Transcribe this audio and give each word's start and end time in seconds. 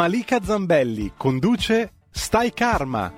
Malika 0.00 0.40
Zambelli 0.40 1.12
conduce 1.14 1.92
Stai 2.10 2.54
Karma. 2.54 3.12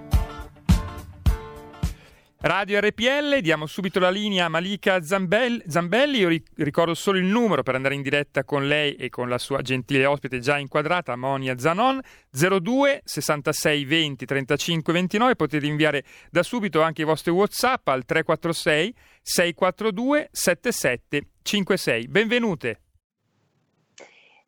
Radio 2.41 2.81
RPL, 2.81 3.39
diamo 3.39 3.67
subito 3.67 4.01
la 4.01 4.11
linea 4.11 4.47
a 4.47 4.49
Malika 4.49 5.01
Zambelli. 5.01 5.63
Zambelli. 5.69 6.19
Io 6.19 6.43
ricordo 6.57 6.95
solo 6.95 7.19
il 7.19 7.27
numero 7.27 7.63
per 7.63 7.77
andare 7.77 7.95
in 7.95 8.03
diretta 8.03 8.43
con 8.43 8.67
lei 8.67 8.97
e 8.97 9.11
con 9.11 9.29
la 9.29 9.39
sua 9.39 9.63
gentile 9.63 10.07
ospite 10.07 10.41
già 10.41 10.59
inquadrata, 10.59 11.15
Monia 11.15 11.57
Zanon, 11.57 12.01
02 12.31 13.03
66 13.05 13.85
20 13.85 14.27
35 14.27 14.93
29. 14.93 15.37
Potete 15.37 15.67
inviare 15.67 16.03
da 16.33 16.43
subito 16.43 16.83
anche 16.83 17.03
i 17.03 17.05
vostri 17.05 17.31
WhatsApp 17.31 17.87
al 17.87 18.05
346 18.05 18.93
642 19.23 20.31
7756. 20.33 22.09
Benvenute. 22.09 22.81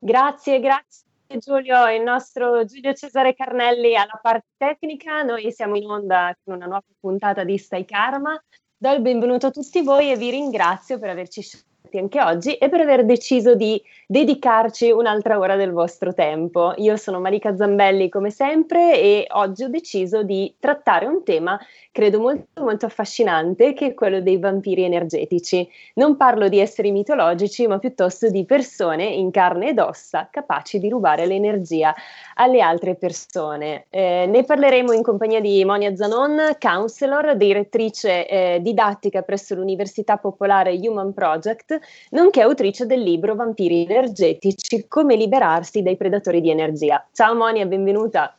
Grazie, 0.01 0.59
grazie. 0.59 1.04
Giulio, 1.39 1.89
il 1.89 2.03
nostro 2.03 2.65
Giulio 2.65 2.93
Cesare 2.95 3.35
Carnelli 3.35 3.97
alla 3.97 4.19
parte 4.21 4.49
tecnica. 4.57 5.23
Noi 5.23 5.51
siamo 5.53 5.77
in 5.77 5.87
onda 5.87 6.37
con 6.43 6.55
una 6.55 6.67
nuova 6.67 6.85
puntata 7.01 7.45
di 7.45 7.59
Stai 7.59 7.85
Karma. 7.85 8.41
Do 8.77 8.93
il 8.93 9.01
benvenuto 9.01 9.47
a 9.47 9.51
tutti 9.51 9.83
voi 9.83 10.11
e 10.11 10.17
vi 10.17 10.31
ringrazio 10.31 10.99
per 10.99 11.11
averci 11.11 11.43
scelto 11.43 11.74
anche 11.93 12.21
oggi 12.21 12.55
e 12.55 12.69
per 12.69 12.81
aver 12.81 13.05
deciso 13.05 13.55
di 13.55 13.81
dedicarci 14.07 14.91
un'altra 14.91 15.39
ora 15.39 15.57
del 15.57 15.73
vostro 15.73 16.13
tempo. 16.15 16.73
Io 16.77 16.97
sono 16.97 17.21
Marica 17.21 17.55
Zambelli 17.55 18.09
come 18.09 18.31
sempre 18.31 19.01
e 19.01 19.27
oggi 19.31 19.65
ho 19.65 19.69
deciso 19.69 20.23
di 20.23 20.55
trattare 20.59 21.07
un 21.07 21.23
tema 21.23 21.59
credo 21.95 22.19
molto 22.19 22.63
molto 22.65 22.87
affascinante 22.87 23.73
che 23.73 23.87
è 23.87 23.95
quello 23.95 24.21
dei 24.21 24.39
vampiri 24.39 24.83
energetici. 24.83 25.69
Non 25.95 26.17
parlo 26.17 26.49
di 26.49 26.59
esseri 26.59 26.91
mitologici, 26.91 27.69
ma 27.69 27.79
piuttosto 27.79 28.29
di 28.31 28.45
persone 28.45 29.05
in 29.05 29.31
carne 29.31 29.69
ed 29.69 29.79
ossa 29.79 30.29
capaci 30.29 30.81
di 30.81 30.89
rubare 30.89 31.25
l'energia 31.25 31.95
alle 32.35 32.61
altre 32.61 32.97
persone. 32.97 33.87
Eh, 33.91 34.27
ne 34.29 34.43
parleremo 34.43 34.93
in 34.93 35.03
compagnia 35.03 35.41
di 35.41 35.65
Monia 35.65 35.95
Zanon, 35.95 36.57
counselor, 36.59 37.37
direttrice 37.37 38.27
eh, 38.27 38.59
didattica 38.61 39.23
presso 39.23 39.55
l'Università 39.55 40.17
Popolare 40.17 40.77
Human 40.83 41.13
Project, 41.13 41.74
nonché 42.11 42.41
autrice 42.41 42.87
del 42.87 43.03
libro 43.03 43.35
Vampiri 43.35 43.83
energetici, 43.83 44.87
come 44.89 45.17
liberarsi 45.17 45.83
dai 45.83 45.97
predatori 45.97 46.41
di 46.41 46.51
energia. 46.51 47.07
Ciao 47.13 47.35
Monia, 47.35 47.67
benvenuta. 47.67 48.37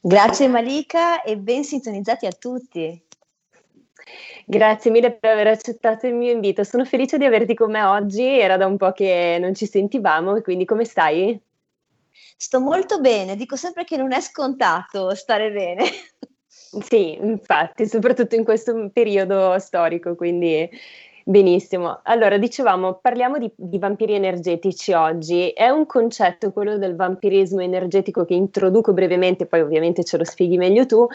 Grazie 0.00 0.48
Malika 0.48 1.22
e 1.22 1.36
ben 1.36 1.64
sintonizzati 1.64 2.26
a 2.26 2.32
tutti. 2.32 3.02
Grazie 4.46 4.90
mille 4.90 5.12
per 5.12 5.32
aver 5.32 5.48
accettato 5.48 6.06
il 6.06 6.14
mio 6.14 6.32
invito. 6.32 6.64
Sono 6.64 6.84
felice 6.84 7.18
di 7.18 7.24
averti 7.24 7.54
con 7.54 7.70
me 7.70 7.82
oggi. 7.82 8.24
Era 8.24 8.56
da 8.56 8.66
un 8.66 8.76
po' 8.76 8.92
che 8.92 9.36
non 9.40 9.54
ci 9.54 9.66
sentivamo, 9.66 10.40
quindi 10.40 10.64
come 10.64 10.84
stai? 10.84 11.38
Sto 12.36 12.60
molto 12.60 13.00
bene, 13.00 13.36
dico 13.36 13.56
sempre 13.56 13.84
che 13.84 13.96
non 13.96 14.12
è 14.12 14.20
scontato 14.20 15.14
stare 15.14 15.50
bene. 15.50 15.84
Sì, 16.80 17.14
infatti, 17.14 17.86
soprattutto 17.86 18.34
in 18.34 18.44
questo 18.44 18.90
periodo 18.92 19.58
storico, 19.58 20.14
quindi 20.14 20.68
Benissimo, 21.28 22.00
allora 22.04 22.38
dicevamo, 22.38 23.00
parliamo 23.02 23.36
di, 23.36 23.52
di, 23.54 23.78
vampiri 23.78 24.14
energetici 24.14 24.94
oggi. 24.94 25.50
È 25.50 25.68
un 25.68 25.84
concetto, 25.84 26.52
quello 26.52 26.78
del 26.78 26.96
vampirismo 26.96 27.60
energetico, 27.60 28.24
che 28.24 28.32
introduco 28.32 28.94
brevemente, 28.94 29.44
poi 29.44 29.60
ovviamente 29.60 30.04
ce 30.04 30.16
lo 30.16 30.24
spieghi 30.24 30.56
meglio 30.56 30.86
tu, 30.86 31.06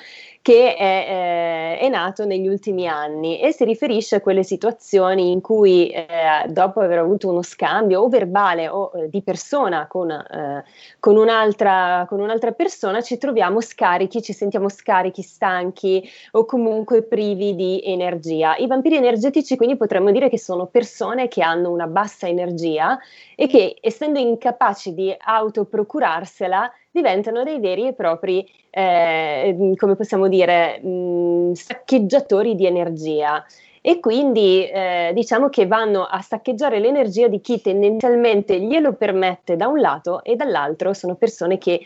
che 0.43 0.75
è, 0.75 1.79
eh, 1.79 1.79
è 1.79 1.89
nato 1.89 2.25
negli 2.25 2.47
ultimi 2.47 2.87
anni 2.87 3.39
e 3.39 3.53
si 3.53 3.63
riferisce 3.63 4.17
a 4.17 4.21
quelle 4.21 4.43
situazioni 4.43 5.31
in 5.31 5.41
cui 5.41 5.89
eh, 5.89 6.05
dopo 6.47 6.81
aver 6.81 6.99
avuto 6.99 7.29
uno 7.29 7.41
scambio 7.41 8.01
o 8.01 8.07
verbale 8.07 8.67
o 8.67 8.91
eh, 8.93 9.09
di 9.09 9.23
persona 9.23 9.87
con, 9.87 10.11
eh, 10.11 10.63
con, 10.99 11.15
un'altra, 11.15 12.05
con 12.07 12.19
un'altra 12.19 12.51
persona 12.51 13.01
ci 13.01 13.17
troviamo 13.17 13.61
scarichi, 13.61 14.21
ci 14.21 14.33
sentiamo 14.33 14.69
scarichi, 14.69 15.23
stanchi 15.23 16.07
o 16.33 16.45
comunque 16.45 17.01
privi 17.01 17.55
di 17.55 17.81
energia. 17.83 18.55
I 18.57 18.67
vampiri 18.67 18.97
energetici 18.97 19.55
quindi 19.55 19.75
potremmo 19.75 20.02
potremmo 20.03 20.11
dire 20.11 20.29
che 20.29 20.37
sono 20.37 20.65
persone 20.67 21.27
che 21.29 21.41
hanno 21.41 21.71
una 21.71 21.87
bassa 21.87 22.27
energia 22.27 22.99
e 23.35 23.47
che, 23.47 23.77
essendo 23.79 24.19
incapaci 24.19 24.93
di 24.93 25.15
autoprocurarsela, 25.17 26.71
diventano 26.91 27.43
dei 27.43 27.59
veri 27.59 27.87
e 27.87 27.93
propri, 27.93 28.45
eh, 28.69 29.73
come 29.77 29.95
possiamo 29.95 30.27
dire, 30.27 30.79
mh, 30.79 31.53
saccheggiatori 31.53 32.55
di 32.55 32.65
energia 32.65 33.43
e 33.85 33.99
quindi 33.99 34.65
eh, 34.65 35.11
diciamo 35.13 35.49
che 35.49 35.67
vanno 35.67 36.03
a 36.03 36.21
saccheggiare 36.21 36.79
l'energia 36.79 37.27
di 37.27 37.41
chi 37.41 37.59
tendenzialmente 37.59 38.59
glielo 38.59 38.93
permette 38.93 39.57
da 39.57 39.67
un 39.67 39.79
lato 39.79 40.23
e 40.23 40.37
dall'altro 40.37 40.93
sono 40.93 41.15
persone 41.15 41.57
che 41.57 41.81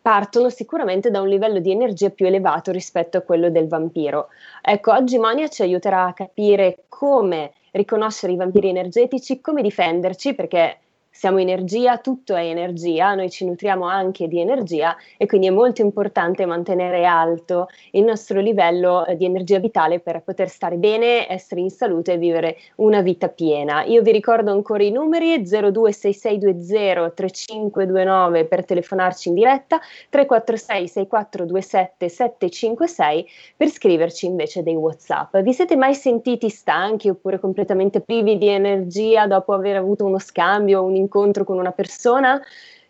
partono 0.00 0.48
sicuramente 0.48 1.10
da 1.10 1.20
un 1.20 1.28
livello 1.28 1.60
di 1.60 1.70
energia 1.70 2.10
più 2.10 2.26
elevato 2.26 2.72
rispetto 2.72 3.18
a 3.18 3.20
quello 3.20 3.50
del 3.50 3.68
vampiro. 3.68 4.28
Ecco, 4.60 4.92
oggi 4.92 5.16
Monia 5.18 5.48
ci 5.48 5.62
aiuterà 5.62 6.06
a 6.06 6.12
capire 6.12 6.84
come 6.88 7.52
riconoscere 7.72 8.32
i 8.32 8.36
vampiri 8.36 8.68
energetici, 8.68 9.40
come 9.40 9.62
difenderci, 9.62 10.34
perché 10.34 10.78
siamo 11.12 11.38
energia, 11.38 11.98
tutto 11.98 12.34
è 12.34 12.42
energia, 12.42 13.14
noi 13.14 13.28
ci 13.30 13.44
nutriamo 13.44 13.86
anche 13.86 14.26
di 14.28 14.40
energia 14.40 14.96
e 15.18 15.26
quindi 15.26 15.46
è 15.46 15.50
molto 15.50 15.82
importante 15.82 16.46
mantenere 16.46 17.04
alto 17.04 17.68
il 17.90 18.02
nostro 18.02 18.40
livello 18.40 19.04
eh, 19.04 19.16
di 19.16 19.26
energia 19.26 19.58
vitale 19.58 20.00
per 20.00 20.22
poter 20.22 20.48
stare 20.48 20.76
bene, 20.76 21.30
essere 21.30 21.60
in 21.60 21.68
salute 21.68 22.14
e 22.14 22.16
vivere 22.16 22.56
una 22.76 23.02
vita 23.02 23.28
piena. 23.28 23.84
Io 23.84 24.00
vi 24.00 24.10
ricordo 24.10 24.50
ancora 24.50 24.82
i 24.82 24.90
numeri 24.90 25.46
026620 25.46 27.12
3529 27.14 28.46
per 28.46 28.64
telefonarci 28.64 29.28
in 29.28 29.34
diretta, 29.34 29.80
346 30.08 30.88
6427 30.88 32.08
756 32.08 33.26
per 33.56 33.68
scriverci 33.68 34.26
invece 34.26 34.62
dei 34.62 34.76
WhatsApp. 34.76 35.36
Vi 35.36 35.52
siete 35.52 35.76
mai 35.76 35.94
sentiti 35.94 36.48
stanchi 36.48 37.10
oppure 37.10 37.38
completamente 37.38 38.00
privi 38.00 38.38
di 38.38 38.48
energia 38.48 39.26
dopo 39.26 39.52
aver 39.52 39.76
avuto 39.76 40.06
uno 40.06 40.18
scambio, 40.18 40.82
un 40.82 41.01
incontro 41.02 41.44
con 41.44 41.58
una 41.58 41.72
persona, 41.72 42.40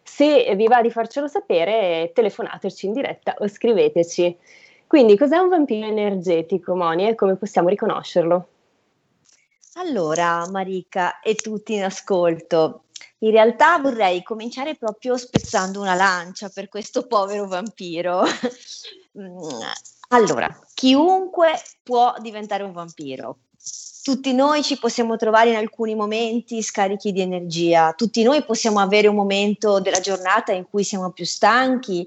se 0.03 0.55
vi 0.55 0.67
va 0.67 0.81
di 0.81 0.91
farcelo 0.91 1.28
sapere, 1.28 2.12
telefonateci 2.15 2.87
in 2.87 2.93
diretta 2.93 3.34
o 3.39 3.49
scriveteci. 3.49 4.37
Quindi, 4.87 5.17
cos'è 5.17 5.39
un 5.39 5.49
vampiro 5.49 5.87
energetico, 5.87 6.77
Moni, 6.77 7.09
e 7.09 7.15
come 7.15 7.37
possiamo 7.37 7.69
riconoscerlo? 7.69 8.49
Allora, 9.75 10.47
Marica 10.50 11.21
e 11.21 11.34
tutti 11.34 11.73
in 11.75 11.84
ascolto, 11.84 12.84
in 13.21 13.31
realtà 13.31 13.78
vorrei 13.78 14.23
cominciare 14.23 14.75
proprio 14.75 15.17
spezzando 15.17 15.81
una 15.81 15.94
lancia 15.94 16.50
per 16.50 16.69
questo 16.69 17.06
povero 17.06 17.47
vampiro. 17.47 18.23
Mm, 19.19 19.61
allora, 20.09 20.49
chiunque 20.73 21.53
può 21.83 22.15
diventare 22.19 22.62
un 22.62 22.73
vampiro, 22.73 23.41
tutti 24.03 24.34
noi 24.34 24.62
ci 24.62 24.78
possiamo 24.78 25.17
trovare 25.17 25.50
in 25.50 25.56
alcuni 25.56 25.94
momenti 25.94 26.61
scarichi 26.61 27.12
di 27.12 27.20
energia, 27.20 27.93
tutti 27.93 28.23
noi 28.23 28.44
possiamo 28.44 28.81
avere 28.81 29.06
un 29.06 29.14
momento 29.14 29.81
della 29.81 30.00
giornata 30.00 30.53
in 30.53 30.67
cui 30.69 30.82
siamo 30.82 31.11
più 31.11 31.25
stanchi, 31.25 32.06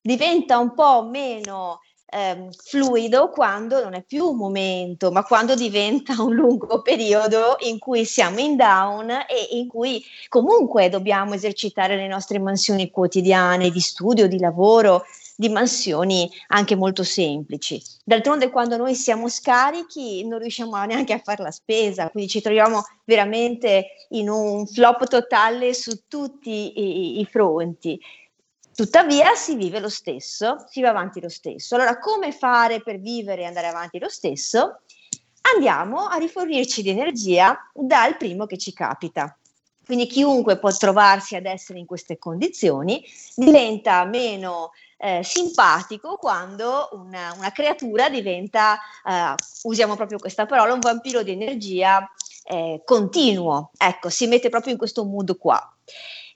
diventa 0.00 0.58
un 0.58 0.74
po' 0.74 1.04
meno 1.08 1.80
ehm, 2.10 2.50
fluido 2.50 3.30
quando 3.30 3.82
non 3.82 3.94
è 3.94 4.02
più 4.02 4.26
un 4.26 4.36
momento, 4.36 5.12
ma 5.12 5.22
quando 5.22 5.54
diventa 5.54 6.20
un 6.22 6.34
lungo 6.34 6.82
periodo 6.82 7.56
in 7.60 7.78
cui 7.78 8.04
siamo 8.04 8.40
in 8.40 8.56
down 8.56 9.10
e 9.10 9.48
in 9.52 9.68
cui 9.68 10.02
comunque 10.28 10.88
dobbiamo 10.88 11.34
esercitare 11.34 11.96
le 11.96 12.08
nostre 12.08 12.38
mansioni 12.38 12.90
quotidiane 12.90 13.70
di 13.70 13.80
studio, 13.80 14.26
di 14.26 14.38
lavoro, 14.38 15.04
di 15.40 15.50
mansioni 15.50 16.28
anche 16.48 16.74
molto 16.74 17.04
semplici. 17.04 17.80
D'altronde 18.02 18.50
quando 18.50 18.76
noi 18.76 18.96
siamo 18.96 19.28
scarichi 19.28 20.26
non 20.26 20.40
riusciamo 20.40 20.82
neanche 20.82 21.12
a 21.12 21.20
fare 21.22 21.44
la 21.44 21.52
spesa, 21.52 22.10
quindi 22.10 22.28
ci 22.28 22.40
troviamo 22.40 22.82
veramente 23.04 23.86
in 24.08 24.28
un 24.28 24.66
flop 24.66 25.06
totale 25.06 25.74
su 25.74 26.08
tutti 26.08 26.80
i, 26.80 27.20
i 27.20 27.24
fronti. 27.24 28.00
Tuttavia 28.74 29.36
si 29.36 29.54
vive 29.54 29.78
lo 29.78 29.88
stesso, 29.88 30.64
si 30.68 30.80
va 30.80 30.88
avanti 30.88 31.20
lo 31.20 31.28
stesso. 31.28 31.76
Allora 31.76 32.00
come 32.00 32.32
fare 32.32 32.82
per 32.82 32.98
vivere 32.98 33.42
e 33.42 33.44
andare 33.44 33.68
avanti 33.68 34.00
lo 34.00 34.08
stesso? 34.08 34.80
Andiamo 35.54 36.06
a 36.06 36.16
rifornirci 36.16 36.82
di 36.82 36.88
energia 36.90 37.56
dal 37.72 38.16
primo 38.16 38.46
che 38.46 38.58
ci 38.58 38.72
capita. 38.72 39.38
quindi 39.86 40.06
chiunque 40.06 40.58
può 40.58 40.70
trovarsi 40.76 41.36
ad 41.36 41.46
essere 41.46 41.78
in 41.78 41.86
queste 41.86 42.18
condizioni, 42.18 43.02
diventa 43.36 44.04
meno 44.04 44.72
eh, 44.98 45.22
simpatico 45.22 46.16
quando 46.16 46.88
una, 46.92 47.32
una 47.36 47.52
creatura 47.52 48.08
diventa, 48.08 48.78
eh, 49.04 49.34
usiamo 49.62 49.96
proprio 49.96 50.18
questa 50.18 50.44
parola, 50.44 50.74
un 50.74 50.80
vampiro 50.80 51.22
di 51.22 51.32
energia 51.32 52.10
eh, 52.44 52.82
continuo, 52.84 53.70
ecco, 53.76 54.08
si 54.08 54.26
mette 54.26 54.48
proprio 54.48 54.72
in 54.72 54.78
questo 54.78 55.04
mood 55.04 55.38
qua. 55.38 55.72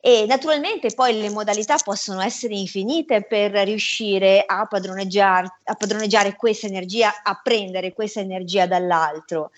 E 0.05 0.25
naturalmente 0.27 0.93
poi 0.95 1.21
le 1.21 1.31
modalità 1.31 1.77
possono 1.77 2.21
essere 2.21 2.55
infinite 2.55 3.23
per 3.23 3.53
riuscire 3.53 4.43
a 4.45 4.67
padroneggiare, 4.67 5.59
a 5.63 5.75
padroneggiare 5.75 6.35
questa 6.35 6.67
energia, 6.67 7.23
a 7.23 7.41
prendere 7.41 7.93
questa 7.93 8.19
energia 8.19 8.67
dall'altro. 8.67 9.53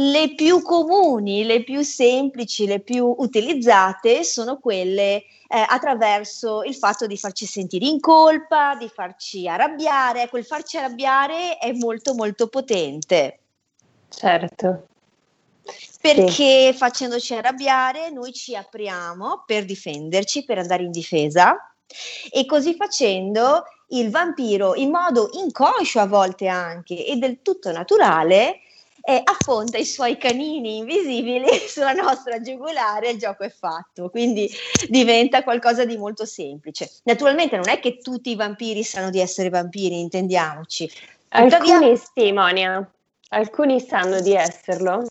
Le 0.00 0.34
più 0.36 0.62
comuni, 0.62 1.42
le 1.42 1.64
più 1.64 1.82
semplici, 1.82 2.66
le 2.66 2.78
più 2.78 3.12
utilizzate 3.18 4.22
sono 4.22 4.58
quelle 4.58 5.16
eh, 5.16 5.24
attraverso 5.48 6.62
il 6.62 6.76
fatto 6.76 7.08
di 7.08 7.16
farci 7.16 7.46
sentire 7.46 7.86
in 7.86 7.98
colpa, 7.98 8.76
di 8.76 8.88
farci 8.88 9.48
arrabbiare. 9.48 10.22
Ecco, 10.22 10.38
il 10.38 10.44
farci 10.44 10.76
arrabbiare 10.76 11.58
è 11.58 11.72
molto 11.72 12.14
molto 12.14 12.46
potente. 12.46 13.38
Certo 14.08 14.86
perché 16.00 16.72
sì. 16.72 16.78
facendoci 16.78 17.34
arrabbiare 17.34 18.10
noi 18.10 18.32
ci 18.32 18.54
apriamo 18.54 19.42
per 19.46 19.64
difenderci, 19.64 20.44
per 20.44 20.58
andare 20.58 20.84
in 20.84 20.90
difesa 20.90 21.74
e 22.30 22.46
così 22.46 22.74
facendo 22.74 23.64
il 23.88 24.10
vampiro 24.10 24.74
in 24.74 24.90
modo 24.90 25.30
inconscio 25.32 25.98
a 26.00 26.06
volte 26.06 26.46
anche 26.46 27.04
e 27.04 27.16
del 27.16 27.40
tutto 27.42 27.72
naturale 27.72 28.60
eh, 29.08 29.22
affonda 29.24 29.78
i 29.78 29.86
suoi 29.86 30.18
canini 30.18 30.76
invisibili 30.76 31.46
sulla 31.66 31.94
nostra 31.94 32.42
giugulare 32.42 33.08
e 33.08 33.12
il 33.12 33.18
gioco 33.18 33.42
è 33.42 33.48
fatto, 33.48 34.10
quindi 34.10 34.50
diventa 34.86 35.42
qualcosa 35.42 35.86
di 35.86 35.96
molto 35.96 36.26
semplice. 36.26 36.90
Naturalmente 37.04 37.56
non 37.56 37.70
è 37.70 37.80
che 37.80 37.96
tutti 37.96 38.28
i 38.28 38.34
vampiri 38.34 38.84
sanno 38.84 39.08
di 39.08 39.18
essere 39.18 39.48
vampiri, 39.48 39.98
intendiamoci. 39.98 40.90
Tuttavia, 41.26 41.76
alcuni 41.76 41.96
sì, 41.96 42.32
Monia, 42.32 42.92
alcuni 43.30 43.80
sanno 43.80 44.20
di 44.20 44.34
esserlo 44.34 45.06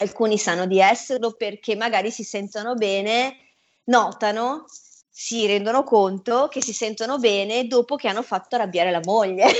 alcuni 0.00 0.38
sanno 0.38 0.66
di 0.66 0.78
esserlo 0.78 1.32
perché 1.32 1.74
magari 1.74 2.12
si 2.12 2.22
sentono 2.22 2.74
bene, 2.74 3.36
notano, 3.84 4.66
si 5.10 5.44
rendono 5.46 5.82
conto 5.82 6.46
che 6.48 6.62
si 6.62 6.72
sentono 6.72 7.18
bene 7.18 7.66
dopo 7.66 7.96
che 7.96 8.06
hanno 8.06 8.22
fatto 8.22 8.54
arrabbiare 8.54 8.92
la 8.92 9.00
moglie. 9.02 9.46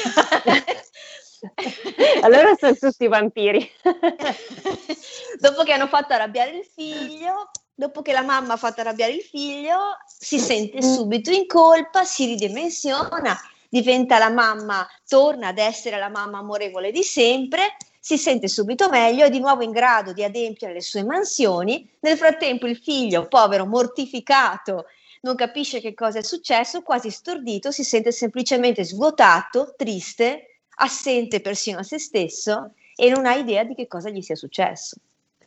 allora 2.23 2.55
sono 2.57 2.75
tutti 2.75 3.07
vampiri. 3.07 3.71
dopo 5.39 5.63
che 5.63 5.73
hanno 5.73 5.87
fatto 5.87 6.13
arrabbiare 6.13 6.57
il 6.57 6.65
figlio, 6.65 7.51
dopo 7.75 8.03
che 8.03 8.13
la 8.13 8.23
mamma 8.23 8.55
ha 8.55 8.57
fatto 8.57 8.81
arrabbiare 8.81 9.13
il 9.13 9.23
figlio, 9.23 9.99
si 10.07 10.39
sente 10.39 10.83
subito 10.83 11.31
in 11.31 11.47
colpa, 11.47 12.05
si 12.05 12.27
ridimensiona, 12.27 13.39
diventa 13.69 14.19
la 14.19 14.31
mamma, 14.31 14.87
torna 15.07 15.49
ad 15.49 15.59
essere 15.59 15.99
la 15.99 16.09
mamma 16.09 16.39
amorevole 16.39 16.91
di 16.91 17.03
sempre 17.03 17.77
si 18.01 18.17
sente 18.17 18.49
subito 18.49 18.89
meglio, 18.89 19.27
è 19.27 19.29
di 19.29 19.39
nuovo 19.39 19.63
in 19.63 19.71
grado 19.71 20.15
di 20.15 20.25
adempiere 20.25 20.73
le 20.73 20.81
sue 20.81 21.05
mansioni. 21.05 21.87
Nel 22.01 22.17
frattempo 22.17 22.67
il 22.67 22.79
figlio, 22.79 23.29
povero, 23.29 23.67
mortificato, 23.67 24.87
non 25.21 25.35
capisce 25.35 25.79
che 25.81 25.93
cosa 25.93 26.19
è 26.19 26.23
successo, 26.23 26.81
quasi 26.81 27.11
stordito, 27.11 27.71
si 27.71 27.85
sente 27.85 28.11
semplicemente 28.11 28.83
svuotato, 28.83 29.75
triste, 29.77 30.48
assente 30.79 31.41
persino 31.41 31.79
a 31.79 31.83
se 31.83 31.99
stesso 31.99 32.73
e 32.95 33.11
non 33.11 33.27
ha 33.27 33.35
idea 33.35 33.65
di 33.65 33.75
che 33.75 33.87
cosa 33.87 34.11
gli 34.11 34.23
sia 34.23 34.35
successo. 34.35 34.97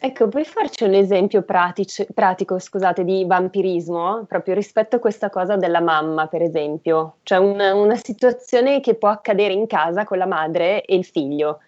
Ecco, 0.04 0.30
puoi 0.30 0.46
farci 0.46 0.84
un 0.84 0.96
esempio 0.96 1.44
pratico, 1.44 2.06
pratico 2.16 2.58
scusate, 2.58 3.04
di 3.04 3.24
vampirismo, 3.24 4.26
proprio 4.28 4.56
rispetto 4.56 4.96
a 4.96 5.00
questa 5.00 5.30
cosa 5.30 5.58
della 5.58 5.80
mamma, 5.80 6.26
per 6.26 6.42
esempio? 6.42 7.18
Cioè 7.22 7.38
una, 7.38 7.76
una 7.76 7.96
situazione 7.96 8.80
che 8.80 8.96
può 8.96 9.10
accadere 9.10 9.54
in 9.54 9.68
casa 9.68 10.04
con 10.04 10.18
la 10.18 10.26
madre 10.26 10.84
e 10.86 10.96
il 10.96 11.06
figlio. 11.06 11.60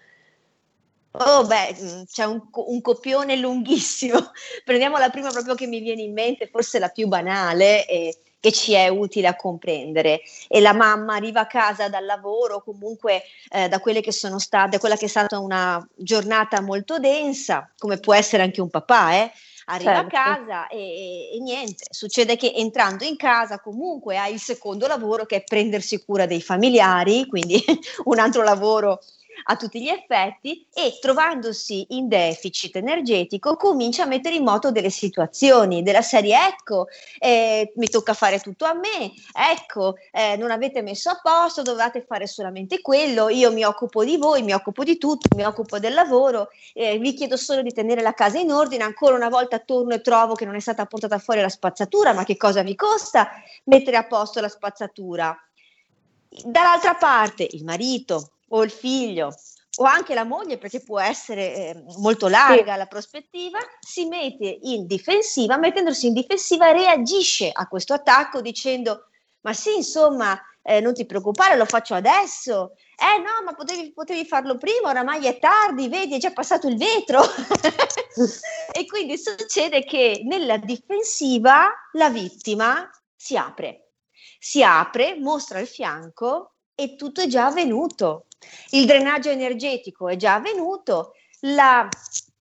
Oh, 1.12 1.45
beh, 1.45 1.75
mm, 1.80 2.04
c'è 2.06 2.25
un, 2.25 2.42
un, 2.51 2.81
copione 2.81 3.36
lunghissimo. 3.36 4.18
Prendiamo 4.65 4.98
la 4.98 5.12
prima 5.12 5.30
proprio 5.30 5.54
che 5.54 5.68
mi 5.68 5.80
viene 5.80 6.01
in 6.01 6.13
mente, 6.13 6.48
forse 6.48 6.80
la 6.80 6.89
più 6.89 7.07
banale 7.07 7.86
e 7.86 8.18
che 8.44 8.51
ci 8.51 8.74
è 8.74 8.90
utile 8.90 9.28
a 9.28 9.38
comprendere. 9.38 10.19
E 10.50 10.60
la 10.60 10.74
mamma 10.74 11.16
arriva 11.16 11.40
a 11.40 11.48
casa 11.48 11.88
dal 11.88 12.04
lavoro, 12.04 12.62
comunque 12.62 13.24
eh, 13.50 13.69
da 13.69 13.80
quelle 13.80 14.01
che 14.01 14.12
sono 14.12 14.38
state, 14.38 14.80
quella 14.80 14.98
che 14.98 15.06
è 15.06 15.07
stata 15.07 15.40
una 15.40 15.81
giornata 15.95 16.60
molto 16.60 17.00
densa, 17.00 17.72
come 17.78 18.00
può 18.00 18.13
essere 18.13 18.44
anche 18.44 18.60
un 18.60 18.69
papà, 18.69 19.13
eh? 19.13 19.31
arriva 19.68 19.94
certo. 19.94 20.07
a 20.07 20.10
casa 20.10 20.68
e, 20.68 21.34
e, 21.34 21.40
niente, 21.40 21.86
succede 21.90 22.36
che 22.36 22.51
entrando 22.54 23.06
in 23.06 23.16
casa 23.16 23.62
comunque 23.62 24.18
ha 24.18 24.28
il 24.28 24.42
secondo 24.42 24.88
lavoro 24.88 25.25
che 25.25 25.38
è 25.38 25.44
prendersi 25.46 26.04
cura 26.04 26.25
dei 26.25 26.42
familiari, 26.42 27.25
quindi 27.28 27.63
un 28.04 28.19
altro 28.19 28.44
lavoro 28.44 29.00
a 29.45 29.56
tutti 29.56 29.81
gli 29.81 29.88
effetti 29.88 30.65
e 30.74 30.97
trovandosi 31.01 31.85
in 31.89 32.07
deficit 32.07 32.75
energetico 32.75 33.56
comincia 33.56 34.03
a 34.03 34.07
mettere 34.07 34.35
in 34.35 34.44
moto 34.44 34.71
delle 34.71 34.89
situazioni 34.89 35.83
della 35.83 36.01
serie 36.01 36.47
ecco 36.47 36.88
eh, 37.19 37.71
mi 37.75 37.88
tocca 37.88 38.13
fare 38.13 38.39
tutto 38.39 38.65
a 38.65 38.74
me 38.74 39.12
ecco 39.33 39.95
eh, 40.12 40.35
non 40.38 40.51
avete 40.51 40.81
messo 40.81 41.09
a 41.09 41.19
posto 41.21 41.62
dovete 41.62 42.03
fare 42.07 42.27
solamente 42.27 42.81
quello 42.81 43.30
io 43.30 43.51
mi 43.51 43.63
occupo 43.63 44.03
di 44.03 44.18
voi 44.18 44.41
mi 44.44 44.53
occupo 44.53 44.83
di 44.83 44.97
tutto 44.97 45.36
mi 45.36 45.44
occupo 45.44 45.79
del 45.79 45.94
lavoro 45.94 46.50
eh, 46.74 46.97
vi 46.97 47.13
chiedo 47.13 47.38
solo 47.38 47.62
di 47.62 47.71
tenere 47.71 48.01
la 48.01 48.13
casa 48.13 48.38
in 48.38 48.51
ordine 48.51 48.83
ancora 48.83 49.15
una 49.15 49.29
volta 49.29 49.59
torno 49.59 49.94
e 49.94 50.01
trovo 50.01 50.33
che 50.33 50.45
non 50.45 50.56
è 50.56 50.59
stata 50.59 50.86
portata 50.86 51.18
fuori 51.18 51.41
la 51.41 51.50
spazzatura 51.50 52.13
ma 52.13 52.24
che 52.24 52.38
cosa 52.38 52.63
vi 52.63 52.75
costa 52.75 53.29
mettere 53.65 53.97
a 53.97 54.06
posto 54.06 54.41
la 54.41 54.50
spazzatura? 54.50 55.36
Dall'altra 56.44 56.95
parte 56.95 57.47
il 57.51 57.63
marito 57.63 58.31
o 58.53 58.63
il 58.63 58.71
figlio 58.71 59.33
o 59.77 59.85
anche 59.85 60.13
la 60.13 60.23
moglie, 60.23 60.59
perché 60.59 60.81
può 60.81 61.00
essere 61.00 61.55
eh, 61.55 61.83
molto 61.97 62.27
larga 62.27 62.73
sì. 62.73 62.77
la 62.77 62.85
prospettiva, 62.85 63.57
si 63.79 64.05
mette 64.05 64.59
in 64.61 64.85
difensiva, 64.85 65.57
mettendosi 65.57 66.07
in 66.07 66.13
difensiva 66.13 66.71
reagisce 66.71 67.50
a 67.51 67.67
questo 67.67 67.94
attacco 67.94 68.41
dicendo 68.41 69.07
ma 69.44 69.53
sì, 69.53 69.75
insomma, 69.75 70.39
eh, 70.61 70.79
non 70.79 70.94
ti 70.94 71.05
preoccupare, 71.05 71.57
lo 71.57 71.65
faccio 71.65 71.94
adesso. 71.94 72.75
Eh 72.95 73.19
no, 73.19 73.44
ma 73.44 73.53
potevi, 73.53 73.91
potevi, 73.91 74.25
farlo 74.25 74.57
prima, 74.57 74.89
oramai 74.89 75.25
è 75.25 75.38
tardi, 75.38 75.89
vedi, 75.89 76.15
è 76.15 76.17
già 76.17 76.31
passato 76.31 76.67
il 76.67 76.77
vetro. 76.77 77.21
e 78.71 78.85
quindi 78.85 79.17
succede 79.17 79.83
che 79.83 80.22
nella 80.24 80.57
difensiva 80.57 81.69
la 81.93 82.10
vittima 82.10 82.89
si 83.15 83.36
apre, 83.36 83.91
si 84.39 84.63
apre, 84.63 85.17
mostra 85.19 85.60
il 85.60 85.67
fianco 85.67 86.53
e 86.75 86.95
tutto 86.95 87.22
è 87.22 87.27
già 87.27 87.48
avvenuto 87.48 88.27
il 88.71 88.85
drenaggio 88.85 89.29
energetico 89.29 90.07
è 90.07 90.15
già 90.15 90.35
avvenuto, 90.35 91.13
la, 91.41 91.88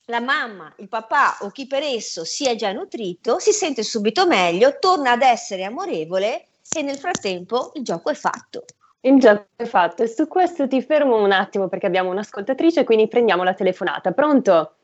la 0.06 0.21
mamma, 0.21 0.73
il 0.78 0.88
papà 0.88 1.38
o 1.40 1.50
chi 1.50 1.66
per 1.66 1.82
esso 1.82 2.25
si 2.25 2.47
è 2.47 2.54
già 2.54 2.73
nutrito, 2.73 3.38
si 3.38 3.52
sente 3.52 3.82
subito 3.82 4.26
meglio, 4.26 4.78
torna 4.78 5.12
ad 5.12 5.23
essere 5.23 5.64
amorevole 5.64 6.47
e 6.75 6.82
nel 6.82 6.99
frattempo 6.99 7.73
il 7.75 7.82
gioco 7.82 8.11
è 8.11 8.14
fatto. 8.14 8.64
Il 9.00 9.18
gioco 9.18 9.47
è 9.56 9.64
fatto 9.64 10.02
e 10.04 10.09
su 10.09 10.28
questo 10.28 10.68
ti 10.68 10.80
fermo 10.80 11.21
un 11.21 11.32
attimo 11.32 11.68
perché 11.68 11.87
abbiamo 11.87 12.11
un'ascoltatrice, 12.11 12.85
quindi 12.85 13.09
prendiamo 13.09 13.42
la 13.42 13.54
telefonata. 13.54 14.12
Pronto? 14.12 14.76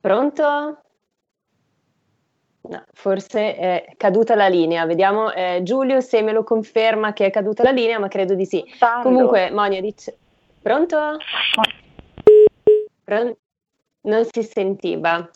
Pronto? 0.00 0.82
No, 2.62 2.84
forse 2.92 3.56
è 3.56 3.94
caduta 3.96 4.34
la 4.34 4.48
linea. 4.48 4.84
Vediamo 4.84 5.32
eh, 5.32 5.60
Giulio 5.62 6.00
se 6.00 6.22
me 6.22 6.32
lo 6.32 6.44
conferma 6.44 7.12
che 7.12 7.26
è 7.26 7.30
caduta 7.30 7.62
la 7.62 7.70
linea, 7.70 7.98
ma 7.98 8.08
credo 8.08 8.34
di 8.34 8.44
sì. 8.44 8.64
Stando. 8.74 9.08
Comunque, 9.08 9.50
Monia 9.50 9.80
dice: 9.80 10.16
Pronto? 10.60 11.16
Pron- 13.02 13.36
non 14.02 14.26
si 14.30 14.42
sentiva. 14.42 15.28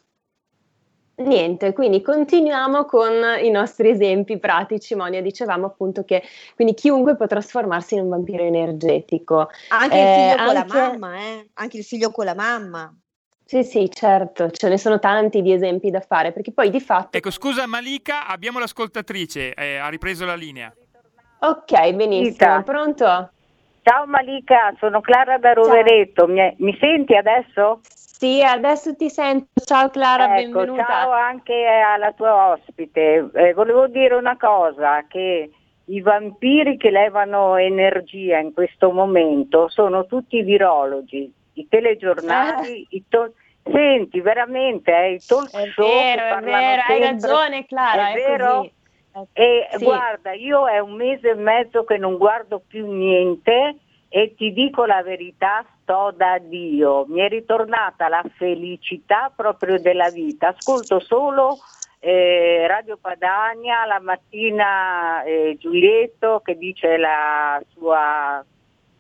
Niente, 1.17 1.73
quindi 1.73 2.03
continuiamo 2.03 2.85
con 2.87 3.13
i 3.41 3.49
nostri 3.51 3.89
esempi 3.91 4.39
pratici. 4.39 4.95
Monia, 4.95 5.23
dicevamo 5.23 5.67
appunto 5.67 6.05
che 6.05 6.23
quindi 6.57 6.75
chiunque 6.75 7.17
può 7.17 7.27
trasformarsi 7.27 7.95
in 7.95 8.03
un 8.03 8.09
vampiro 8.09 8.43
energetico. 8.43 9.49
Anche 9.69 9.97
eh, 9.97 10.01
il 10.01 10.15
figlio 10.15 10.47
con 10.47 10.57
anche... 10.57 10.77
la 10.77 10.89
mamma, 10.89 11.19
eh? 11.19 11.51
Anche 11.55 11.77
il 11.79 11.85
figlio 11.85 12.11
con 12.11 12.25
la 12.25 12.35
mamma. 12.35 12.95
Sì, 13.47 13.63
sì, 13.63 13.91
certo, 13.91 14.51
ce 14.51 14.69
ne 14.69 14.79
sono 14.79 14.99
tanti 14.99 15.43
di 15.43 15.53
esempi 15.53 15.91
da 15.91 16.01
fare, 16.01 16.33
perché 16.33 16.51
poi 16.51 16.71
di 16.71 16.81
fatto... 16.81 17.17
Ecco, 17.17 17.31
scusa 17.31 17.67
Malika, 17.67 18.27
abbiamo 18.27 18.59
l'ascoltatrice, 18.59 19.53
eh, 19.53 19.77
ha 19.77 19.89
ripreso 19.89 20.25
la 20.25 20.35
linea. 20.35 20.73
Ok, 21.41 21.93
benissimo, 21.93 22.31
Ita. 22.31 22.63
pronto? 22.63 23.31
Ciao 23.83 24.07
Malika, 24.07 24.75
sono 24.79 25.03
Clara 25.03 25.37
da 25.37 25.53
Rovereto, 25.53 26.27
mi, 26.27 26.55
mi, 26.61 26.75
senti 26.81 27.15
adesso? 27.15 27.81
Sì, 27.83 28.43
adesso 28.43 28.97
ti 28.97 29.11
sento, 29.11 29.61
ciao 29.63 29.91
Clara, 29.91 30.39
ecco, 30.39 30.61
benvenuta. 30.61 30.87
Ciao 30.87 31.11
anche 31.11 31.67
alla 31.67 32.13
tua 32.13 32.53
ospite, 32.53 33.29
eh, 33.35 33.53
volevo 33.53 33.89
dire 33.89 34.15
una 34.15 34.39
cosa, 34.39 35.05
che 35.07 35.51
i 35.85 36.01
vampiri 36.01 36.79
che 36.79 36.89
levano 36.89 37.57
energia 37.57 38.39
in 38.39 38.55
questo 38.55 38.91
momento 38.91 39.69
sono 39.69 40.07
tutti 40.07 40.41
virologi, 40.41 41.31
i 41.55 41.69
telegiornali, 41.69 42.83
eh. 42.83 42.87
i, 42.91 43.05
to- 43.09 43.33
Senti, 43.65 44.21
veramente, 44.21 44.93
è 44.93 45.05
il 45.05 45.25
talk 45.25 45.51
è 45.51 45.71
show 45.71 45.87
vero, 45.87 46.37
è 46.37 46.43
vero, 46.43 46.83
hai 46.87 47.01
ragione 47.01 47.65
Clara, 47.65 48.09
è, 48.09 48.13
è 48.13 48.15
vero? 48.15 48.57
Così. 48.59 49.29
E 49.33 49.69
sì. 49.71 49.85
guarda, 49.85 50.33
io 50.33 50.67
è 50.69 50.81
un 50.81 50.97
mese 50.97 51.31
e 51.31 51.35
mezzo 51.35 51.85
che 51.85 51.97
non 51.97 52.19
guardo 52.19 52.61
più 52.67 52.93
niente 52.93 53.77
e 54.09 54.35
ti 54.37 54.53
dico 54.53 54.85
la 54.85 55.03
verità, 55.03 55.65
sto 55.81 56.13
da 56.17 56.39
Dio. 56.39 57.07
Mi 57.09 57.21
è 57.21 57.29
ritornata 57.29 58.09
la 58.09 58.25
felicità 58.37 59.33
proprio 59.35 59.81
della 59.81 60.11
vita. 60.11 60.49
Ascolto 60.49 61.01
solo 61.01 61.57
eh, 62.01 62.67
Radio 62.67 62.99
Padania, 63.01 63.87
la 63.87 64.01
mattina 64.01 65.23
eh, 65.23 65.57
Giulietto 65.59 66.41
che 66.45 66.57
dice 66.57 66.97
la 66.97 67.63
sua 67.73 68.45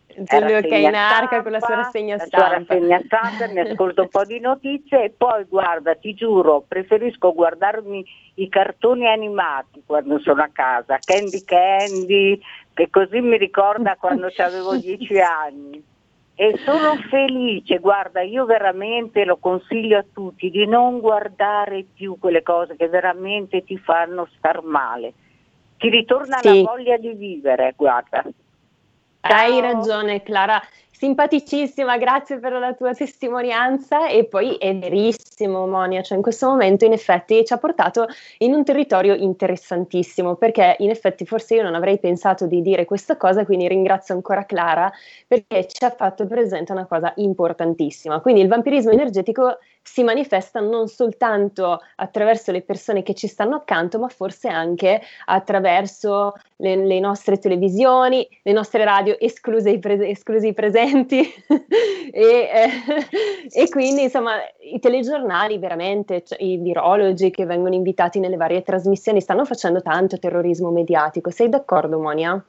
Giulio 0.06 0.60
che 0.60 0.68
è 0.68 0.76
in 0.76 0.94
arca 0.94 1.42
con 1.42 1.50
la 1.50 1.60
sua 1.60 1.74
rassegna 1.74 2.16
la 2.16 2.24
stampa. 2.26 2.46
Sua 2.46 2.58
rassegna 2.58 3.02
stampa, 3.04 3.48
mi 3.48 3.60
ascolto 3.60 4.02
un 4.02 4.08
po' 4.08 4.24
di 4.24 4.38
notizie 4.38 5.04
e 5.04 5.10
poi 5.10 5.44
guarda, 5.44 5.94
ti 5.96 6.14
giuro, 6.14 6.64
preferisco 6.66 7.32
guardarmi 7.32 8.04
i 8.34 8.48
cartoni 8.48 9.08
animati 9.08 9.82
quando 9.84 10.18
sono 10.20 10.42
a 10.42 10.50
casa, 10.52 11.00
Candy 11.04 11.42
Candy, 11.44 12.40
che 12.74 12.90
così 12.90 13.20
mi 13.20 13.36
ricorda 13.38 13.96
quando 13.96 14.30
avevo 14.36 14.76
dieci 14.76 15.18
anni. 15.18 15.82
E 16.36 16.60
sono 16.64 16.96
felice, 17.10 17.78
guarda, 17.78 18.20
io 18.20 18.44
veramente 18.44 19.24
lo 19.24 19.36
consiglio 19.36 19.98
a 19.98 20.04
tutti 20.12 20.50
di 20.50 20.66
non 20.66 20.98
guardare 20.98 21.86
più 21.94 22.18
quelle 22.18 22.42
cose 22.42 22.74
che 22.76 22.88
veramente 22.88 23.62
ti 23.62 23.78
fanno 23.78 24.28
star 24.36 24.62
male. 24.62 25.12
Ti 25.78 25.88
ritorna 25.88 26.38
Sì. 26.40 26.62
la 26.62 26.68
voglia 26.68 26.96
di 26.96 27.12
vivere, 27.12 27.72
guarda. 27.76 28.24
Hai 29.26 29.58
ragione 29.58 30.22
Clara, 30.22 30.62
simpaticissima, 30.90 31.96
grazie 31.96 32.38
per 32.38 32.52
la 32.52 32.74
tua 32.74 32.92
testimonianza. 32.92 34.06
E 34.06 34.26
poi 34.26 34.56
è 34.56 34.76
verissimo 34.76 35.66
Monia, 35.66 36.02
cioè 36.02 36.18
in 36.18 36.22
questo 36.22 36.46
momento 36.46 36.84
in 36.84 36.92
effetti 36.92 37.42
ci 37.42 37.54
ha 37.54 37.56
portato 37.56 38.06
in 38.38 38.52
un 38.52 38.64
territorio 38.64 39.14
interessantissimo 39.14 40.34
perché 40.34 40.76
in 40.80 40.90
effetti 40.90 41.24
forse 41.24 41.54
io 41.54 41.62
non 41.62 41.74
avrei 41.74 41.98
pensato 41.98 42.46
di 42.46 42.60
dire 42.60 42.84
questa 42.84 43.16
cosa, 43.16 43.46
quindi 43.46 43.66
ringrazio 43.66 44.14
ancora 44.14 44.44
Clara 44.44 44.92
perché 45.26 45.68
ci 45.68 45.82
ha 45.86 45.90
fatto 45.90 46.26
presente 46.26 46.72
una 46.72 46.84
cosa 46.84 47.14
importantissima, 47.16 48.20
quindi 48.20 48.42
il 48.42 48.48
vampirismo 48.48 48.90
energetico 48.92 49.56
si 49.86 50.02
manifesta 50.02 50.60
non 50.60 50.88
soltanto 50.88 51.78
attraverso 51.96 52.50
le 52.50 52.62
persone 52.62 53.02
che 53.02 53.14
ci 53.14 53.28
stanno 53.28 53.56
accanto, 53.56 53.98
ma 53.98 54.08
forse 54.08 54.48
anche 54.48 55.02
attraverso 55.26 56.32
le, 56.56 56.74
le 56.76 56.98
nostre 57.00 57.38
televisioni, 57.38 58.26
le 58.42 58.52
nostre 58.52 58.82
radio, 58.82 59.14
escluse 59.20 59.70
i, 59.70 59.78
pre- 59.78 60.08
esclusi 60.08 60.48
i 60.48 60.54
presenti, 60.54 61.20
e, 62.10 62.22
eh, 62.22 62.70
e 63.52 63.68
quindi 63.68 64.04
insomma 64.04 64.36
i 64.72 64.80
telegiornali 64.80 65.58
veramente, 65.58 66.22
cioè, 66.24 66.42
i 66.42 66.56
virologi 66.56 67.30
che 67.30 67.44
vengono 67.44 67.74
invitati 67.74 68.18
nelle 68.18 68.36
varie 68.36 68.62
trasmissioni 68.62 69.20
stanno 69.20 69.44
facendo 69.44 69.82
tanto 69.82 70.18
terrorismo 70.18 70.70
mediatico. 70.70 71.30
Sei 71.30 71.50
d'accordo, 71.50 71.98
Monia? 71.98 72.42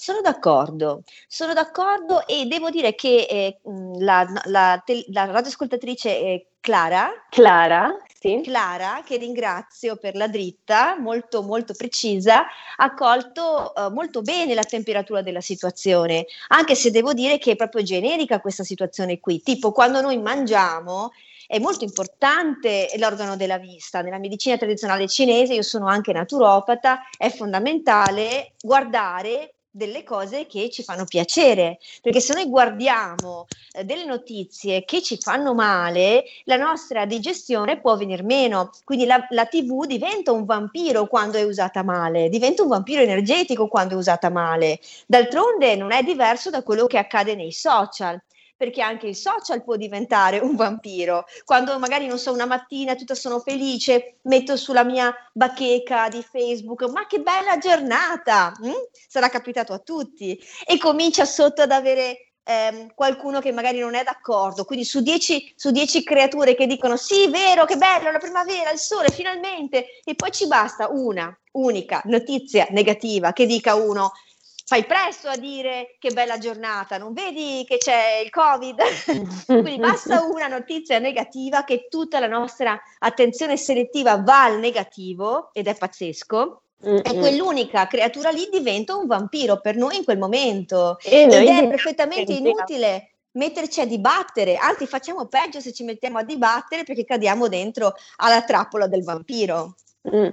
Sono 0.00 0.20
d'accordo, 0.20 1.02
sono 1.26 1.52
d'accordo 1.54 2.24
e 2.28 2.46
devo 2.46 2.70
dire 2.70 2.94
che 2.94 3.26
eh, 3.28 3.58
la, 3.98 4.24
la, 4.44 4.80
la 5.08 5.24
radioascoltatrice 5.24 6.08
eh, 6.20 6.46
Clara, 6.60 7.10
Clara? 7.28 7.96
Sì. 8.16 8.40
Clara, 8.44 9.02
che 9.04 9.16
ringrazio 9.16 9.96
per 9.96 10.14
la 10.14 10.28
dritta, 10.28 10.96
molto 11.00 11.42
molto 11.42 11.74
precisa, 11.74 12.46
ha 12.76 12.94
colto 12.94 13.74
eh, 13.74 13.90
molto 13.90 14.22
bene 14.22 14.54
la 14.54 14.62
temperatura 14.62 15.20
della 15.20 15.40
situazione, 15.40 16.26
anche 16.48 16.76
se 16.76 16.92
devo 16.92 17.12
dire 17.12 17.38
che 17.38 17.52
è 17.52 17.56
proprio 17.56 17.82
generica 17.82 18.40
questa 18.40 18.62
situazione 18.62 19.18
qui, 19.18 19.40
tipo 19.42 19.72
quando 19.72 20.00
noi 20.00 20.18
mangiamo 20.18 21.10
è 21.48 21.58
molto 21.58 21.82
importante 21.82 22.88
l'organo 22.98 23.34
della 23.34 23.58
vista. 23.58 24.00
Nella 24.00 24.18
medicina 24.18 24.56
tradizionale 24.56 25.08
cinese, 25.08 25.54
io 25.54 25.62
sono 25.62 25.88
anche 25.88 26.12
naturopata, 26.12 27.00
è 27.16 27.30
fondamentale 27.30 28.52
guardare 28.60 29.54
delle 29.78 30.02
cose 30.02 30.46
che 30.46 30.68
ci 30.68 30.82
fanno 30.82 31.04
piacere, 31.06 31.78
perché 32.02 32.20
se 32.20 32.34
noi 32.34 32.46
guardiamo 32.46 33.46
eh, 33.72 33.84
delle 33.84 34.04
notizie 34.04 34.84
che 34.84 35.00
ci 35.00 35.16
fanno 35.18 35.54
male, 35.54 36.24
la 36.44 36.56
nostra 36.56 37.06
digestione 37.06 37.80
può 37.80 37.96
venir 37.96 38.24
meno. 38.24 38.70
Quindi 38.84 39.06
la, 39.06 39.24
la 39.30 39.46
TV 39.46 39.86
diventa 39.86 40.32
un 40.32 40.44
vampiro 40.44 41.06
quando 41.06 41.38
è 41.38 41.44
usata 41.44 41.82
male, 41.82 42.28
diventa 42.28 42.62
un 42.62 42.68
vampiro 42.68 43.00
energetico 43.00 43.68
quando 43.68 43.94
è 43.94 43.96
usata 43.96 44.28
male. 44.28 44.80
D'altronde 45.06 45.76
non 45.76 45.92
è 45.92 46.02
diverso 46.02 46.50
da 46.50 46.62
quello 46.62 46.86
che 46.86 46.98
accade 46.98 47.34
nei 47.36 47.52
social 47.52 48.20
perché 48.58 48.82
anche 48.82 49.06
il 49.06 49.16
social 49.16 49.62
può 49.62 49.76
diventare 49.76 50.40
un 50.40 50.56
vampiro. 50.56 51.24
Quando 51.44 51.78
magari, 51.78 52.08
non 52.08 52.18
so, 52.18 52.32
una 52.32 52.44
mattina 52.44 52.96
tutta 52.96 53.14
sono 53.14 53.38
felice, 53.38 54.16
metto 54.22 54.56
sulla 54.56 54.82
mia 54.82 55.14
bacheca 55.32 56.08
di 56.08 56.22
Facebook, 56.28 56.82
ma 56.90 57.06
che 57.06 57.20
bella 57.20 57.56
giornata! 57.58 58.52
Mm? 58.62 58.72
Sarà 59.08 59.28
capitato 59.28 59.72
a 59.72 59.78
tutti. 59.78 60.38
E 60.66 60.76
comincia 60.76 61.24
sotto 61.24 61.62
ad 61.62 61.70
avere 61.70 62.32
ehm, 62.42 62.94
qualcuno 62.94 63.40
che 63.40 63.52
magari 63.52 63.78
non 63.78 63.94
è 63.94 64.02
d'accordo. 64.02 64.64
Quindi 64.64 64.84
su 64.84 65.02
dieci, 65.02 65.52
su 65.54 65.70
dieci 65.70 66.02
creature 66.02 66.56
che 66.56 66.66
dicono 66.66 66.96
sì, 66.96 67.28
vero, 67.28 67.64
che 67.64 67.76
bello, 67.76 68.10
la 68.10 68.18
primavera, 68.18 68.72
il 68.72 68.78
sole, 68.78 69.10
finalmente, 69.10 70.00
e 70.02 70.16
poi 70.16 70.32
ci 70.32 70.48
basta 70.48 70.88
una 70.90 71.32
unica 71.52 72.02
notizia 72.06 72.66
negativa 72.70 73.32
che 73.32 73.46
dica 73.46 73.74
uno 73.74 74.12
fai 74.68 74.84
presto 74.84 75.28
a 75.28 75.36
dire 75.38 75.96
che 75.98 76.10
bella 76.10 76.36
giornata, 76.36 76.98
non 76.98 77.14
vedi 77.14 77.64
che 77.66 77.78
c'è 77.78 78.20
il 78.22 78.28
Covid? 78.28 78.76
Quindi 79.46 79.78
basta 79.78 80.22
una 80.24 80.46
notizia 80.46 80.98
negativa 80.98 81.64
che 81.64 81.86
tutta 81.88 82.20
la 82.20 82.26
nostra 82.26 82.78
attenzione 82.98 83.56
selettiva 83.56 84.18
va 84.18 84.44
al 84.44 84.58
negativo 84.58 85.48
ed 85.54 85.68
è 85.68 85.74
pazzesco. 85.74 86.64
Mm-mm. 86.86 87.00
E 87.02 87.18
quell'unica 87.18 87.86
creatura 87.86 88.28
lì 88.28 88.46
diventa 88.52 88.94
un 88.94 89.06
vampiro 89.06 89.58
per 89.58 89.74
noi 89.74 89.96
in 89.96 90.04
quel 90.04 90.18
momento. 90.18 90.98
E 91.02 91.22
Ed 91.22 91.32
è 91.32 91.66
perfettamente 91.66 92.34
inutile 92.34 93.14
metterci 93.32 93.80
a 93.80 93.86
dibattere, 93.86 94.56
anzi 94.56 94.86
facciamo 94.86 95.28
peggio 95.28 95.60
se 95.60 95.72
ci 95.72 95.82
mettiamo 95.82 96.18
a 96.18 96.24
dibattere 96.24 96.84
perché 96.84 97.06
cadiamo 97.06 97.48
dentro 97.48 97.94
alla 98.16 98.42
trappola 98.42 98.86
del 98.86 99.02
vampiro. 99.02 99.76
Mm. 100.14 100.28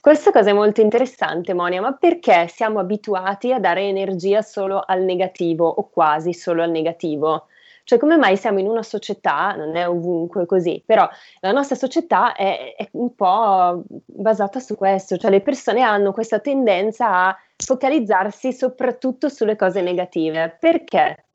Questa 0.00 0.30
cosa 0.32 0.50
è 0.50 0.52
molto 0.52 0.80
interessante, 0.80 1.54
Monia, 1.54 1.80
ma 1.80 1.92
perché 1.92 2.48
siamo 2.48 2.78
abituati 2.78 3.52
a 3.52 3.58
dare 3.58 3.82
energia 3.82 4.42
solo 4.42 4.82
al 4.84 5.02
negativo 5.02 5.66
o 5.68 5.88
quasi 5.90 6.32
solo 6.32 6.62
al 6.62 6.70
negativo? 6.70 7.46
Cioè, 7.84 7.98
come 7.98 8.16
mai 8.16 8.36
siamo 8.36 8.58
in 8.58 8.66
una 8.68 8.82
società, 8.82 9.54
non 9.56 9.74
è 9.74 9.88
ovunque 9.88 10.44
così, 10.46 10.82
però 10.84 11.08
la 11.40 11.52
nostra 11.52 11.74
società 11.74 12.34
è, 12.34 12.74
è 12.76 12.88
un 12.92 13.14
po' 13.14 13.82
basata 14.04 14.60
su 14.60 14.76
questo, 14.76 15.16
cioè 15.16 15.30
le 15.30 15.40
persone 15.40 15.80
hanno 15.80 16.12
questa 16.12 16.38
tendenza 16.38 17.10
a 17.10 17.36
focalizzarsi 17.56 18.52
soprattutto 18.52 19.28
sulle 19.30 19.56
cose 19.56 19.80
negative. 19.80 20.56
Perché? 20.60 21.27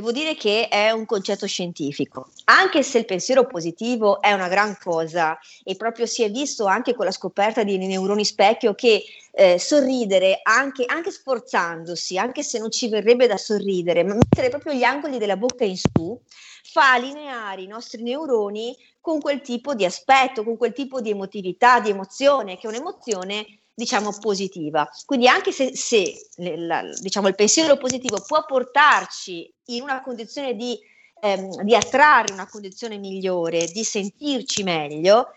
Devo 0.00 0.12
dire 0.12 0.34
che 0.34 0.68
è 0.68 0.90
un 0.92 1.04
concetto 1.04 1.46
scientifico, 1.46 2.30
anche 2.44 2.82
se 2.82 2.96
il 2.96 3.04
pensiero 3.04 3.46
positivo 3.46 4.22
è 4.22 4.32
una 4.32 4.48
gran 4.48 4.78
cosa 4.82 5.38
e 5.62 5.76
proprio 5.76 6.06
si 6.06 6.22
è 6.22 6.30
visto 6.30 6.64
anche 6.64 6.94
con 6.94 7.04
la 7.04 7.10
scoperta 7.10 7.64
di 7.64 7.76
neuroni 7.76 8.24
specchio 8.24 8.74
che 8.74 9.04
eh, 9.30 9.58
sorridere 9.58 10.40
anche, 10.42 10.86
anche 10.86 11.10
sforzandosi, 11.10 12.16
anche 12.16 12.42
se 12.42 12.58
non 12.58 12.70
ci 12.70 12.88
verrebbe 12.88 13.26
da 13.26 13.36
sorridere, 13.36 14.02
ma 14.02 14.14
mettere 14.14 14.48
proprio 14.48 14.72
gli 14.72 14.84
angoli 14.84 15.18
della 15.18 15.36
bocca 15.36 15.64
in 15.64 15.76
su, 15.76 16.18
fa 16.62 16.94
allineare 16.94 17.60
i 17.60 17.66
nostri 17.66 18.02
neuroni 18.02 18.74
con 19.02 19.20
quel 19.20 19.42
tipo 19.42 19.74
di 19.74 19.84
aspetto, 19.84 20.44
con 20.44 20.56
quel 20.56 20.72
tipo 20.72 21.02
di 21.02 21.10
emotività, 21.10 21.78
di 21.78 21.90
emozione, 21.90 22.56
che 22.56 22.66
è 22.66 22.70
un'emozione 22.70 23.59
diciamo 23.80 24.14
positiva. 24.18 24.86
Quindi 25.06 25.26
anche 25.26 25.52
se, 25.52 25.74
se 25.74 26.28
la- 26.36 26.84
diciamo, 27.00 27.28
il 27.28 27.34
pensiero 27.34 27.78
positivo 27.78 28.22
può 28.26 28.44
portarci 28.44 29.50
in 29.68 29.82
una 29.82 30.02
condizione 30.02 30.54
di, 30.54 30.78
ehm, 31.22 31.62
di 31.62 31.74
attrarre 31.74 32.34
una 32.34 32.46
condizione 32.46 32.98
migliore, 32.98 33.66
di 33.68 33.82
sentirci 33.82 34.62
meglio, 34.62 35.28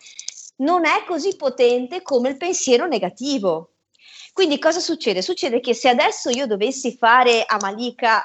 non 0.57 0.85
è 0.85 1.05
così 1.07 1.38
potente 1.38 2.01
come 2.01 2.29
il 2.29 2.38
pensiero 2.38 2.85
negativo. 2.85 3.75
Quindi 4.33 4.59
cosa 4.59 4.81
succede? 4.81 5.21
Succede 5.21 5.62
che 5.62 5.73
se 5.73 5.88
adesso 5.88 6.29
io 6.29 6.45
dovessi 6.45 6.97
fare 6.97 7.45
a 7.47 7.57
Malika, 7.62 8.23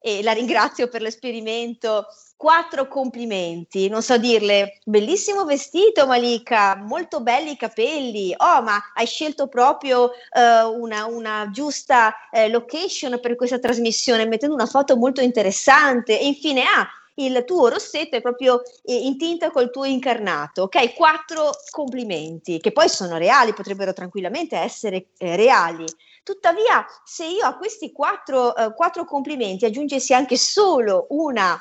e 0.00 0.22
la 0.22 0.32
ringrazio 0.32 0.88
per 0.88 1.00
l'esperimento, 1.00 2.06
quattro 2.38 2.86
complimenti, 2.86 3.88
non 3.88 4.00
so 4.00 4.16
dirle, 4.16 4.78
bellissimo 4.84 5.44
vestito 5.44 6.06
Malika, 6.06 6.76
molto 6.76 7.20
belli 7.20 7.50
i 7.50 7.56
capelli, 7.56 8.32
oh 8.36 8.62
ma 8.62 8.80
hai 8.94 9.06
scelto 9.06 9.48
proprio 9.48 10.12
eh, 10.12 10.62
una, 10.62 11.06
una 11.06 11.50
giusta 11.52 12.14
eh, 12.30 12.48
location 12.48 13.18
per 13.20 13.34
questa 13.34 13.58
trasmissione, 13.58 14.24
mettendo 14.24 14.54
una 14.54 14.66
foto 14.66 14.96
molto 14.96 15.20
interessante 15.20 16.20
e 16.20 16.28
infine 16.28 16.62
ah, 16.62 16.88
il 17.14 17.42
tuo 17.44 17.66
rossetto 17.66 18.14
è 18.14 18.20
proprio 18.20 18.62
eh, 18.84 18.94
in 18.94 19.18
tinta 19.18 19.50
col 19.50 19.72
tuo 19.72 19.84
incarnato, 19.84 20.62
ok? 20.62 20.94
Quattro 20.94 21.50
complimenti 21.70 22.60
che 22.60 22.70
poi 22.70 22.88
sono 22.88 23.16
reali, 23.16 23.52
potrebbero 23.52 23.92
tranquillamente 23.92 24.56
essere 24.56 25.06
eh, 25.18 25.34
reali. 25.34 25.86
Tuttavia, 26.22 26.86
se 27.04 27.24
io 27.24 27.44
a 27.44 27.56
questi 27.56 27.90
quattro, 27.90 28.54
eh, 28.54 28.72
quattro 28.74 29.04
complimenti 29.04 29.64
aggiungessi 29.64 30.14
anche 30.14 30.36
solo 30.36 31.06
una 31.08 31.60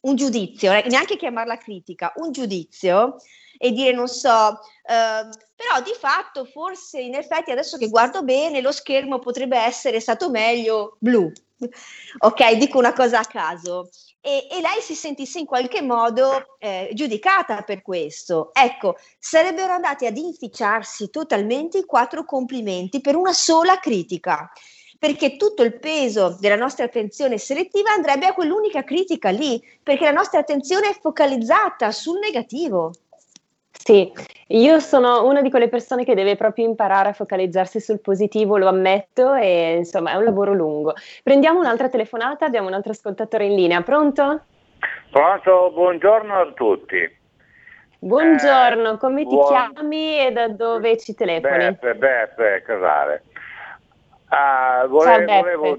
un 0.00 0.16
giudizio, 0.16 0.72
eh, 0.72 0.84
neanche 0.88 1.16
chiamarla 1.16 1.56
critica, 1.58 2.12
un 2.16 2.32
giudizio 2.32 3.16
e 3.58 3.72
dire 3.72 3.92
non 3.92 4.08
so, 4.08 4.58
eh, 4.84 5.28
però 5.54 5.82
di 5.84 5.94
fatto 5.98 6.46
forse 6.46 7.00
in 7.00 7.14
effetti 7.14 7.50
adesso 7.50 7.76
che 7.76 7.88
guardo 7.88 8.22
bene 8.22 8.62
lo 8.62 8.72
schermo 8.72 9.18
potrebbe 9.18 9.58
essere 9.58 10.00
stato 10.00 10.30
meglio 10.30 10.96
blu. 10.98 11.30
Ok, 12.18 12.52
dico 12.54 12.78
una 12.78 12.94
cosa 12.94 13.18
a 13.18 13.24
caso. 13.24 13.90
E, 14.22 14.48
e 14.50 14.60
lei 14.60 14.80
si 14.80 14.94
sentisse 14.94 15.38
in 15.38 15.46
qualche 15.46 15.82
modo 15.82 16.56
eh, 16.58 16.90
giudicata 16.94 17.62
per 17.62 17.82
questo. 17.82 18.50
Ecco, 18.54 18.96
sarebbero 19.18 19.72
andati 19.72 20.06
ad 20.06 20.16
inficiarsi 20.16 21.10
totalmente 21.10 21.78
i 21.78 21.84
quattro 21.84 22.24
complimenti 22.24 23.02
per 23.02 23.14
una 23.14 23.32
sola 23.32 23.78
critica 23.78 24.50
perché 25.00 25.38
tutto 25.38 25.62
il 25.62 25.78
peso 25.78 26.36
della 26.38 26.56
nostra 26.56 26.84
attenzione 26.84 27.38
selettiva 27.38 27.90
andrebbe 27.90 28.26
a 28.26 28.34
quell'unica 28.34 28.84
critica 28.84 29.30
lì, 29.30 29.58
perché 29.82 30.04
la 30.04 30.10
nostra 30.10 30.40
attenzione 30.40 30.90
è 30.90 30.98
focalizzata 31.00 31.90
sul 31.90 32.18
negativo. 32.18 32.92
Sì, 33.70 34.12
io 34.48 34.78
sono 34.78 35.26
una 35.26 35.40
di 35.40 35.48
quelle 35.48 35.70
persone 35.70 36.04
che 36.04 36.14
deve 36.14 36.36
proprio 36.36 36.66
imparare 36.66 37.08
a 37.08 37.12
focalizzarsi 37.14 37.80
sul 37.80 38.02
positivo, 38.02 38.58
lo 38.58 38.68
ammetto, 38.68 39.32
e 39.32 39.76
insomma 39.78 40.10
è 40.10 40.16
un 40.16 40.24
lavoro 40.24 40.52
lungo. 40.52 40.92
Prendiamo 41.22 41.60
un'altra 41.60 41.88
telefonata, 41.88 42.44
abbiamo 42.44 42.68
un 42.68 42.74
altro 42.74 42.92
ascoltatore 42.92 43.46
in 43.46 43.54
linea, 43.54 43.80
pronto? 43.80 44.42
Pronto, 45.10 45.70
buongiorno 45.72 46.40
a 46.40 46.52
tutti. 46.52 47.18
Buongiorno, 48.00 48.92
eh, 48.92 48.98
come 48.98 49.22
ti 49.22 49.34
buon... 49.34 49.72
chiami 49.72 50.26
e 50.26 50.32
da 50.32 50.48
dove 50.48 50.98
ci 50.98 51.14
telefoni? 51.14 51.56
Beppe, 51.56 51.94
Beppe 51.94 52.62
Casale. 52.66 53.22
Ah, 54.32 54.86
volevo, 54.86 55.26
ciao, 55.26 55.40
volevo, 55.40 55.78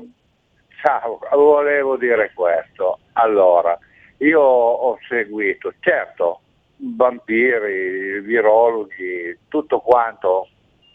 ciao, 0.81 1.20
volevo 1.31 1.96
dire 1.96 2.31
questo. 2.34 3.00
Allora, 3.13 3.77
io 4.17 4.41
ho 4.41 4.98
seguito, 5.08 5.74
certo, 5.79 6.41
vampiri, 6.75 8.20
virologhi, 8.20 9.39
tutto 9.48 9.79
quanto 9.79 10.50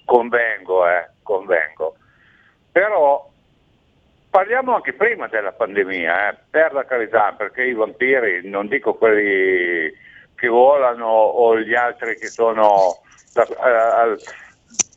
convengo, 0.05 0.87
eh, 0.87 1.09
convengo. 1.23 1.97
Però 2.71 3.27
parliamo 4.29 4.75
anche 4.75 4.93
prima 4.93 5.27
della 5.29 5.53
pandemia, 5.53 6.29
eh, 6.29 6.37
per 6.51 6.75
la 6.75 6.85
carità, 6.85 7.33
perché 7.33 7.65
i 7.65 7.73
vampiri, 7.73 8.47
non 8.47 8.69
dico 8.69 8.95
quelli 8.95 9.91
che 10.35 10.49
volano 10.49 11.07
o 11.07 11.59
gli 11.59 11.75
altri 11.75 12.19
che 12.19 12.27
sono 12.27 13.01
uh, 13.35 14.15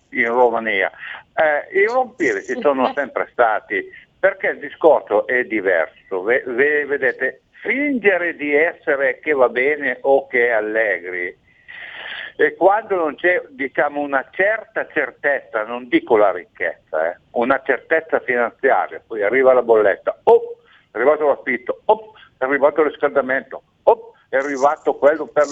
in 0.10 0.28
Romania, 0.28 0.92
eh, 1.40 1.82
I 1.82 1.86
vampiri 1.86 2.44
ci 2.44 2.60
sono 2.60 2.92
sempre 2.96 3.30
stati, 3.32 3.90
perché 4.20 4.48
il 4.48 4.60
discorso 4.60 5.26
è 5.26 5.44
diverso. 5.46 6.22
V- 6.22 6.44
v- 6.44 6.86
vedete, 6.86 7.42
fingere 7.62 8.36
di 8.36 8.54
essere 8.54 9.20
che 9.20 9.34
va 9.34 9.50
bene 9.50 9.98
o 10.02 10.28
che 10.28 10.48
è 10.48 10.52
allegri, 10.52 11.38
e 12.42 12.56
quando 12.56 12.96
non 12.96 13.16
c'è 13.16 13.44
diciamo, 13.50 14.00
una 14.00 14.26
certa 14.32 14.88
certezza, 14.88 15.66
non 15.66 15.90
dico 15.90 16.16
la 16.16 16.32
ricchezza, 16.32 17.12
eh, 17.12 17.18
una 17.32 17.62
certezza 17.66 18.22
finanziaria, 18.22 19.02
poi 19.06 19.24
arriva 19.24 19.52
la 19.52 19.62
bolletta, 19.62 20.18
oh, 20.24 20.56
è 20.90 20.98
arrivato 20.98 21.28
l'affitto, 21.28 21.82
oh, 21.84 22.14
è 22.38 22.46
arrivato 22.46 22.80
il 22.80 22.92
riscaldamento, 22.92 23.62
oh, 23.84 24.14
è 24.30 24.38
arrivato 24.38 24.96
quello 24.96 25.26
per, 25.26 25.44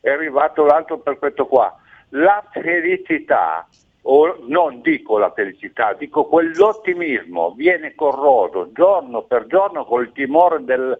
è 0.00 0.08
arrivato 0.08 0.64
l'altro 0.64 1.00
per 1.00 1.18
questo 1.18 1.46
qua. 1.46 1.78
La 2.12 2.42
felicità 2.50 3.68
o 4.02 4.38
non 4.46 4.80
dico 4.80 5.18
la 5.18 5.32
felicità, 5.32 5.92
dico 5.92 6.24
quell'ottimismo 6.24 7.52
viene 7.52 7.94
corroso 7.94 8.70
giorno 8.72 9.22
per 9.22 9.46
giorno 9.46 9.84
col 9.84 10.10
timore 10.12 10.64
del, 10.64 10.98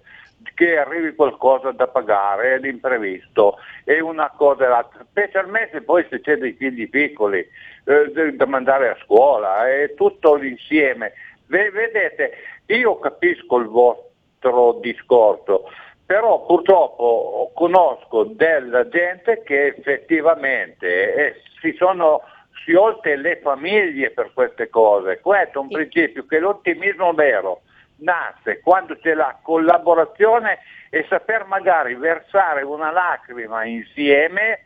che 0.55 0.77
arrivi 0.77 1.15
qualcosa 1.15 1.71
da 1.71 1.87
pagare, 1.89 2.59
l'imprevisto, 2.59 3.57
e 3.85 4.01
una 4.01 4.31
cosa 4.37 4.69
l'altra, 4.69 5.05
specialmente 5.09 5.81
poi 5.83 6.05
se 6.11 6.21
c'è 6.21 6.37
dei 6.37 6.53
figli 6.53 6.89
piccoli 6.89 7.39
eh, 7.39 8.33
da 8.35 8.47
mandare 8.47 8.91
a 8.91 8.99
scuola, 9.03 9.69
è 9.69 9.95
tutto 9.95 10.35
l'insieme. 10.35 11.13
vedete, 11.47 12.33
io 12.67 12.99
capisco 12.99 13.57
il 13.57 13.67
vostro 13.67 14.79
discorso, 14.81 15.65
però 16.05 16.45
purtroppo 16.45 17.51
conosco 17.55 18.25
della 18.25 18.89
gente 18.89 19.43
che 19.43 19.67
effettivamente 19.67 21.15
eh, 21.15 21.35
si 21.61 21.73
sono 21.79 22.23
si 22.65 22.73
oltre 22.75 23.17
le 23.17 23.41
famiglie 23.43 24.11
per 24.11 24.33
queste 24.33 24.69
cose. 24.69 25.21
Questo 25.21 25.59
è 25.59 25.63
un 25.63 25.69
principio 25.69 26.27
che 26.27 26.39
l'ottimismo 26.39 27.13
vero 27.13 27.63
nasce 28.01 28.61
quando 28.61 28.97
c'è 28.97 29.15
la 29.15 29.39
collaborazione 29.43 30.61
e 30.91 31.05
saper 31.09 31.45
magari 31.45 31.95
versare 31.95 32.63
una 32.63 32.91
lacrima 32.91 33.65
insieme, 33.65 34.65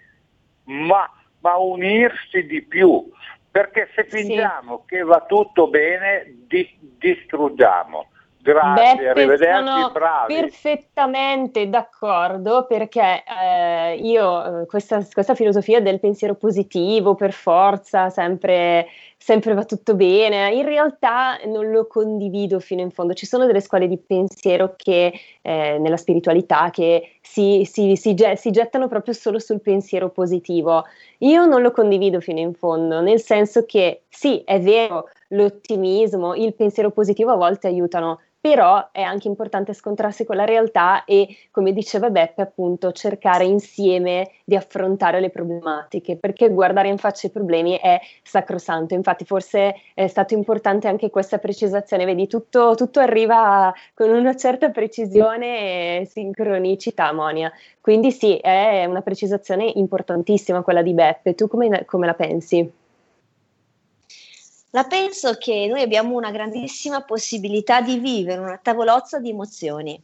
ma, 0.65 1.09
ma 1.41 1.57
unirsi 1.57 2.47
di 2.47 2.63
più. 2.63 3.11
Perché 3.51 3.89
se 3.95 4.05
fingiamo 4.05 4.81
sì. 4.81 4.97
che 4.97 5.03
va 5.03 5.21
tutto 5.27 5.69
bene, 5.69 6.25
di, 6.49 6.77
distruggiamo. 6.81 8.09
Grazie, 8.45 8.97
Beppe, 8.97 9.09
arrivederci, 9.09 9.65
sono 9.65 9.91
bravi. 9.91 10.35
perfettamente 10.35 11.71
d'accordo 11.71 12.67
perché 12.67 13.25
eh, 13.25 13.95
io 13.95 14.61
eh, 14.61 14.67
questa, 14.67 15.03
questa, 15.11 15.35
filosofia 15.35 15.81
del 15.81 15.99
pensiero 15.99 16.35
positivo 16.35 17.15
per 17.15 17.33
forza, 17.33 18.11
sempre, 18.11 18.87
sempre, 19.17 19.55
va 19.55 19.65
tutto 19.65 19.95
bene, 19.95 20.53
in 20.53 20.67
realtà 20.67 21.39
non 21.47 21.71
lo 21.71 21.87
condivido 21.87 22.61
fino 22.61 22.83
in 22.83 22.91
fondo. 22.91 23.15
Ci 23.15 23.25
sono 23.25 23.47
delle 23.47 23.63
scuole 23.63 23.89
di 23.89 23.97
pensiero 23.97 24.75
che 24.77 25.19
eh, 25.41 25.79
nella 25.79 25.97
spiritualità 25.97 26.69
che 26.69 27.13
si, 27.23 27.65
si, 27.65 27.97
si, 27.97 28.15
si 28.35 28.51
gettano 28.51 28.89
proprio 28.89 29.15
solo 29.15 29.39
sul 29.39 29.63
pensiero 29.63 30.11
positivo. 30.11 30.85
Io 31.21 31.47
non 31.47 31.63
lo 31.63 31.71
condivido 31.71 32.21
fino 32.21 32.41
in 32.41 32.53
fondo, 32.53 33.01
nel 33.01 33.23
senso 33.23 33.65
che 33.65 34.03
sì, 34.11 34.43
è 34.45 34.61
vero, 34.61 35.09
l'ottimismo, 35.29 36.35
il 36.35 36.53
pensiero 36.55 36.91
positivo 36.91 37.31
a 37.31 37.37
volte 37.37 37.69
aiutano 37.69 38.21
però 38.45 38.91
è 38.93 39.01
anche 39.01 39.27
importante 39.27 39.73
scontrarsi 39.73 40.27
con 40.27 40.37
la 40.37 40.45
realtà 40.45 41.05
e, 41.07 41.35
come 41.51 41.73
diceva 41.73 42.11
Beppe, 42.11 42.43
appunto, 42.43 42.93
cercare 42.93 43.45
insieme 43.45 44.33
di 44.45 44.55
affrontare 44.55 45.19
le 45.19 45.31
problematiche, 45.31 46.19
perché 46.19 46.51
guardare 46.51 46.89
in 46.89 46.99
faccia 46.99 47.29
i 47.29 47.31
problemi 47.31 47.79
è 47.79 47.99
sacrosanto. 48.23 48.93
Infatti, 48.93 49.25
forse 49.25 49.77
è 49.95 50.07
stato 50.09 50.35
importante 50.35 50.89
anche 50.89 51.09
questa 51.09 51.39
precisazione, 51.39 52.05
vedi, 52.05 52.27
tutto, 52.27 52.75
tutto 52.75 53.01
arriva 53.01 53.73
con 53.95 54.11
una 54.11 54.37
certa 54.37 54.69
precisione 54.69 56.01
e 56.01 56.05
sincronicità, 56.05 57.15
Monia. 57.15 57.51
Quindi 57.81 58.13
sì, 58.13 58.37
è 58.37 58.85
una 58.85 59.01
precisazione 59.01 59.73
importantissima 59.75 60.61
quella 60.61 60.83
di 60.83 60.93
Beppe. 60.93 61.35
Tu 61.35 61.49
come, 61.49 61.87
come 61.87 62.05
la 62.05 62.15
pensi? 62.15 62.71
La 64.75 64.83
penso 64.83 65.35
che 65.35 65.69
noi 65.69 65.83
abbiamo 65.83 66.17
una 66.17 66.33
grandissima 66.33 67.05
possibilità 67.05 67.81
di 67.81 68.01
vivere 68.01 68.41
una 68.41 68.59
tavolozza 68.59 69.21
di 69.21 69.31
emozioni, 69.31 70.03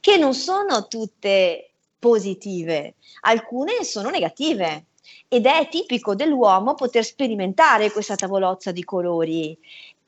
che 0.00 0.16
non 0.16 0.34
sono 0.34 0.88
tutte 0.88 1.70
positive, 2.00 2.96
alcune 3.20 3.84
sono 3.84 4.10
negative. 4.10 4.86
Ed 5.28 5.46
è 5.46 5.68
tipico 5.70 6.16
dell'uomo 6.16 6.74
poter 6.74 7.04
sperimentare 7.04 7.92
questa 7.92 8.16
tavolozza 8.16 8.72
di 8.72 8.82
colori. 8.82 9.56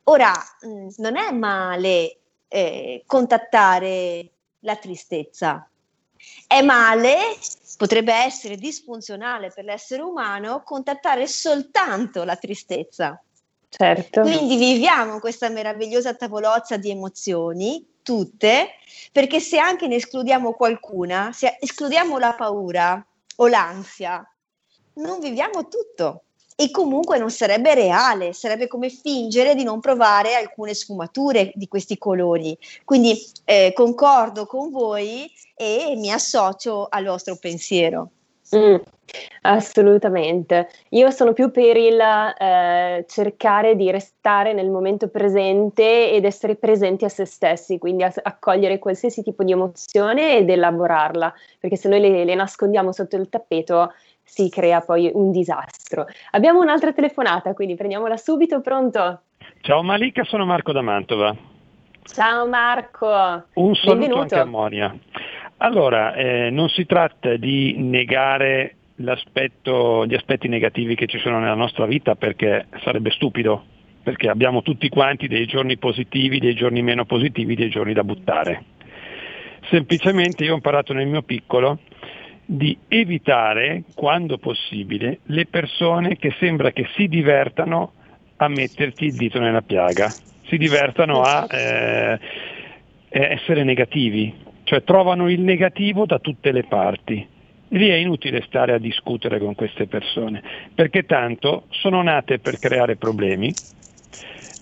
Ora, 0.04 0.32
mh, 0.32 0.88
non 0.96 1.16
è 1.16 1.30
male 1.30 2.16
eh, 2.48 3.04
contattare 3.06 4.28
la 4.60 4.74
tristezza, 4.74 5.68
è 6.48 6.62
male, 6.62 7.16
potrebbe 7.76 8.12
essere 8.12 8.56
disfunzionale 8.56 9.52
per 9.54 9.64
l'essere 9.64 10.02
umano 10.02 10.64
contattare 10.64 11.28
soltanto 11.28 12.24
la 12.24 12.36
tristezza. 12.36 13.23
Certo. 13.76 14.20
Quindi 14.20 14.56
viviamo 14.56 15.18
questa 15.18 15.48
meravigliosa 15.48 16.14
tavolozza 16.14 16.76
di 16.76 16.90
emozioni, 16.90 17.84
tutte, 18.02 18.68
perché 19.10 19.40
se 19.40 19.58
anche 19.58 19.88
ne 19.88 19.96
escludiamo 19.96 20.52
qualcuna, 20.52 21.32
se 21.32 21.56
escludiamo 21.58 22.18
la 22.18 22.34
paura 22.34 23.04
o 23.34 23.46
l'ansia, 23.48 24.24
non 24.94 25.18
viviamo 25.18 25.66
tutto. 25.66 26.22
E 26.54 26.70
comunque 26.70 27.18
non 27.18 27.32
sarebbe 27.32 27.74
reale, 27.74 28.32
sarebbe 28.32 28.68
come 28.68 28.90
fingere 28.90 29.56
di 29.56 29.64
non 29.64 29.80
provare 29.80 30.36
alcune 30.36 30.72
sfumature 30.72 31.50
di 31.56 31.66
questi 31.66 31.98
colori. 31.98 32.56
Quindi 32.84 33.20
eh, 33.44 33.72
concordo 33.74 34.46
con 34.46 34.70
voi 34.70 35.28
e 35.56 35.94
mi 35.96 36.12
associo 36.12 36.86
al 36.88 37.06
vostro 37.06 37.34
pensiero. 37.34 38.10
Mm, 38.56 38.76
assolutamente. 39.42 40.68
Io 40.90 41.10
sono 41.10 41.32
più 41.32 41.50
per 41.50 41.76
il 41.76 41.98
eh, 41.98 43.04
cercare 43.08 43.74
di 43.76 43.90
restare 43.90 44.52
nel 44.52 44.70
momento 44.70 45.08
presente 45.08 46.12
ed 46.12 46.24
essere 46.24 46.56
presenti 46.56 47.04
a 47.04 47.08
se 47.08 47.24
stessi, 47.24 47.78
quindi 47.78 48.02
accogliere 48.04 48.78
qualsiasi 48.78 49.22
tipo 49.22 49.44
di 49.44 49.52
emozione 49.52 50.36
ed 50.36 50.50
elaborarla, 50.50 51.32
perché 51.58 51.76
se 51.76 51.88
noi 51.88 52.00
le, 52.00 52.24
le 52.24 52.34
nascondiamo 52.34 52.92
sotto 52.92 53.16
il 53.16 53.28
tappeto 53.28 53.92
si 54.22 54.48
crea 54.48 54.80
poi 54.80 55.10
un 55.12 55.30
disastro. 55.30 56.06
Abbiamo 56.32 56.60
un'altra 56.60 56.92
telefonata, 56.92 57.54
quindi 57.54 57.74
prendiamola 57.74 58.16
subito, 58.16 58.60
pronto? 58.60 59.20
Ciao 59.60 59.82
Malika, 59.82 60.24
sono 60.24 60.44
Marco 60.44 60.72
da 60.72 60.82
Mantova. 60.82 61.34
Ciao 62.02 62.46
Marco. 62.46 63.08
Un 63.54 63.74
saluto 63.74 63.98
Benvenuto. 63.98 64.20
anche 64.20 64.38
a 64.38 64.44
Monia. 64.44 64.98
Allora, 65.58 66.14
eh, 66.14 66.50
non 66.50 66.68
si 66.68 66.84
tratta 66.84 67.36
di 67.36 67.76
negare 67.78 68.76
gli 68.96 69.08
aspetti 69.08 70.48
negativi 70.48 70.94
che 70.94 71.06
ci 71.06 71.18
sono 71.18 71.38
nella 71.38 71.54
nostra 71.54 71.86
vita 71.86 72.14
perché 72.14 72.66
sarebbe 72.82 73.10
stupido, 73.10 73.64
perché 74.02 74.28
abbiamo 74.28 74.62
tutti 74.62 74.88
quanti 74.88 75.26
dei 75.26 75.46
giorni 75.46 75.78
positivi, 75.78 76.38
dei 76.38 76.54
giorni 76.54 76.82
meno 76.82 77.04
positivi, 77.04 77.54
dei 77.54 77.70
giorni 77.70 77.92
da 77.92 78.04
buttare. 78.04 78.64
Semplicemente 79.70 80.44
io 80.44 80.52
ho 80.52 80.56
imparato 80.56 80.92
nel 80.92 81.06
mio 81.06 81.22
piccolo 81.22 81.78
di 82.44 82.76
evitare, 82.88 83.84
quando 83.94 84.38
possibile, 84.38 85.20
le 85.24 85.46
persone 85.46 86.16
che 86.16 86.34
sembra 86.38 86.72
che 86.72 86.86
si 86.94 87.08
divertano 87.08 87.92
a 88.36 88.48
metterti 88.48 89.06
il 89.06 89.14
dito 89.14 89.40
nella 89.40 89.62
piaga, 89.62 90.14
si 90.46 90.58
divertano 90.58 91.22
a 91.22 91.46
eh, 91.48 92.18
essere 93.08 93.64
negativi, 93.64 94.43
cioè 94.64 94.82
trovano 94.82 95.30
il 95.30 95.40
negativo 95.40 96.06
da 96.06 96.18
tutte 96.18 96.52
le 96.52 96.64
parti. 96.64 97.26
Lì 97.68 97.88
è 97.88 97.94
inutile 97.94 98.42
stare 98.46 98.72
a 98.72 98.78
discutere 98.78 99.38
con 99.38 99.54
queste 99.54 99.86
persone, 99.86 100.42
perché 100.74 101.04
tanto 101.04 101.64
sono 101.70 102.02
nate 102.02 102.38
per 102.38 102.58
creare 102.58 102.96
problemi 102.96 103.52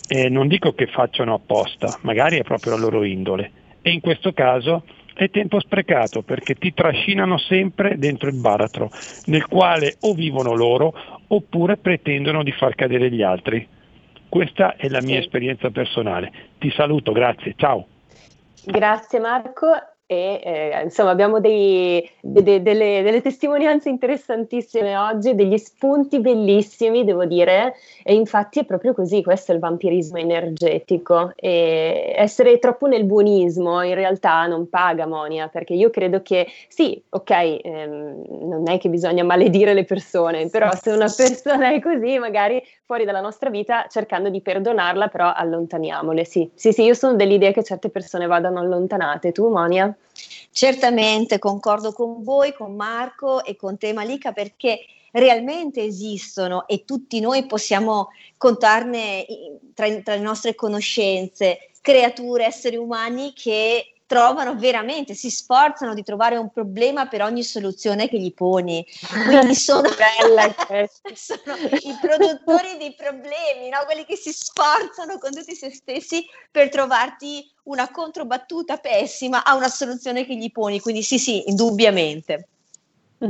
e 0.09 0.29
non 0.29 0.49
dico 0.49 0.73
che 0.73 0.87
facciano 0.87 1.35
apposta, 1.35 1.99
magari 2.03 2.39
è 2.39 2.43
proprio 2.43 2.73
la 2.73 2.81
loro 2.81 3.05
indole. 3.05 3.51
E 3.81 3.91
in 3.91 4.01
questo 4.01 4.33
caso 4.33 4.85
è 5.15 5.31
tempo 5.31 5.61
sprecato 5.61 6.23
perché 6.23 6.55
ti 6.55 6.73
trascinano 6.73 7.39
sempre 7.39 7.97
dentro 7.99 8.29
il 8.29 8.41
baratro, 8.41 8.91
nel 9.27 9.47
quale 9.47 9.97
o 10.01 10.15
vivono 10.15 10.55
loro 10.55 10.95
oppure 11.27 11.77
pretendono 11.77 12.43
di 12.43 12.53
far 12.53 12.75
cadere 12.75 13.11
gli 13.11 13.23
altri. 13.23 13.67
Questa 14.29 14.77
è 14.77 14.89
la 14.89 15.03
mia 15.03 15.19
esperienza 15.19 15.71
personale. 15.71 16.33
Ti 16.59 16.71
saluto, 16.71 17.13
grazie, 17.13 17.55
ciao. 17.57 17.87
Grazie 18.65 19.19
Marco 19.19 19.92
e 20.07 20.41
eh, 20.45 20.83
insomma 20.83 21.11
abbiamo 21.11 21.41
dei, 21.41 22.07
de, 22.21 22.43
de, 22.43 22.63
delle, 22.63 23.03
delle, 23.03 23.23
testimonianze 23.23 23.89
interessantissime 23.89 24.97
oggi, 24.97 25.35
degli 25.35 25.57
spunti 25.57 26.21
bellissimi 26.21 27.05
devo 27.05 27.25
dire. 27.25 27.75
E 28.03 28.15
infatti 28.15 28.61
è 28.61 28.65
proprio 28.65 28.93
così, 28.93 29.23
questo 29.23 29.53
è 29.53 29.55
il 29.55 29.61
vampirismo 29.61 30.19
energetico. 30.19 31.33
E 31.37 32.13
essere 32.17 32.59
troppo 32.59 32.87
nel 32.87 33.05
buonismo 33.05 33.83
in 33.83 33.95
realtà 33.95 34.47
non 34.47 34.69
paga 34.69 35.07
Monia 35.07 35.49
perché 35.49 35.73
io 35.73 35.89
credo 35.91 36.21
che 36.23 36.47
sì, 36.69 37.03
ok, 37.09 37.61
ehm, 37.63 38.25
non 38.49 38.69
è 38.69 38.79
che 38.79 38.89
bisogna 38.89 39.25
maledire 39.25 39.73
le 39.73 39.85
persone, 39.85 40.49
però 40.49 40.71
se 40.75 40.91
una 40.91 41.11
persona 41.15 41.73
è 41.73 41.81
così 41.81 42.19
magari 42.19 42.63
fuori 42.93 43.07
dalla 43.07 43.23
nostra 43.23 43.49
vita 43.49 43.87
cercando 43.89 44.29
di 44.29 44.43
perdonarla 44.43 45.09
però 45.09 45.33
allontaniamole, 45.33 46.27
sì, 46.27 46.51
sì, 46.55 46.73
sì, 46.73 46.83
io 46.83 46.93
sono 46.93 47.15
dell'idea 47.15 47.51
che 47.51 47.65
certe 47.65 47.89
persone 47.89 48.27
vadano 48.27 48.61
allontanate, 48.61 49.33
tu 49.33 49.49
Monia? 49.49 49.97
Certamente 50.51 51.39
concordo 51.39 51.93
con 51.93 52.23
voi, 52.23 52.53
con 52.53 52.77
Marco 52.77 53.43
e 53.45 53.57
con 53.57 53.79
te 53.79 53.95
Malika 53.95 54.33
perché 54.33 54.81
realmente 55.11 55.83
esistono 55.83 56.67
e 56.69 56.85
tutti 56.85 57.19
noi 57.21 57.47
possiamo 57.47 58.09
contarne 58.37 59.25
tra, 59.73 59.89
tra 60.03 60.15
le 60.15 60.21
nostre 60.21 60.55
conoscenze 60.55 61.71
creature, 61.81 62.45
esseri 62.45 62.77
umani 62.77 63.33
che 63.33 63.92
trovano 64.13 64.55
veramente, 64.57 65.15
si 65.15 65.31
sforzano 65.31 65.95
di 65.95 66.03
trovare 66.03 66.37
un 66.37 66.51
problema 66.51 67.07
per 67.07 67.23
ogni 67.23 67.43
soluzione 67.43 68.11
che 68.11 68.19
gli 68.19 68.35
poni. 68.35 68.87
Quindi 69.27 69.55
sono, 69.55 69.89
sono 71.15 71.57
i 71.81 71.97
produttori 71.99 72.77
dei 72.77 72.95
problemi, 72.95 73.71
no? 73.71 73.79
quelli 73.87 74.05
che 74.05 74.17
si 74.17 74.31
sforzano 74.31 75.17
con 75.17 75.31
tutti 75.31 75.55
se 75.55 75.71
stessi 75.71 76.27
per 76.51 76.69
trovarti 76.69 77.51
una 77.63 77.91
controbattuta 77.91 78.77
pessima 78.77 79.45
a 79.45 79.55
una 79.55 79.69
soluzione 79.69 80.27
che 80.27 80.37
gli 80.37 80.53
poni. 80.53 80.79
Quindi 80.79 81.03
sì, 81.03 81.19
sì, 81.19 81.49
indubbiamente. 81.49 82.49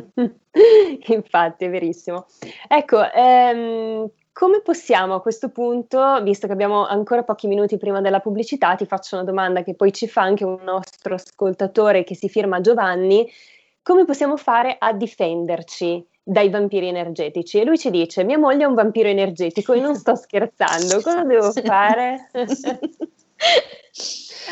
Infatti, 1.06 1.64
è 1.64 1.70
verissimo. 1.70 2.26
Ecco, 2.66 3.08
ehm, 3.08 4.10
come 4.32 4.60
possiamo 4.62 5.14
a 5.14 5.20
questo 5.20 5.50
punto, 5.50 6.20
visto 6.22 6.46
che 6.46 6.52
abbiamo 6.52 6.86
ancora 6.86 7.22
pochi 7.22 7.46
minuti 7.46 7.76
prima 7.76 8.00
della 8.00 8.20
pubblicità, 8.20 8.74
ti 8.74 8.86
faccio 8.86 9.16
una 9.16 9.24
domanda 9.24 9.62
che 9.62 9.74
poi 9.74 9.92
ci 9.92 10.08
fa 10.08 10.22
anche 10.22 10.44
un 10.44 10.58
nostro 10.62 11.14
ascoltatore 11.14 12.02
che 12.02 12.14
si 12.14 12.28
firma 12.28 12.60
Giovanni, 12.60 13.30
come 13.82 14.04
possiamo 14.04 14.36
fare 14.36 14.76
a 14.78 14.92
difenderci 14.92 16.06
dai 16.22 16.48
vampiri 16.48 16.88
energetici? 16.88 17.58
E 17.58 17.64
lui 17.64 17.78
ci 17.78 17.90
dice, 17.90 18.24
mia 18.24 18.38
moglie 18.38 18.64
è 18.64 18.66
un 18.66 18.74
vampiro 18.74 19.08
energetico 19.08 19.74
e 19.74 19.80
non 19.80 19.94
sto 19.96 20.14
scherzando, 20.14 21.00
cosa 21.02 21.24
devo 21.24 21.50
fare? 21.62 22.30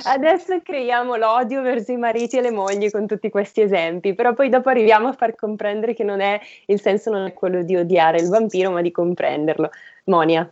Adesso 0.04 0.60
creiamo 0.62 1.16
l'odio 1.16 1.62
verso 1.62 1.92
i 1.92 1.96
mariti 1.96 2.36
e 2.36 2.40
le 2.40 2.50
mogli 2.50 2.90
con 2.90 3.06
tutti 3.06 3.28
questi 3.28 3.60
esempi, 3.60 4.14
però 4.14 4.34
poi 4.34 4.48
dopo 4.48 4.68
arriviamo 4.68 5.08
a 5.08 5.12
far 5.12 5.34
comprendere 5.34 5.94
che 5.94 6.04
non 6.04 6.20
è, 6.20 6.40
il 6.66 6.80
senso 6.80 7.10
non 7.10 7.26
è 7.26 7.32
quello 7.32 7.62
di 7.62 7.76
odiare 7.76 8.18
il 8.18 8.28
vampiro, 8.28 8.70
ma 8.70 8.80
di 8.80 8.90
comprenderlo. 8.90 9.70
Monia. 10.04 10.50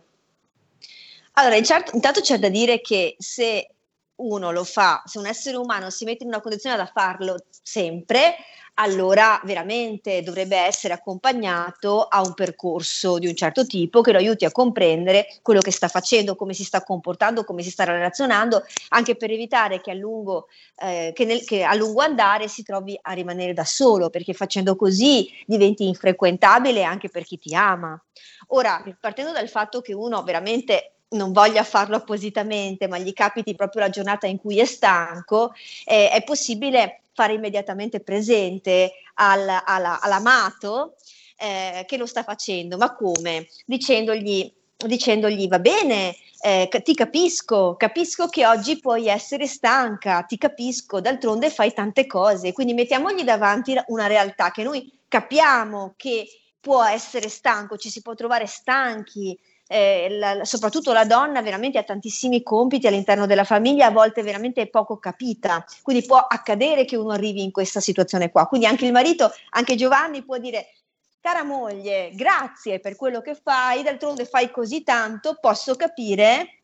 Allora, 1.33 1.55
intanto 1.55 2.21
c'è 2.21 2.37
da 2.37 2.49
dire 2.49 2.81
che 2.81 3.15
se 3.17 3.69
uno 4.15 4.51
lo 4.51 4.63
fa, 4.63 5.01
se 5.05 5.17
un 5.17 5.25
essere 5.25 5.57
umano 5.57 5.89
si 5.89 6.03
mette 6.03 6.23
in 6.23 6.29
una 6.29 6.41
condizione 6.41 6.75
da 6.75 6.85
farlo 6.85 7.37
sempre, 7.49 8.35
allora 8.79 9.39
veramente 9.43 10.21
dovrebbe 10.21 10.57
essere 10.57 10.93
accompagnato 10.93 12.03
a 12.03 12.21
un 12.21 12.33
percorso 12.33 13.19
di 13.19 13.27
un 13.27 13.35
certo 13.35 13.65
tipo 13.65 14.01
che 14.01 14.11
lo 14.11 14.17
aiuti 14.17 14.45
a 14.45 14.51
comprendere 14.51 15.27
quello 15.41 15.59
che 15.59 15.71
sta 15.71 15.87
facendo, 15.87 16.35
come 16.35 16.53
si 16.53 16.63
sta 16.63 16.83
comportando, 16.83 17.43
come 17.43 17.61
si 17.61 17.71
sta 17.71 17.83
relazionando, 17.83 18.63
anche 18.89 19.15
per 19.15 19.31
evitare 19.31 19.81
che 19.81 19.91
a 19.91 19.95
lungo, 19.95 20.47
eh, 20.77 21.11
che 21.13 21.25
nel, 21.25 21.43
che 21.43 21.63
a 21.63 21.75
lungo 21.75 22.01
andare 22.01 22.47
si 22.47 22.63
trovi 22.63 22.97
a 23.01 23.11
rimanere 23.11 23.53
da 23.53 23.65
solo, 23.65 24.09
perché 24.09 24.33
facendo 24.33 24.75
così 24.75 25.29
diventi 25.45 25.85
infrequentabile 25.85 26.83
anche 26.83 27.09
per 27.09 27.23
chi 27.23 27.37
ti 27.37 27.53
ama. 27.53 28.01
Ora, 28.47 28.81
partendo 28.99 29.33
dal 29.33 29.49
fatto 29.49 29.81
che 29.81 29.93
uno 29.93 30.23
veramente 30.23 30.93
non 31.09 31.31
voglia 31.31 31.63
farlo 31.63 31.95
appositamente, 31.95 32.87
ma 32.87 32.97
gli 32.97 33.13
capiti 33.13 33.55
proprio 33.55 33.81
la 33.81 33.89
giornata 33.89 34.27
in 34.27 34.37
cui 34.39 34.59
è 34.59 34.65
stanco, 34.65 35.53
eh, 35.85 36.09
è 36.09 36.23
possibile 36.23 37.01
fare 37.19 37.33
immediatamente 37.33 37.99
presente 37.99 38.93
al, 39.15 39.45
alla, 39.65 39.99
all'amato 39.99 40.95
eh, 41.35 41.83
che 41.85 41.97
lo 41.97 42.05
sta 42.05 42.23
facendo. 42.23 42.77
Ma 42.77 42.95
come? 42.95 43.49
Dicendogli, 43.65 44.49
dicendogli 44.77 45.49
va 45.49 45.59
bene, 45.59 46.15
eh, 46.41 46.69
ti 46.81 46.95
capisco, 46.95 47.75
capisco 47.75 48.27
che 48.27 48.45
oggi 48.45 48.79
puoi 48.79 49.07
essere 49.07 49.47
stanca, 49.47 50.23
ti 50.23 50.37
capisco, 50.37 51.01
d'altronde 51.01 51.49
fai 51.49 51.73
tante 51.73 52.07
cose, 52.07 52.53
quindi 52.53 52.73
mettiamogli 52.73 53.23
davanti 53.23 53.75
una 53.87 54.07
realtà 54.07 54.51
che 54.51 54.63
noi 54.63 54.89
capiamo 55.09 55.95
che 55.97 56.25
può 56.57 56.85
essere 56.85 57.27
stanco, 57.27 57.75
ci 57.75 57.89
si 57.89 58.01
può 58.01 58.13
trovare 58.13 58.45
stanchi, 58.45 59.37
eh, 59.71 60.07
la, 60.09 60.45
soprattutto 60.45 60.91
la 60.93 61.05
donna 61.05 61.43
veramente 61.43 61.77
ha 61.77 61.83
tantissimi 61.83 62.41
compiti 62.41 62.87
all'interno 62.87 63.27
della 63.27 63.43
famiglia, 63.43 63.85
a 63.85 63.91
volte 63.91 64.23
veramente 64.23 64.61
è 64.61 64.67
poco 64.67 64.97
capita, 64.97 65.63
quindi 65.83 66.03
può 66.07 66.17
accadere 66.17 66.85
che 66.85 66.95
uno 66.95 67.11
arrivi 67.11 67.43
in 67.43 67.51
questa 67.51 67.79
situazione 67.79 68.31
qua. 68.31 68.47
Quindi 68.47 68.65
anche 68.65 68.87
il 68.87 68.91
marito, 68.91 69.31
anche 69.51 69.75
Giovanni 69.75 70.23
può 70.23 70.39
dire 70.39 70.73
cara 71.21 71.43
moglie, 71.43 72.09
grazie 72.15 72.79
per 72.79 72.95
quello 72.95 73.21
che 73.21 73.35
fai, 73.35 73.83
d'altronde 73.83 74.25
fai 74.25 74.49
così 74.49 74.81
tanto, 74.83 75.37
posso 75.39 75.75
capire, 75.75 76.61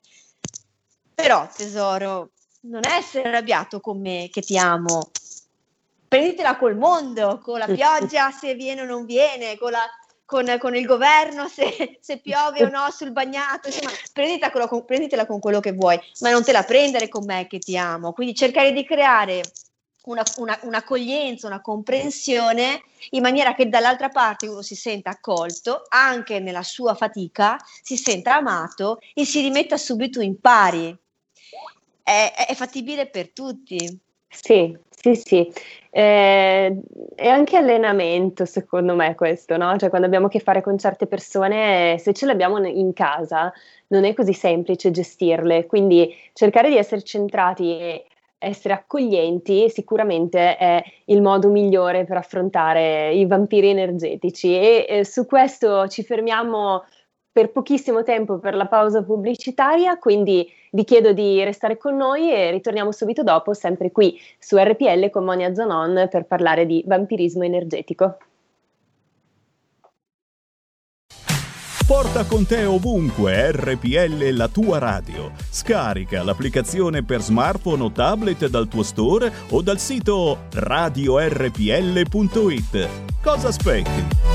però 1.13 1.47
tesoro, 1.55 2.31
non 2.61 2.81
essere 2.87 3.27
arrabbiato 3.27 3.81
con 3.81 4.01
me 4.01 4.29
che 4.31 4.41
ti 4.41 4.57
amo. 4.57 5.11
Prenditela 6.07 6.57
col 6.57 6.75
mondo, 6.75 7.39
con 7.43 7.59
la 7.59 7.67
pioggia 7.67 8.31
se 8.31 8.55
viene 8.55 8.81
o 8.81 8.85
non 8.85 9.05
viene, 9.05 9.57
con 9.57 9.69
la 9.69 9.85
con, 10.25 10.57
con 10.59 10.75
il 10.75 10.85
governo 10.85 11.47
se, 11.49 11.99
se, 12.01 12.17
piove 12.17 12.63
o 12.63 12.69
no 12.69 12.89
sul 12.91 13.11
bagnato, 13.11 13.67
insomma, 13.67 13.91
prenditela 14.11 14.67
con, 14.67 14.85
prenditela 14.85 15.25
con 15.25 15.39
quello 15.39 15.59
che 15.59 15.71
vuoi, 15.71 15.99
ma 16.19 16.31
non 16.31 16.43
te 16.43 16.51
la 16.51 16.63
prendere 16.63 17.07
con 17.07 17.25
me 17.25 17.47
che 17.47 17.59
ti 17.59 17.77
amo. 17.77 18.13
Quindi 18.13 18.35
cercare 18.35 18.71
di 18.71 18.83
creare 18.83 19.41
una, 20.05 20.23
una, 20.37 20.57
un'accoglienza, 20.63 21.47
una 21.47 21.61
comprensione 21.61 22.83
in 23.11 23.21
maniera 23.21 23.53
che 23.53 23.69
dall'altra 23.69 24.09
parte 24.09 24.47
uno 24.47 24.61
si 24.61 24.75
senta 24.75 25.11
accolto, 25.11 25.83
anche 25.89 26.39
nella 26.39 26.63
sua 26.63 26.95
fatica, 26.95 27.57
si 27.81 27.97
senta 27.97 28.35
amato 28.35 28.99
e 29.13 29.25
si 29.25 29.41
rimetta 29.41 29.77
subito 29.77 30.21
in 30.21 30.39
pari. 30.39 30.95
È, 32.03 32.45
è 32.47 32.53
fattibile 32.53 33.07
per 33.07 33.31
tutti. 33.31 33.99
Sì, 34.27 34.77
sì, 35.13 35.15
sì. 35.15 35.51
Eh, 35.91 36.81
è 37.15 37.27
anche 37.27 37.57
allenamento, 37.57 38.45
secondo 38.45 38.95
me, 38.95 39.13
questo, 39.13 39.55
no? 39.55 39.77
Cioè, 39.77 39.89
quando 39.89 40.07
abbiamo 40.07 40.25
a 40.25 40.29
che 40.29 40.39
fare 40.39 40.61
con 40.61 40.77
certe 40.79 41.05
persone, 41.05 41.97
se 41.99 42.11
ce 42.13 42.25
le 42.25 42.31
abbiamo 42.31 42.57
in 42.65 42.91
casa, 42.93 43.53
non 43.87 44.03
è 44.03 44.13
così 44.15 44.33
semplice 44.33 44.89
gestirle. 44.89 45.67
Quindi 45.67 46.11
cercare 46.33 46.69
di 46.69 46.77
essere 46.77 47.03
centrati 47.03 47.77
e 47.77 48.05
essere 48.37 48.73
accoglienti 48.73 49.69
sicuramente 49.69 50.57
è 50.57 50.83
il 51.05 51.21
modo 51.21 51.49
migliore 51.49 52.03
per 52.03 52.17
affrontare 52.17 53.13
i 53.13 53.25
vampiri 53.27 53.69
energetici. 53.69 54.55
E 54.55 54.85
eh, 54.89 55.05
su 55.05 55.25
questo 55.27 55.87
ci 55.87 56.03
fermiamo 56.03 56.83
per 57.31 57.51
pochissimo 57.51 58.01
tempo 58.01 58.39
per 58.39 58.55
la 58.55 58.67
pausa 58.67 59.03
pubblicitaria, 59.03 59.97
quindi 59.97 60.49
vi 60.75 60.83
chiedo 60.83 61.13
di 61.13 61.41
restare 61.43 61.77
con 61.77 61.95
noi 61.95 62.31
e 62.31 62.51
ritorniamo 62.51 62.91
subito 62.91 63.23
dopo, 63.23 63.53
sempre 63.53 63.91
qui 63.91 64.19
su 64.37 64.57
RPL 64.57 65.09
con 65.09 65.23
Monia 65.23 65.55
Zanon 65.55 66.09
per 66.11 66.25
parlare 66.25 66.65
di 66.65 66.83
vampirismo 66.85 67.43
energetico. 67.43 68.17
Porta 71.87 72.25
con 72.25 72.45
te 72.47 72.65
ovunque 72.65 73.51
RPL 73.51 74.35
la 74.35 74.47
tua 74.47 74.79
radio. 74.79 75.31
Scarica 75.49 76.23
l'applicazione 76.23 77.03
per 77.03 77.21
smartphone 77.21 77.83
o 77.83 77.91
tablet 77.91 78.47
dal 78.47 78.67
tuo 78.67 78.81
store 78.81 79.31
o 79.51 79.61
dal 79.61 79.77
sito 79.77 80.47
radiorpl.it. 80.51 82.09
Cosa 83.21 83.47
aspetti? 83.49 84.34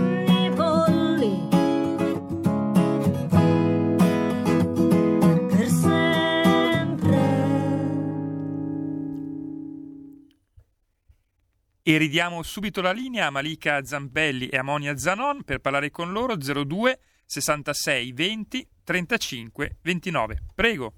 E 11.83 11.97
ridiamo 11.97 12.43
subito 12.43 12.79
la 12.79 12.91
linea 12.91 13.25
a 13.25 13.29
Malika 13.31 13.83
Zambelli 13.83 14.49
e 14.49 14.57
Amonia 14.57 14.97
Zanon 14.97 15.41
per 15.43 15.61
parlare 15.61 15.89
con 15.89 16.11
loro 16.11 16.35
02 16.35 16.99
66 17.25 18.11
20 18.11 18.67
35 18.83 19.77
29. 19.81 20.43
Prego. 20.53 20.93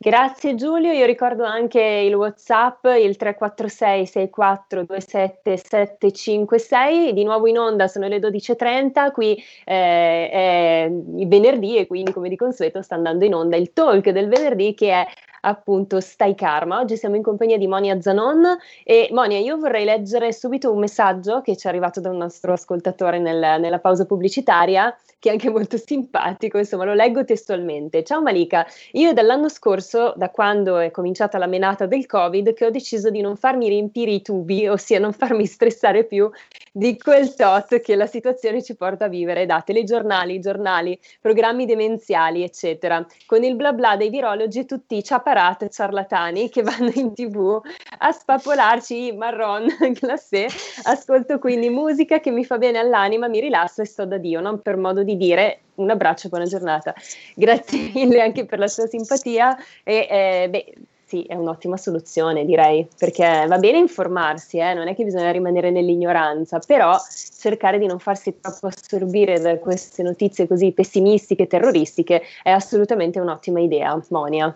Grazie 0.00 0.54
Giulio, 0.54 0.92
io 0.92 1.06
ricordo 1.06 1.44
anche 1.44 1.80
il 1.80 2.14
Whatsapp, 2.14 2.84
il 2.84 3.16
346 3.16 4.06
64 4.06 4.84
27 4.84 5.56
756, 5.56 7.12
di 7.14 7.24
nuovo 7.24 7.48
in 7.48 7.58
onda 7.58 7.88
sono 7.88 8.06
le 8.06 8.18
12.30, 8.18 9.10
qui 9.10 9.34
eh, 9.64 10.30
è 10.30 10.88
il 11.16 11.26
venerdì 11.26 11.78
e 11.78 11.88
quindi 11.88 12.12
come 12.12 12.28
di 12.28 12.36
consueto 12.36 12.80
sta 12.80 12.94
andando 12.94 13.24
in 13.24 13.34
onda 13.34 13.56
il 13.56 13.72
talk 13.72 14.10
del 14.10 14.28
venerdì 14.28 14.74
che 14.74 14.92
è 14.92 15.06
appunto 15.48 16.00
Stai 16.00 16.34
Karma. 16.34 16.78
Oggi 16.78 16.96
siamo 16.96 17.16
in 17.16 17.22
compagnia 17.22 17.58
di 17.58 17.66
Monia 17.66 18.00
Zanon 18.00 18.56
e 18.84 19.08
Monia, 19.12 19.38
io 19.38 19.56
vorrei 19.56 19.84
leggere 19.84 20.32
subito 20.32 20.72
un 20.72 20.78
messaggio 20.78 21.40
che 21.40 21.56
ci 21.56 21.66
è 21.66 21.70
arrivato 21.70 22.00
da 22.00 22.10
un 22.10 22.16
nostro 22.16 22.52
ascoltatore 22.52 23.18
nel, 23.18 23.60
nella 23.60 23.78
pausa 23.78 24.06
pubblicitaria 24.06 24.94
che 25.18 25.30
è 25.30 25.32
anche 25.32 25.50
molto 25.50 25.76
simpatico, 25.78 26.58
insomma 26.58 26.84
lo 26.84 26.94
leggo 26.94 27.24
testualmente. 27.24 28.04
Ciao 28.04 28.22
Malika, 28.22 28.66
io 28.92 29.12
dall'anno 29.12 29.48
scorso, 29.48 30.14
da 30.16 30.30
quando 30.30 30.78
è 30.78 30.90
cominciata 30.90 31.38
la 31.38 31.46
menata 31.46 31.86
del 31.86 32.06
Covid, 32.06 32.52
che 32.54 32.66
ho 32.66 32.70
deciso 32.70 33.10
di 33.10 33.20
non 33.20 33.36
farmi 33.36 33.68
riempire 33.68 34.12
i 34.12 34.22
tubi, 34.22 34.68
ossia 34.68 34.98
non 34.98 35.12
farmi 35.12 35.46
stressare 35.46 36.04
più 36.04 36.30
di 36.72 36.96
quel 36.98 37.34
tot 37.34 37.80
che 37.80 37.96
la 37.96 38.06
situazione 38.06 38.62
ci 38.62 38.76
porta 38.76 39.06
a 39.06 39.08
vivere 39.08 39.46
da 39.46 39.62
telegiornali, 39.62 40.38
giornali, 40.40 40.98
programmi 41.20 41.66
demenziali, 41.66 42.42
eccetera, 42.42 43.04
con 43.26 43.42
il 43.42 43.56
bla 43.56 43.72
bla 43.72 43.96
dei 43.96 44.10
virologi 44.10 44.64
tutti 44.64 45.02
ciaparate 45.38 45.70
ciarlatani 45.70 46.48
che 46.48 46.62
vanno 46.62 46.90
in 46.94 47.14
tv 47.14 47.60
a 47.98 48.10
spapolarci 48.10 49.12
marron 49.12 49.66
glacé. 50.00 50.48
Ascolto 50.84 51.38
quindi 51.38 51.70
musica 51.70 52.18
che 52.18 52.30
mi 52.30 52.44
fa 52.44 52.58
bene 52.58 52.78
all'anima, 52.78 53.28
mi 53.28 53.40
rilasso 53.40 53.82
e 53.82 53.86
sto 53.86 54.04
da 54.04 54.18
Dio, 54.18 54.40
non 54.40 54.60
per 54.60 54.76
modo 54.76 55.04
di 55.04 55.16
dire 55.16 55.60
un 55.76 55.90
abbraccio 55.90 56.26
e 56.26 56.30
buona 56.30 56.44
giornata. 56.44 56.92
Grazie 57.34 57.90
mille 57.94 58.20
anche 58.20 58.44
per 58.44 58.58
la 58.58 58.66
sua 58.66 58.86
simpatia 58.86 59.56
e 59.84 60.08
eh, 60.10 60.48
beh, 60.50 60.74
sì, 61.04 61.22
è 61.22 61.34
un'ottima 61.34 61.78
soluzione, 61.78 62.44
direi, 62.44 62.86
perché 62.98 63.46
va 63.48 63.56
bene 63.56 63.78
informarsi, 63.78 64.58
eh? 64.58 64.74
non 64.74 64.88
è 64.88 64.94
che 64.94 65.04
bisogna 65.04 65.30
rimanere 65.30 65.70
nell'ignoranza, 65.70 66.58
però 66.58 66.98
cercare 67.38 67.78
di 67.78 67.86
non 67.86 67.98
farsi 67.98 68.38
troppo 68.40 68.66
assorbire 68.66 69.40
da 69.40 69.56
queste 69.56 70.02
notizie 70.02 70.46
così 70.46 70.72
pessimistiche 70.72 71.44
e 71.44 71.46
terroristiche 71.46 72.22
è 72.42 72.50
assolutamente 72.50 73.20
un'ottima 73.20 73.60
idea, 73.60 73.98
Monia. 74.10 74.54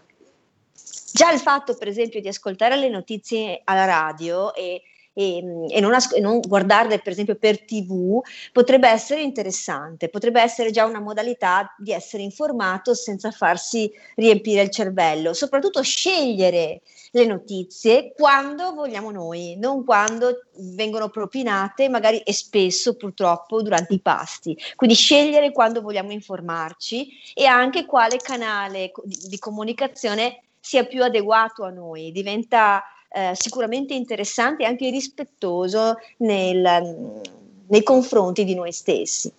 Già 1.13 1.31
il 1.31 1.41
fatto, 1.41 1.77
per 1.77 1.89
esempio, 1.89 2.21
di 2.21 2.29
ascoltare 2.29 2.77
le 2.77 2.89
notizie 2.89 3.61
alla 3.65 3.85
radio 3.85 4.55
e 4.55 4.83
e, 5.13 5.69
e, 5.69 5.81
non, 5.81 5.93
as- 5.93 6.13
e, 6.15 6.21
non, 6.21 6.41
guardarle 6.41 7.01
per 7.01 7.13
esempio 7.13 7.37
per 7.37 7.63
tv 7.65 8.21
potrebbe 8.53 8.89
essere 8.89 9.23
interessante, 9.23 10.09
potrebbe 10.09 10.41
essere 10.41 10.71
già 10.71 10.85
una 10.85 11.01
modalità 11.01 11.75
di 11.79 11.93
essere 11.93 12.23
informato 12.23 12.95
senza 12.95 13.31
farsi 13.31 13.91
riempire 14.17 14.63
il 14.63 14.71
cervello, 14.71 15.35
soprattutto 15.35 15.83
scegliere 15.83 16.81
le 17.11 17.27
notizie 17.27 18.13
quando 18.17 18.73
vogliamo 18.73 19.11
noi, 19.11 19.57
non 19.59 19.85
quando 19.85 20.45
vengono 20.75 21.11
propinate 21.11 21.91
magari 21.91 22.21
e 22.21 22.33
spesso 22.33 22.97
purtroppo 22.97 23.61
durante 23.61 23.95
i 23.95 24.01
pasti. 24.01 24.57
Quindi 24.77 24.97
scegliere 24.97 25.53
quando 25.53 25.83
vogliamo 25.83 26.13
informarci 26.13 27.09
e 27.35 27.45
anche 27.45 27.85
quale 27.85 28.17
canale 28.17 28.93
di, 29.05 29.39
comunicazione 29.39 30.42
sia 30.63 30.85
più 30.85 31.03
adeguato 31.03 31.65
a 31.65 31.71
noi, 31.71 32.13
diventa 32.13 32.85
eh, 33.11 33.33
sicuramente 33.35 33.95
interessante 33.95 34.63
e 34.63 34.67
anche 34.67 34.89
rispettoso 34.91 35.97
nel, 36.19 37.21
nei 37.67 37.83
confronti 37.83 38.45
di 38.45 38.55
noi 38.55 38.71
stessi. 38.71 39.31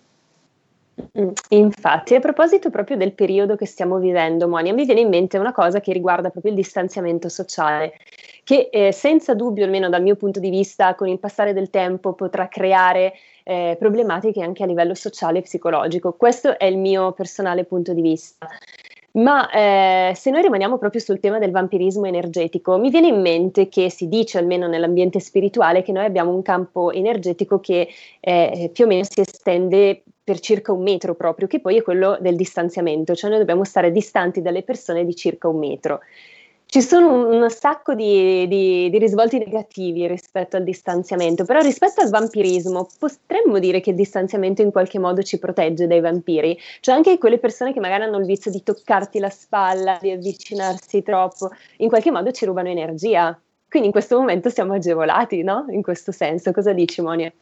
Mm, 1.18 1.30
infatti, 1.48 2.14
a 2.14 2.20
proposito 2.20 2.68
proprio 2.68 2.98
del 2.98 3.14
periodo 3.14 3.56
che 3.56 3.66
stiamo 3.66 3.96
vivendo, 3.98 4.46
Monia, 4.46 4.74
mi 4.74 4.84
viene 4.84 5.00
in 5.00 5.08
mente 5.08 5.38
una 5.38 5.52
cosa 5.52 5.80
che 5.80 5.92
riguarda 5.94 6.28
proprio 6.28 6.52
il 6.52 6.58
distanziamento 6.58 7.30
sociale, 7.30 7.94
che 8.44 8.68
eh, 8.70 8.92
senza 8.92 9.34
dubbio, 9.34 9.64
almeno 9.64 9.88
dal 9.88 10.02
mio 10.02 10.16
punto 10.16 10.40
di 10.40 10.50
vista, 10.50 10.94
con 10.94 11.08
il 11.08 11.18
passare 11.18 11.54
del 11.54 11.70
tempo 11.70 12.12
potrà 12.12 12.48
creare 12.48 13.14
eh, 13.44 13.76
problematiche 13.78 14.42
anche 14.42 14.62
a 14.62 14.66
livello 14.66 14.94
sociale 14.94 15.38
e 15.38 15.42
psicologico. 15.42 16.12
Questo 16.12 16.58
è 16.58 16.66
il 16.66 16.76
mio 16.76 17.12
personale 17.12 17.64
punto 17.64 17.94
di 17.94 18.02
vista. 18.02 18.46
Ma 19.16 19.48
eh, 19.50 20.12
se 20.16 20.30
noi 20.30 20.42
rimaniamo 20.42 20.76
proprio 20.76 21.00
sul 21.00 21.20
tema 21.20 21.38
del 21.38 21.52
vampirismo 21.52 22.04
energetico, 22.04 22.78
mi 22.78 22.90
viene 22.90 23.06
in 23.06 23.20
mente 23.20 23.68
che 23.68 23.88
si 23.88 24.08
dice, 24.08 24.38
almeno 24.38 24.66
nell'ambiente 24.66 25.20
spirituale, 25.20 25.82
che 25.82 25.92
noi 25.92 26.04
abbiamo 26.04 26.34
un 26.34 26.42
campo 26.42 26.90
energetico 26.90 27.60
che 27.60 27.88
eh, 28.18 28.70
più 28.72 28.86
o 28.86 28.88
meno 28.88 29.04
si 29.04 29.20
estende 29.20 30.02
per 30.24 30.40
circa 30.40 30.72
un 30.72 30.82
metro 30.82 31.14
proprio, 31.14 31.46
che 31.46 31.60
poi 31.60 31.76
è 31.76 31.82
quello 31.82 32.18
del 32.20 32.34
distanziamento, 32.34 33.14
cioè 33.14 33.30
noi 33.30 33.38
dobbiamo 33.38 33.62
stare 33.62 33.92
distanti 33.92 34.42
dalle 34.42 34.64
persone 34.64 35.04
di 35.04 35.14
circa 35.14 35.46
un 35.46 35.58
metro. 35.58 36.00
Ci 36.74 36.82
sono 36.82 37.28
un, 37.28 37.48
sacco 37.50 37.94
di, 37.94 38.48
di, 38.48 38.90
di, 38.90 38.98
risvolti 38.98 39.38
negativi 39.38 40.08
rispetto 40.08 40.56
al 40.56 40.64
distanziamento, 40.64 41.44
però 41.44 41.60
rispetto 41.60 42.00
al 42.00 42.10
vampirismo 42.10 42.88
potremmo 42.98 43.60
dire 43.60 43.78
che 43.78 43.90
il 43.90 43.96
distanziamento 43.96 44.60
in 44.60 44.72
qualche 44.72 44.98
modo 44.98 45.22
ci 45.22 45.38
protegge 45.38 45.86
dai 45.86 46.00
vampiri, 46.00 46.58
cioè 46.80 46.96
anche 46.96 47.16
quelle 47.16 47.38
persone 47.38 47.72
che 47.72 47.78
magari 47.78 48.02
hanno 48.02 48.18
il 48.18 48.26
vizio 48.26 48.50
di 48.50 48.64
toccarti 48.64 49.20
la 49.20 49.30
spalla, 49.30 49.98
di 50.00 50.10
avvicinarsi 50.10 51.04
troppo, 51.04 51.52
in 51.76 51.88
qualche 51.88 52.10
modo 52.10 52.32
ci 52.32 52.44
rubano 52.44 52.70
energia. 52.70 53.40
Quindi 53.68 53.86
in 53.86 53.94
questo 53.94 54.18
momento 54.18 54.50
siamo 54.50 54.72
agevolati, 54.72 55.44
no? 55.44 55.66
In 55.68 55.80
questo 55.80 56.10
senso, 56.10 56.50
cosa 56.50 56.72
dici 56.72 57.00
Monia? 57.00 57.32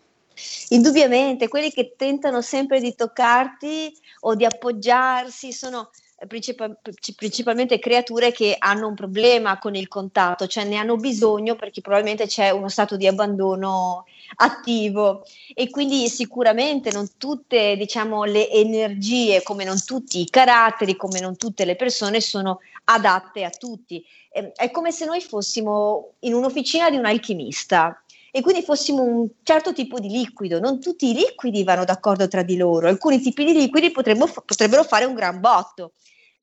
Indubbiamente, 0.69 1.49
quelli 1.49 1.71
che 1.71 1.95
tentano 1.97 2.43
sempre 2.43 2.81
di 2.81 2.95
toccarti 2.95 3.97
o 4.21 4.35
di 4.35 4.45
appoggiarsi 4.45 5.53
sono 5.53 5.89
principal- 6.27 6.79
principalmente 7.17 7.79
creature 7.79 8.33
che 8.33 8.57
hanno 8.59 8.89
un 8.89 8.95
problema 8.95 9.59
con 9.59 9.75
il 9.75 9.89
contatto, 9.89 10.47
cioè 10.47 10.65
ne 10.65 10.77
hanno 10.77 10.97
bisogno 10.97 11.57
perché 11.57 11.81
probabilmente 11.81 12.27
c'è 12.27 12.51
uno 12.51 12.69
stato 12.69 12.97
di 12.97 13.07
abbandono 13.07 14.05
attivo 14.37 15.25
e 15.55 15.69
quindi 15.71 16.09
sicuramente 16.09 16.91
non 16.91 17.09
tutte 17.19 17.77
diciamo 17.77 18.25
le 18.25 18.51
energie 18.51 19.43
come 19.43 19.65
non 19.65 19.85
tutti 19.85 20.21
i 20.21 20.31
caratteri 20.31 20.97
come 20.97 21.21
non 21.21 21.37
tutte 21.37 21.65
le 21.65 21.77
persone 21.77 22.21
sono 22.21 22.61
adatte 22.85 23.45
a 23.45 23.51
tutti 23.51 24.03
ehm, 24.33 24.53
è 24.55 24.71
come 24.71 24.91
se 24.91 25.05
noi 25.05 25.21
fossimo 25.21 26.13
in 26.21 26.33
un'officina 26.33 26.89
di 26.89 26.97
un 26.97 27.05
alchimista 27.05 28.03
e 28.35 28.41
quindi 28.41 28.63
fossimo 28.63 29.03
un 29.03 29.29
certo 29.43 29.75
tipo 29.75 30.01
di 30.01 30.09
liquido. 30.09 30.59
Non 30.59 30.81
tutti 30.81 31.11
i 31.11 31.13
liquidi 31.13 31.65
vanno 31.65 31.85
d'accordo 31.85 32.27
tra 32.29 32.43
di 32.43 32.57
loro, 32.57 32.89
alcuni 32.89 33.21
tipi 33.21 33.45
di 33.45 33.53
liquidi 33.53 33.91
potrebbero 33.91 34.85
fare 34.85 35.05
un 35.05 35.13
gran 35.13 35.39
botto. 35.39 35.93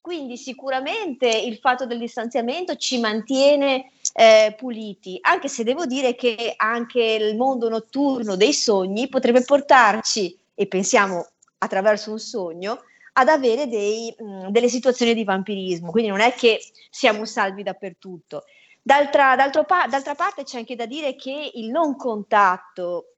Quindi 0.01 0.37
sicuramente 0.37 1.27
il 1.27 1.57
fatto 1.57 1.85
del 1.85 1.99
distanziamento 1.99 2.75
ci 2.77 2.99
mantiene 2.99 3.91
eh, 4.13 4.55
puliti, 4.57 5.17
anche 5.21 5.47
se 5.47 5.63
devo 5.63 5.85
dire 5.85 6.15
che 6.15 6.53
anche 6.55 7.01
il 7.01 7.35
mondo 7.35 7.69
notturno 7.69 8.35
dei 8.35 8.53
sogni 8.53 9.09
potrebbe 9.09 9.43
portarci, 9.43 10.37
e 10.55 10.67
pensiamo 10.67 11.27
attraverso 11.59 12.11
un 12.11 12.19
sogno, 12.19 12.81
ad 13.13 13.27
avere 13.27 13.67
dei, 13.67 14.13
mh, 14.17 14.49
delle 14.49 14.69
situazioni 14.69 15.13
di 15.13 15.23
vampirismo, 15.23 15.91
quindi 15.91 16.09
non 16.09 16.21
è 16.21 16.33
che 16.33 16.61
siamo 16.89 17.25
salvi 17.25 17.63
dappertutto. 17.63 18.43
D'altra, 18.81 19.35
d'altra 19.35 20.15
parte 20.15 20.43
c'è 20.43 20.57
anche 20.57 20.75
da 20.75 20.85
dire 20.85 21.15
che 21.15 21.51
il 21.55 21.69
non 21.69 21.95
contatto 21.95 23.15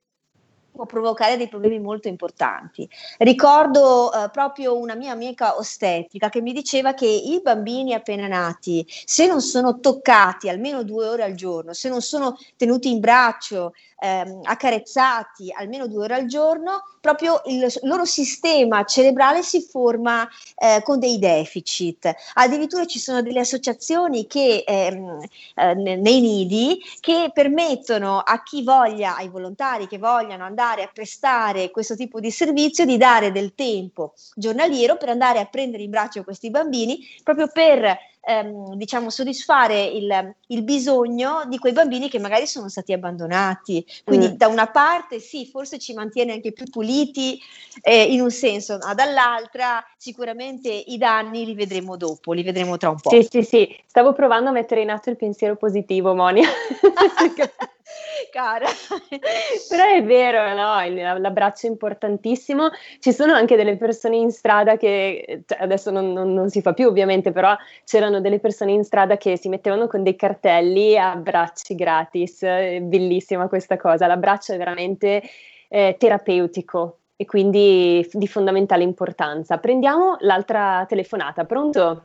può 0.72 0.86
provocare 0.86 1.36
dei 1.36 1.48
problemi 1.48 1.78
molto 1.78 2.08
importanti. 2.08 2.88
Ricordo 3.18 4.12
eh, 4.12 4.30
proprio 4.30 4.78
una 4.78 4.94
mia 4.94 5.12
amica 5.12 5.56
ostetrica 5.56 6.30
che 6.30 6.40
mi 6.40 6.52
diceva 6.52 6.94
che 6.94 7.06
i 7.06 7.40
bambini 7.42 7.92
appena 7.92 8.26
nati, 8.26 8.84
se 8.88 9.26
non 9.26 9.42
sono 9.42 9.78
toccati 9.80 10.48
almeno 10.48 10.82
due 10.82 11.06
ore 11.06 11.24
al 11.24 11.34
giorno, 11.34 11.74
se 11.74 11.88
non 11.88 12.00
sono 12.00 12.38
tenuti 12.56 12.90
in 12.90 13.00
braccio, 13.00 13.74
ehm, 13.98 14.40
accarezzati 14.44 15.52
almeno 15.52 15.86
due 15.86 16.04
ore 16.04 16.14
al 16.14 16.26
giorno, 16.26 16.84
proprio 17.00 17.42
il 17.46 17.70
loro 17.82 18.04
sistema 18.04 18.84
cerebrale 18.84 19.42
si 19.42 19.60
forma 19.60 20.26
eh, 20.56 20.80
con 20.82 20.98
dei 20.98 21.18
deficit. 21.18 22.12
Addirittura 22.34 22.86
ci 22.86 22.98
sono 22.98 23.22
delle 23.22 23.40
associazioni 23.40 24.26
che 24.26 24.64
ehm, 24.66 25.20
eh, 25.54 25.74
nei 25.74 26.20
nidi 26.20 26.80
che 27.00 27.30
permettono 27.32 28.18
a 28.18 28.42
chi 28.42 28.62
voglia, 28.62 29.16
ai 29.16 29.28
volontari 29.28 29.86
che 29.86 29.98
vogliano 29.98 30.44
andare 30.44 30.60
a 30.62 30.90
prestare 30.92 31.70
questo 31.70 31.96
tipo 31.96 32.20
di 32.20 32.30
servizio, 32.30 32.84
di 32.84 32.96
dare 32.96 33.32
del 33.32 33.54
tempo 33.54 34.14
giornaliero 34.34 34.96
per 34.96 35.08
andare 35.08 35.40
a 35.40 35.46
prendere 35.46 35.82
in 35.82 35.90
braccio 35.90 36.22
questi 36.22 36.50
bambini 36.50 37.00
proprio 37.22 37.48
per 37.48 37.98
ehm, 38.22 38.74
diciamo, 38.74 39.10
soddisfare 39.10 39.84
il, 39.84 40.34
il, 40.48 40.62
bisogno 40.62 41.42
di 41.46 41.58
quei 41.58 41.72
bambini 41.72 42.08
che 42.08 42.18
magari 42.18 42.46
sono 42.46 42.68
stati 42.68 42.92
abbandonati. 42.92 43.84
Quindi 44.04 44.28
mm. 44.28 44.34
da 44.34 44.48
una 44.48 44.68
parte 44.68 45.18
sì, 45.18 45.46
forse 45.46 45.78
ci 45.78 45.92
mantiene 45.92 46.32
anche 46.32 46.52
più 46.52 46.66
puliti 46.70 47.38
eh, 47.82 48.02
in 48.04 48.20
un 48.20 48.30
senso, 48.30 48.78
ma 48.80 48.94
dall'altra 48.94 49.84
sicuramente 49.96 50.68
i 50.68 50.96
danni 50.98 51.44
li 51.44 51.54
vedremo 51.54 51.96
dopo, 51.96 52.32
li 52.32 52.42
vedremo 52.42 52.76
tra 52.76 52.90
un 52.90 53.00
po'. 53.00 53.10
Sì, 53.10 53.26
sì, 53.28 53.42
sì, 53.42 53.76
stavo 53.86 54.12
provando 54.12 54.50
a 54.50 54.52
mettere 54.52 54.82
in 54.82 54.90
atto 54.90 55.10
il 55.10 55.16
pensiero 55.16 55.56
positivo, 55.56 56.14
Monia. 56.14 56.48
cara. 58.30 58.66
Però 59.68 59.84
è 59.84 60.02
vero, 60.04 60.54
no? 60.54 61.18
l'abbraccio 61.18 61.66
è 61.66 61.70
importantissimo. 61.70 62.70
Ci 62.98 63.12
sono 63.12 63.32
anche 63.32 63.56
delle 63.56 63.76
persone 63.76 64.16
in 64.16 64.30
strada 64.30 64.76
che, 64.76 65.42
cioè, 65.46 65.62
adesso 65.62 65.90
non, 65.90 66.12
non, 66.12 66.32
non, 66.32 66.48
si 66.48 66.60
fa 66.62 66.72
più 66.72 66.88
ovviamente, 66.88 67.32
però 67.32 67.56
c'erano 67.84 68.20
delle 68.20 68.38
persone 68.38 68.72
in 68.72 68.84
strada 68.84 69.16
che 69.16 69.36
si 69.36 69.48
mettevano 69.48 69.86
con 69.86 70.02
dei 70.02 70.16
cartelli 70.16 70.98
abbracci 70.98 71.74
gratis. 71.74 72.42
È 72.42 72.80
bellissima 72.80 73.48
questa 73.48 73.76
cosa, 73.76 74.06
l'abbraccio 74.06 74.52
è 74.52 74.56
veramente 74.56 75.22
eh, 75.68 75.96
terapeutico 75.98 76.98
e 77.16 77.24
quindi 77.24 78.08
di 78.12 78.26
fondamentale 78.26 78.82
importanza. 78.82 79.58
Prendiamo 79.58 80.16
l'altra 80.20 80.84
telefonata, 80.88 81.44
pronto? 81.44 82.04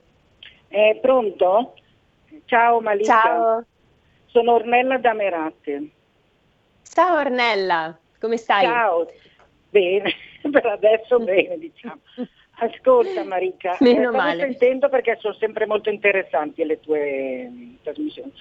Eh, 0.68 1.00
pronto? 1.02 1.74
Ciao 2.46 2.80
Malika. 2.82 3.22
Ciao. 3.22 3.66
Sono 4.28 4.54
Ornella 4.54 4.98
da 4.98 5.14
Merate. 5.14 5.90
Ciao 6.84 7.20
Ornella, 7.20 7.98
come 8.20 8.38
stai? 8.38 8.66
Ciao, 8.66 9.08
bene, 9.70 10.12
per 10.52 10.66
adesso 10.66 11.20
bene 11.20 11.58
diciamo. 11.58 12.00
Ascolta 12.60 13.24
Marica, 13.24 13.78
Meno 13.82 14.10
eh, 14.10 14.16
male. 14.16 14.40
sentendo 14.40 14.90
perché 14.90 15.18
sono 15.20 15.36
sempre 15.36 15.68
molto 15.68 15.90
interessanti 15.90 16.64
le 16.66 16.80
tue 16.80 17.48
mm, 17.50 17.76
trasmissioni. 17.84 18.32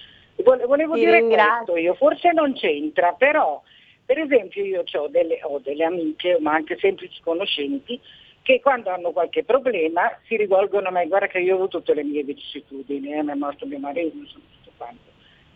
Volevo 0.43 0.93
Ti 0.93 0.99
dire 0.99 1.19
ringrazio. 1.19 1.73
questo 1.73 1.77
io, 1.77 1.93
forse 1.95 2.31
non 2.31 2.53
c'entra, 2.53 3.13
però 3.13 3.61
per 4.05 4.19
esempio 4.19 4.63
io 4.63 4.83
ho 4.91 5.07
delle, 5.07 5.39
ho 5.43 5.59
delle 5.59 5.83
amiche, 5.83 6.37
ma 6.39 6.53
anche 6.53 6.77
semplici 6.79 7.21
conoscenti, 7.21 7.99
che 8.41 8.59
quando 8.59 8.89
hanno 8.89 9.11
qualche 9.11 9.43
problema 9.43 10.09
si 10.25 10.35
rivolgono 10.37 10.87
a 10.87 10.91
me, 10.91 11.07
guarda 11.07 11.27
che 11.27 11.39
io 11.39 11.53
ho 11.53 11.57
avuto 11.57 11.79
tutte 11.79 11.93
le 11.93 12.03
mie 12.03 12.23
vicissitudini, 12.23 13.13
eh, 13.13 13.23
mi 13.23 13.31
è 13.31 13.35
morto 13.35 13.65
mio 13.65 13.79
marito, 13.79 14.15
insomma 14.15 14.45
tutto 14.63 14.71
quanto 14.77 15.01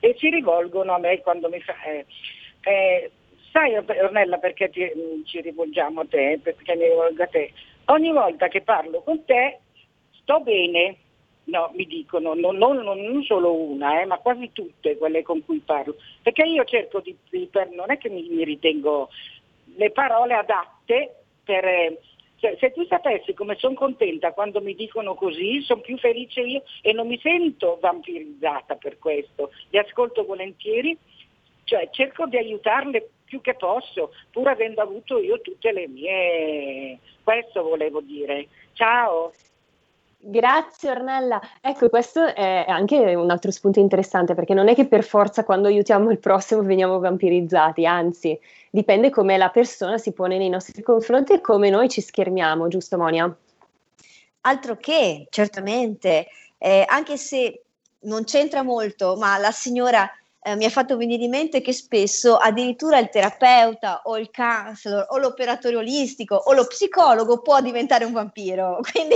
e 0.01 0.15
si 0.17 0.29
rivolgono 0.29 0.93
a 0.93 0.97
me 0.97 1.21
quando 1.21 1.47
mi 1.47 1.61
fa... 1.61 1.73
Eh, 1.83 2.05
eh, 2.63 3.11
sai 3.51 3.75
Ornella 3.75 4.37
perché 4.37 4.69
ti, 4.69 4.81
mm, 4.81 5.23
ci 5.23 5.39
rivolgiamo 5.41 6.01
a 6.01 6.05
te, 6.09 6.39
perché 6.41 6.75
mi 6.75 6.87
rivolgo 6.87 7.23
a 7.23 7.27
te? 7.27 7.53
Ogni 7.85 8.11
volta 8.11 8.47
che 8.47 8.61
parlo 8.61 9.01
con 9.01 9.23
te 9.25 9.59
sto 10.21 10.39
bene, 10.39 10.97
no, 11.45 11.71
mi 11.75 11.85
dicono, 11.85 12.33
non, 12.33 12.57
non, 12.57 12.77
non 12.77 13.23
solo 13.23 13.53
una, 13.53 14.01
eh, 14.01 14.05
ma 14.05 14.17
quasi 14.17 14.51
tutte 14.53 14.97
quelle 14.97 15.21
con 15.23 15.43
cui 15.43 15.59
parlo, 15.59 15.95
perché 16.21 16.43
io 16.43 16.63
cerco 16.63 16.99
di, 17.01 17.15
di 17.29 17.47
per, 17.51 17.69
non 17.69 17.91
è 17.91 17.97
che 17.97 18.09
mi, 18.09 18.27
mi, 18.29 18.43
ritengo 18.43 19.09
le 19.75 19.91
parole 19.91 20.33
adatte 20.33 21.15
per, 21.43 21.65
eh, 21.65 21.99
cioè, 22.41 22.57
se 22.59 22.71
tu 22.71 22.83
sapessi 22.87 23.35
come 23.35 23.55
sono 23.59 23.75
contenta 23.75 24.33
quando 24.33 24.61
mi 24.61 24.73
dicono 24.73 25.13
così, 25.13 25.61
sono 25.61 25.81
più 25.81 25.95
felice 25.99 26.41
io 26.41 26.63
e 26.81 26.91
non 26.91 27.05
mi 27.05 27.19
sento 27.21 27.77
vampirizzata 27.79 28.77
per 28.77 28.97
questo, 28.97 29.51
li 29.69 29.77
ascolto 29.77 30.25
volentieri, 30.25 30.97
cioè 31.65 31.87
cerco 31.91 32.25
di 32.25 32.37
aiutarle 32.37 33.09
più 33.25 33.41
che 33.41 33.53
posso, 33.53 34.15
pur 34.31 34.47
avendo 34.47 34.81
avuto 34.81 35.19
io 35.19 35.39
tutte 35.39 35.71
le 35.71 35.87
mie... 35.87 36.97
Questo 37.23 37.61
volevo 37.61 38.01
dire. 38.01 38.47
Ciao! 38.73 39.31
Grazie 40.23 40.91
Ornella. 40.91 41.41
Ecco, 41.61 41.89
questo 41.89 42.23
è 42.35 42.65
anche 42.67 43.15
un 43.15 43.31
altro 43.31 43.49
spunto 43.49 43.79
interessante 43.79 44.35
perché 44.35 44.53
non 44.53 44.67
è 44.67 44.75
che 44.75 44.85
per 44.85 45.03
forza 45.03 45.43
quando 45.43 45.67
aiutiamo 45.67 46.11
il 46.11 46.19
prossimo 46.19 46.61
veniamo 46.61 46.99
vampirizzati, 46.99 47.87
anzi, 47.87 48.39
dipende 48.69 49.09
come 49.09 49.37
la 49.37 49.49
persona 49.49 49.97
si 49.97 50.11
pone 50.11 50.37
nei 50.37 50.49
nostri 50.49 50.83
confronti 50.83 51.33
e 51.33 51.41
come 51.41 51.71
noi 51.71 51.89
ci 51.89 52.01
schermiamo, 52.01 52.67
giusto 52.67 52.99
Monia? 52.99 53.35
Altro 54.41 54.77
che, 54.77 55.25
certamente, 55.31 56.27
eh, 56.59 56.85
anche 56.87 57.17
se 57.17 57.63
non 58.01 58.23
c'entra 58.23 58.61
molto, 58.61 59.15
ma 59.15 59.39
la 59.39 59.51
signora 59.51 60.07
eh, 60.43 60.55
mi 60.55 60.65
ha 60.65 60.69
fatto 60.69 60.97
venire 60.97 61.23
in 61.23 61.31
mente 61.31 61.61
che 61.61 61.73
spesso 61.73 62.37
addirittura 62.37 62.99
il 62.99 63.09
terapeuta 63.09 64.01
o 64.03 64.19
il 64.19 64.29
counselor 64.31 65.07
o 65.09 65.17
l'operatore 65.17 65.77
olistico 65.77 66.35
o 66.35 66.53
lo 66.53 66.67
psicologo 66.67 67.41
può 67.41 67.59
diventare 67.59 68.05
un 68.05 68.11
vampiro, 68.11 68.79
quindi 68.91 69.15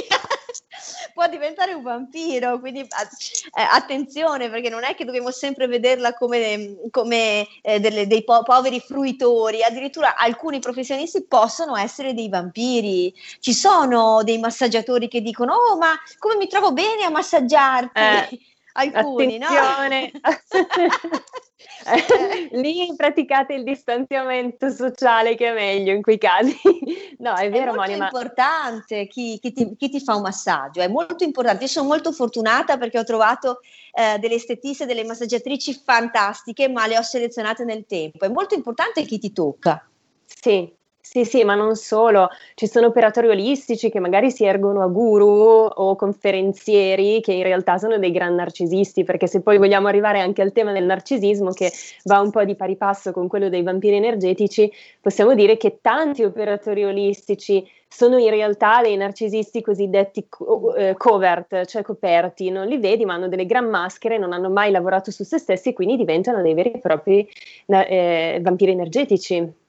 può 1.14 1.28
diventare 1.28 1.74
un 1.74 1.84
vampiro, 1.84 2.60
quindi 2.60 2.82
eh, 2.82 3.62
attenzione 3.72 4.50
perché 4.50 4.70
non 4.70 4.84
è 4.84 4.96
che 4.96 5.06
dobbiamo 5.06 5.32
sempre 5.32 5.68
vederla 5.68 6.14
come, 6.14 6.78
come 6.92 7.48
eh, 7.62 7.80
delle, 7.80 8.08
dei 8.08 8.24
po- 8.24 8.44
poveri 8.44 8.80
fruitori, 8.80 9.64
addirittura 9.64 10.16
alcuni 10.16 10.60
professionisti 10.60 11.26
possono 11.26 11.76
essere 11.76 12.14
dei 12.14 12.30
vampiri, 12.30 13.14
ci 13.40 13.54
sono 13.54 14.24
dei 14.24 14.40
massaggiatori 14.40 15.08
che 15.08 15.22
dicono 15.22 15.54
oh 15.54 15.78
ma 15.78 15.94
come 16.20 16.36
mi 16.36 16.48
trovo 16.48 16.72
bene 16.74 17.04
a 17.04 17.10
massaggiarti. 17.10 18.00
Eh 18.00 18.40
alcuni, 18.76 19.38
Attenzione. 19.42 20.12
no? 20.14 20.22
Eh, 21.58 22.50
lì 22.60 22.94
praticate 22.96 23.54
il 23.54 23.64
distanziamento 23.64 24.70
sociale 24.70 25.36
che 25.36 25.50
è 25.50 25.54
meglio 25.54 25.94
in 25.94 26.02
quei 26.02 26.18
casi. 26.18 26.56
no, 27.20 27.34
è 27.36 27.50
vero, 27.50 27.72
è 27.72 27.76
molto 27.76 27.92
Monia, 27.92 28.06
importante 28.06 29.08
chi, 29.08 29.40
chi, 29.42 29.54
ti, 29.54 29.76
chi, 29.78 29.90
ti, 29.90 30.00
fa 30.00 30.16
un 30.16 30.24
massaggio, 30.24 30.82
è 30.82 30.88
molto 30.88 31.24
importante. 31.24 31.64
Io 31.64 31.70
sono 31.70 31.88
molto 31.88 32.12
fortunata 32.12 32.78
perché 32.78 33.00
ho 33.00 33.04
trovato 33.04 33.60
eh, 33.94 34.18
delle 34.20 34.36
estetiste, 34.36 34.86
delle 34.86 35.06
massaggiatrici 35.06 35.74
fantastiche, 35.74 36.68
ma 36.68 36.88
le 36.88 36.98
ho 36.98 37.04
selezionate 37.04 37.64
nel 37.64 37.86
tempo. 37.86 38.26
È 38.26 38.30
molto 38.30 38.56
importante 38.56 39.04
chi 39.04 39.18
ti 39.18 39.32
tocca. 39.32 39.88
Sì, 40.26 40.72
Sì, 41.16 41.24
sì, 41.24 41.46
ma 41.46 41.56
non 41.56 41.78
solo, 41.78 42.28
ci 42.56 42.68
sono 42.68 42.88
operatori 42.88 43.30
olistici 43.30 43.90
che 43.90 44.02
magari 44.02 44.32
si 44.32 44.44
ergono 44.44 44.82
a 44.84 44.88
guru 44.88 45.26
o 45.66 45.96
conferenzieri 45.96 47.22
che 47.22 47.32
in 47.32 47.44
realtà 47.44 47.78
sono 47.78 47.98
dei 47.98 48.12
gran 48.12 48.36
narcisisti, 48.36 49.06
perché 49.06 49.26
se 49.26 49.40
poi 49.42 49.58
vogliamo 49.58 49.88
arrivare 49.88 50.20
anche 50.20 50.42
al 50.42 50.52
tema 50.52 50.74
del 50.74 50.84
narcisismo 50.84 51.52
che 51.52 51.72
va 52.04 52.20
un 52.20 52.32
po' 52.32 52.44
di 52.44 52.56
pari 52.58 52.76
passo 52.76 53.14
con 53.14 53.30
quello 53.30 53.48
dei 53.48 53.64
vampiri 53.64 53.96
energetici, 53.96 54.70
possiamo 55.00 55.34
dire 55.36 55.56
che 55.56 55.80
tanti 55.80 56.22
operatori 56.26 56.84
olistici 56.84 57.66
sono 57.88 58.18
in 58.18 58.30
realtà 58.30 58.82
dei 58.82 58.98
narcisisti 58.98 59.62
cosiddetti 59.62 60.26
co- 60.28 60.76
eh, 60.76 60.96
covert, 60.98 61.64
cioè 61.64 61.82
coperti, 61.82 62.50
non 62.50 62.68
li 62.68 62.78
vedi 62.78 63.06
ma 63.06 63.14
hanno 63.14 63.30
delle 63.30 63.46
gran 63.46 63.70
maschere, 63.70 64.18
non 64.18 64.34
hanno 64.34 64.50
mai 64.50 64.70
lavorato 64.70 65.12
su 65.12 65.24
se 65.24 65.38
stessi 65.38 65.70
e 65.70 65.74
quindi 65.74 65.96
diventano 65.96 66.42
dei 66.42 66.54
veri 66.54 66.74
e 66.74 66.80
propri 66.80 67.26
eh, 67.68 68.40
vampiri 68.42 68.72
energetici. 68.72 69.64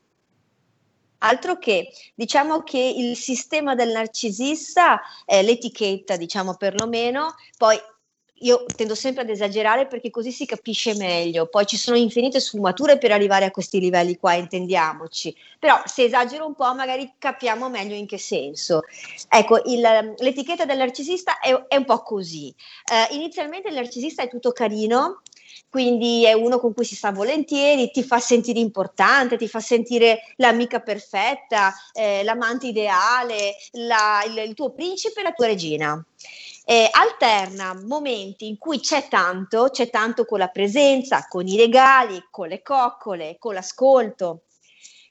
Altro 1.18 1.58
che, 1.58 1.90
diciamo 2.14 2.62
che 2.62 2.78
il 2.78 3.16
sistema 3.16 3.74
del 3.74 3.92
narcisista, 3.92 5.00
eh, 5.24 5.42
l'etichetta, 5.42 6.16
diciamo 6.16 6.54
perlomeno, 6.54 7.34
poi 7.56 7.78
io 8.40 8.66
tendo 8.74 8.94
sempre 8.94 9.22
ad 9.22 9.30
esagerare 9.30 9.86
perché 9.86 10.10
così 10.10 10.30
si 10.30 10.44
capisce 10.44 10.94
meglio, 10.94 11.46
poi 11.46 11.64
ci 11.64 11.78
sono 11.78 11.96
infinite 11.96 12.40
sfumature 12.40 12.98
per 12.98 13.12
arrivare 13.12 13.46
a 13.46 13.50
questi 13.50 13.80
livelli 13.80 14.16
qua, 14.18 14.34
intendiamoci, 14.34 15.34
però 15.58 15.80
se 15.86 16.04
esagero 16.04 16.44
un 16.44 16.54
po' 16.54 16.74
magari 16.74 17.14
capiamo 17.18 17.70
meglio 17.70 17.94
in 17.94 18.06
che 18.06 18.18
senso. 18.18 18.82
Ecco, 19.28 19.62
il, 19.64 20.14
l'etichetta 20.18 20.66
del 20.66 20.76
narcisista 20.76 21.38
è, 21.38 21.50
è 21.68 21.76
un 21.76 21.84
po' 21.84 22.02
così. 22.02 22.54
Eh, 22.84 23.14
inizialmente 23.14 23.68
il 23.68 23.74
narcisista 23.74 24.22
è 24.22 24.28
tutto 24.28 24.52
carino, 24.52 25.22
quindi 25.68 26.24
è 26.24 26.32
uno 26.32 26.58
con 26.58 26.72
cui 26.72 26.84
si 26.84 26.94
sta 26.96 27.12
volentieri, 27.12 27.90
ti 27.90 28.02
fa 28.02 28.18
sentire 28.18 28.58
importante, 28.58 29.36
ti 29.36 29.48
fa 29.48 29.60
sentire 29.60 30.20
l'amica 30.36 30.80
perfetta, 30.80 31.74
eh, 31.92 32.22
l'amante 32.24 32.68
ideale, 32.68 33.56
la, 33.72 34.22
il, 34.26 34.38
il, 34.38 34.54
tuo 34.54 34.70
principe 34.70 35.20
e 35.20 35.22
la 35.22 35.32
tua 35.32 35.46
regina. 35.46 36.02
Eh, 36.64 36.88
alterna 36.90 37.74
momenti 37.74 38.48
in 38.48 38.58
cui 38.58 38.80
c'è 38.80 39.06
tanto, 39.08 39.68
c'è 39.70 39.90
tanto 39.90 40.24
con 40.24 40.38
la 40.38 40.48
presenza, 40.48 41.26
con 41.28 41.46
i 41.46 41.56
regali, 41.56 42.26
con 42.30 42.48
le 42.48 42.62
coccole, 42.62 43.36
con 43.38 43.54
l'ascolto, 43.54 44.42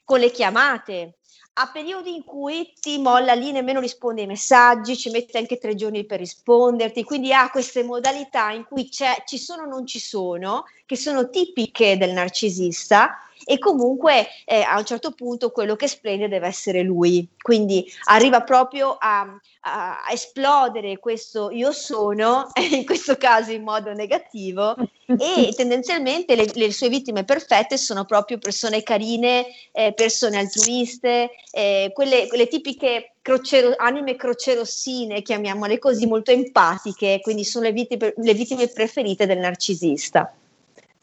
con 0.04 0.20
le 0.20 0.30
chiamate, 0.30 1.18
a 1.58 1.70
periodi 1.72 2.14
in 2.14 2.24
cui 2.24 2.72
ti 2.78 2.98
molla 2.98 3.32
lì, 3.32 3.50
nemmeno 3.50 3.80
risponde 3.80 4.20
ai 4.22 4.26
messaggi, 4.26 4.96
ci 4.96 5.10
mette 5.10 5.38
anche 5.38 5.56
tre 5.56 5.74
giorni 5.74 6.04
per 6.04 6.18
risponderti, 6.18 7.02
quindi 7.02 7.32
ha 7.32 7.50
queste 7.50 7.82
modalità 7.82 8.50
in 8.50 8.64
cui 8.64 8.90
ci 8.90 9.38
sono 9.38 9.62
o 9.62 9.66
non 9.66 9.86
ci 9.86 9.98
sono, 9.98 10.64
che 10.84 10.96
sono 10.96 11.30
tipiche 11.30 11.96
del 11.96 12.12
narcisista 12.12 13.20
e 13.48 13.58
comunque 13.58 14.26
eh, 14.44 14.62
a 14.62 14.76
un 14.76 14.84
certo 14.84 15.12
punto 15.12 15.52
quello 15.52 15.76
che 15.76 15.86
splende 15.86 16.26
deve 16.26 16.48
essere 16.48 16.82
lui, 16.82 17.28
quindi 17.40 17.86
arriva 18.06 18.40
proprio 18.42 18.96
a, 18.98 19.20
a, 19.60 20.02
a 20.02 20.12
esplodere 20.12 20.98
questo 20.98 21.50
io 21.52 21.70
sono, 21.70 22.48
in 22.72 22.84
questo 22.84 23.16
caso 23.16 23.52
in 23.52 23.62
modo 23.62 23.92
negativo, 23.92 24.74
e 25.06 25.52
tendenzialmente 25.54 26.34
le, 26.34 26.50
le, 26.54 26.72
sue 26.72 26.88
vittime 26.88 27.22
perfette 27.24 27.76
sono 27.78 28.04
proprio 28.04 28.38
persone 28.38 28.82
carine, 28.82 29.46
eh, 29.70 29.92
persone 29.92 30.38
altruiste, 30.38 31.30
eh, 31.52 31.92
quelle, 31.94 32.26
quelle, 32.26 32.48
tipiche 32.48 33.12
crocero, 33.22 33.74
anime 33.76 34.16
crocerossine, 34.16 35.22
chiamiamole 35.22 35.78
così, 35.78 36.06
molto 36.06 36.32
empatiche, 36.32 37.20
quindi 37.22 37.44
sono 37.44 37.66
le 37.66 37.72
vittime, 37.72 38.12
le 38.16 38.34
vittime 38.34 38.66
preferite 38.66 39.24
del 39.24 39.38
narcisista. 39.38 40.34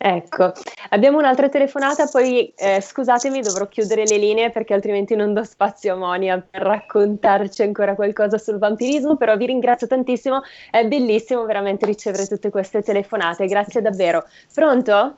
Ecco, 0.06 0.52
abbiamo 0.90 1.18
un'altra 1.18 1.48
telefonata, 1.48 2.08
poi 2.08 2.54
eh, 2.58 2.82
scusatemi, 2.82 3.40
dovrò 3.40 3.70
chiudere 3.70 4.06
le 4.06 4.18
linee 4.18 4.50
perché 4.50 4.74
altrimenti 4.74 5.16
non 5.16 5.34
do 5.34 5.46
spazio 5.46 5.94
a 5.94 5.96
Monia 5.96 6.46
per 6.46 6.62
raccontarci 6.62 7.62
ancora 7.62 7.96
qualcosa 7.96 8.38
sul 8.38 8.58
vampirismo, 8.58 9.16
però 9.16 9.38
vi 9.38 9.46
ringrazio 9.46 9.88
tantissimo, 9.88 10.42
è 10.72 10.86
bellissimo 10.86 11.46
veramente 11.46 11.86
ricevere 11.86 12.28
tutte 12.28 12.50
queste 12.50 12.82
telefonate, 12.82 13.46
grazie 13.46 13.80
davvero. 13.80 14.26
Pronto? 14.54 15.16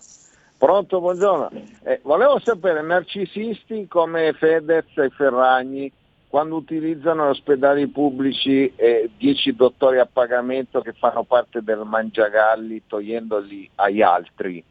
Pronto, 0.55 0.99
buongiorno. 0.99 1.49
Eh, 1.81 2.01
volevo 2.03 2.37
sapere, 2.37 2.83
narcisisti 2.83 3.87
come 3.87 4.33
Fedez 4.33 4.95
e 4.97 5.09
Ferragni, 5.09 5.91
quando 6.27 6.57
utilizzano 6.57 7.29
ospedali 7.29 7.87
pubblici 7.87 8.71
e 8.75 9.09
10 9.17 9.55
dottori 9.55 9.97
a 9.97 10.05
pagamento 10.05 10.81
che 10.81 10.93
fanno 10.93 11.23
parte 11.23 11.63
del 11.63 11.85
mangiagalli 11.85 12.83
togliendoli 12.85 13.71
agli 13.75 14.03
altri, 14.03 14.63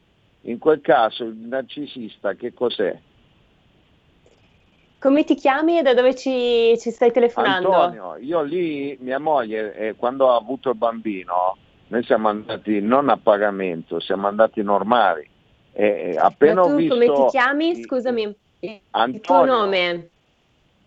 in 0.45 0.59
quel 0.59 0.80
caso 0.80 1.24
il 1.24 1.36
narcisista 1.36 2.34
che 2.34 2.53
cos'è? 2.53 2.99
Come 4.99 5.24
ti 5.24 5.34
chiami 5.34 5.78
e 5.78 5.82
da 5.82 5.92
dove 5.92 6.14
ci, 6.14 6.74
ci 6.78 6.90
stai 6.90 7.12
telefonando? 7.12 7.70
Antonio, 7.70 8.16
io 8.16 8.42
lì, 8.42 8.97
mia 9.01 9.18
moglie, 9.18 9.74
eh, 9.74 9.95
quando 9.97 10.30
ha 10.30 10.36
avuto 10.36 10.70
il 10.70 10.76
bambino, 10.76 11.57
noi 11.88 12.03
siamo 12.05 12.28
andati 12.28 12.80
non 12.80 13.11
a 13.11 13.18
pagamento, 13.18 14.01
siamo 14.01 14.28
andati 14.28 14.62
normali. 14.62 15.28
Eh, 15.72 16.16
appena 16.18 16.62
Ma 16.62 16.68
tu 16.68 16.76
visto, 16.76 16.95
come 16.95 17.07
ti 17.07 17.26
chiami? 17.30 17.82
Scusami, 17.82 18.36
Antonio, 18.90 19.14
il 19.14 19.20
tuo 19.20 19.45
nome? 19.45 20.11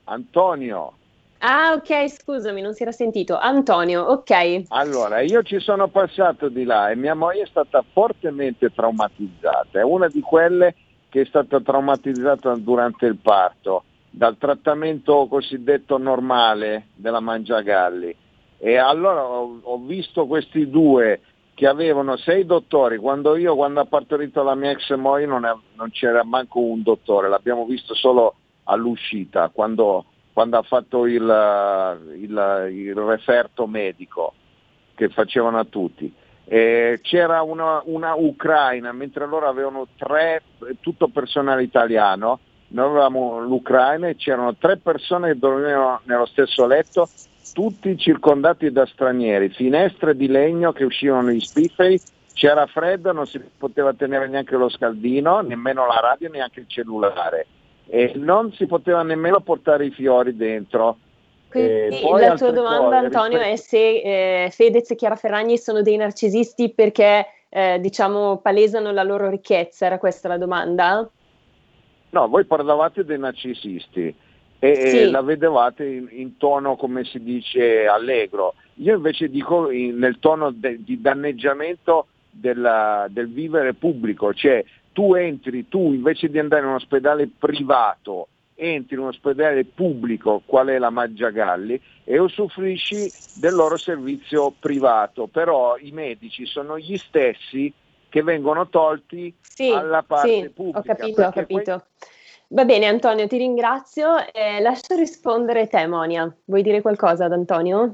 Antonio. 0.06 0.97
Ah, 1.40 1.74
ok, 1.74 2.10
scusami, 2.10 2.62
non 2.62 2.74
si 2.74 2.82
era 2.82 2.92
sentito. 2.92 3.38
Antonio, 3.38 4.04
ok. 4.04 4.64
Allora, 4.70 5.22
io 5.22 5.44
ci 5.44 5.60
sono 5.60 5.88
passato 5.88 6.50
di 6.50 6.64
là 6.64 6.90
e 6.90 6.96
mia 6.96 7.14
moglie 7.14 7.44
è 7.44 7.48
stata 7.48 7.84
fortemente 7.94 8.72
traumatizzata. 8.74 9.80
È 9.80 9.84
una 9.84 10.08
di 10.08 10.22
quelle 10.22 10.76
che 11.10 11.22
è 11.22 11.26
stata 11.26 11.62
traumatizzata 11.62 12.56
durante 12.56 13.06
il 13.06 13.18
parto, 13.18 13.84
dal 14.10 14.38
trattamento 14.38 15.28
cosiddetto 15.28 15.98
normale 15.98 16.88
della 16.96 17.20
mangiagalli. 17.20 18.16
E 18.58 18.78
allora 18.78 19.24
ho, 19.24 19.60
ho 19.62 19.78
visto 19.78 20.26
questi 20.26 20.70
due 20.70 21.22
che 21.54 21.68
avevano 21.68 22.18
sei 22.18 22.46
dottori, 22.46 22.98
quando 22.98 23.36
io, 23.36 23.56
quando 23.56 23.80
ha 23.80 23.86
partorito 23.86 24.44
la 24.44 24.54
mia 24.54 24.72
ex 24.72 24.96
moglie, 24.96 25.26
non, 25.26 25.44
è, 25.44 25.52
non 25.76 25.90
c'era 25.90 26.24
manco 26.24 26.60
un 26.60 26.84
dottore, 26.84 27.30
l'abbiamo 27.30 27.66
visto 27.66 27.96
solo 27.96 28.36
all'uscita, 28.66 29.50
quando 29.52 30.06
quando 30.38 30.60
ha 30.60 30.62
fatto 30.62 31.08
il, 31.08 31.24
il, 32.14 32.68
il 32.72 32.94
referto 32.94 33.66
medico 33.66 34.36
che 34.94 35.10
facevano 35.10 35.58
a 35.58 35.66
tutti. 35.66 36.14
Eh, 36.46 37.00
c'era 37.02 37.42
una, 37.42 37.82
una, 37.86 38.14
ucraina, 38.14 38.92
mentre 38.92 39.26
loro 39.26 39.48
avevano 39.48 39.88
tre, 39.98 40.44
tutto 40.80 41.08
personale 41.08 41.64
italiano, 41.64 42.38
noi 42.68 42.86
avevamo 42.88 43.40
l'Ucraina 43.40 44.10
e 44.10 44.16
c'erano 44.16 44.54
tre 44.58 44.78
persone 44.78 45.30
che 45.30 45.40
dormivano 45.40 46.02
nello 46.04 46.28
stesso 46.28 46.68
letto, 46.68 47.10
tutti 47.52 47.98
circondati 47.98 48.72
da 48.72 48.86
stranieri, 48.86 49.50
finestre 49.50 50.16
di 50.16 50.28
legno 50.28 50.72
che 50.72 50.84
uscivano 50.84 51.32
gli 51.32 51.40
spifferi, 51.40 52.00
c'era 52.34 52.68
freddo, 52.68 53.12
non 53.12 53.26
si 53.26 53.40
poteva 53.58 53.92
tenere 53.94 54.28
neanche 54.28 54.56
lo 54.56 54.70
scaldino, 54.70 55.42
nemmeno 55.42 55.88
la 55.88 56.00
radio, 56.00 56.30
neanche 56.30 56.60
il 56.60 56.68
cellulare 56.68 57.48
e 57.88 58.14
non 58.16 58.52
si 58.54 58.66
poteva 58.66 59.04
nemmeno 59.04 59.40
portare 59.40 59.86
i 59.86 59.92
fiori 59.92 60.36
dentro. 60.36 60.98
Quindi 61.50 62.02
la 62.20 62.36
tua 62.36 62.52
domanda, 62.52 62.98
Antonio, 62.98 63.38
rispetto... 63.38 63.54
è 63.54 63.56
se 63.56 64.44
eh, 64.46 64.50
Fedez 64.52 64.92
e 64.92 64.96
Chiara 64.96 65.16
Ferragni 65.16 65.58
sono 65.58 65.82
dei 65.82 65.96
narcisisti 65.96 66.74
perché 66.74 67.26
eh, 67.50 67.80
diciamo 67.80 68.38
palesano 68.38 68.92
la 68.92 69.04
loro 69.04 69.30
ricchezza, 69.30 69.86
era 69.86 69.98
questa 69.98 70.28
la 70.28 70.38
domanda? 70.38 71.10
No, 72.10 72.28
voi 72.28 72.46
parlavate 72.46 73.06
dei 73.06 73.18
narcisisti 73.18 74.14
e 74.60 74.88
sì. 74.88 75.10
la 75.10 75.22
vedevate 75.22 75.86
in, 75.86 76.08
in, 76.12 76.38
tono, 76.38 76.76
come 76.76 77.04
si 77.04 77.22
dice, 77.22 77.86
allegro. 77.86 78.56
Io 78.76 78.96
invece 78.96 79.30
dico 79.30 79.72
in, 79.72 79.98
nel 79.98 80.20
tono 80.20 80.52
de, 80.52 80.84
di 80.84 81.00
danneggiamento 81.00 82.08
della, 82.30 83.08
del 83.10 83.32
vivere 83.32 83.74
pubblico, 83.74 84.34
cioè 84.34 84.64
tu 84.98 85.14
entri, 85.14 85.68
tu 85.68 85.94
invece 85.94 86.28
di 86.28 86.40
andare 86.40 86.64
in 86.64 86.70
un 86.70 86.74
ospedale 86.74 87.30
privato, 87.30 88.30
entri 88.56 88.96
in 88.96 89.02
un 89.02 89.10
ospedale 89.10 89.64
pubblico, 89.64 90.42
qual 90.44 90.70
è 90.70 90.80
la 90.80 90.90
Maggiagalli, 90.90 91.80
e 92.04 92.18
usufruisci 92.18 93.08
del 93.36 93.54
loro 93.54 93.78
servizio 93.78 94.52
privato, 94.58 95.28
però 95.28 95.78
i 95.78 95.92
medici 95.92 96.48
sono 96.48 96.80
gli 96.80 96.98
stessi 96.98 97.72
che 98.10 98.24
vengono 98.24 98.70
tolti 98.70 99.32
sì, 99.40 99.70
alla 99.70 100.02
parte 100.02 100.42
sì, 100.42 100.50
pubblica. 100.50 100.80
Ho 100.80 100.96
capito, 100.96 101.22
ho 101.22 101.32
capito. 101.32 101.72
Poi... 101.78 102.08
Va 102.48 102.66
bene 102.66 102.88
Antonio, 102.88 103.28
ti 103.28 103.38
ringrazio. 103.38 104.16
Eh, 104.34 104.60
lascio 104.62 104.96
rispondere 104.96 105.68
te, 105.68 105.86
Monia. 105.86 106.36
Vuoi 106.46 106.64
dire 106.64 106.82
qualcosa 106.82 107.26
ad 107.26 107.34
Antonio? 107.34 107.94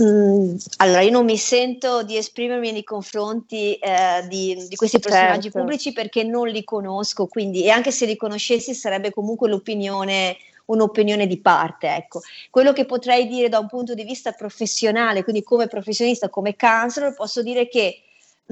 Mm, 0.00 0.54
allora, 0.76 1.00
io 1.00 1.10
non 1.10 1.24
mi 1.24 1.36
sento 1.36 2.04
di 2.04 2.16
esprimermi 2.16 2.70
nei 2.70 2.84
confronti 2.84 3.74
eh, 3.74 4.24
di, 4.28 4.66
di, 4.68 4.76
questi 4.76 5.00
personaggi 5.00 5.42
certo. 5.42 5.58
pubblici 5.58 5.92
perché 5.92 6.22
non 6.22 6.46
li 6.46 6.62
conosco, 6.62 7.26
quindi, 7.26 7.64
e 7.64 7.70
anche 7.70 7.90
se 7.90 8.06
li 8.06 8.16
conoscessi 8.16 8.74
sarebbe 8.74 9.10
comunque 9.10 9.48
l'opinione, 9.48 10.36
un'opinione 10.66 11.26
di 11.26 11.40
parte. 11.40 11.88
Ecco. 11.88 12.20
Quello 12.48 12.72
che 12.72 12.84
potrei 12.84 13.26
dire 13.26 13.48
da 13.48 13.58
un 13.58 13.66
punto 13.66 13.94
di 13.94 14.04
vista 14.04 14.30
professionale, 14.30 15.24
quindi 15.24 15.42
come 15.42 15.66
professionista, 15.66 16.28
come 16.28 16.54
counselor, 16.54 17.14
posso 17.16 17.42
dire 17.42 17.66
che 17.66 18.02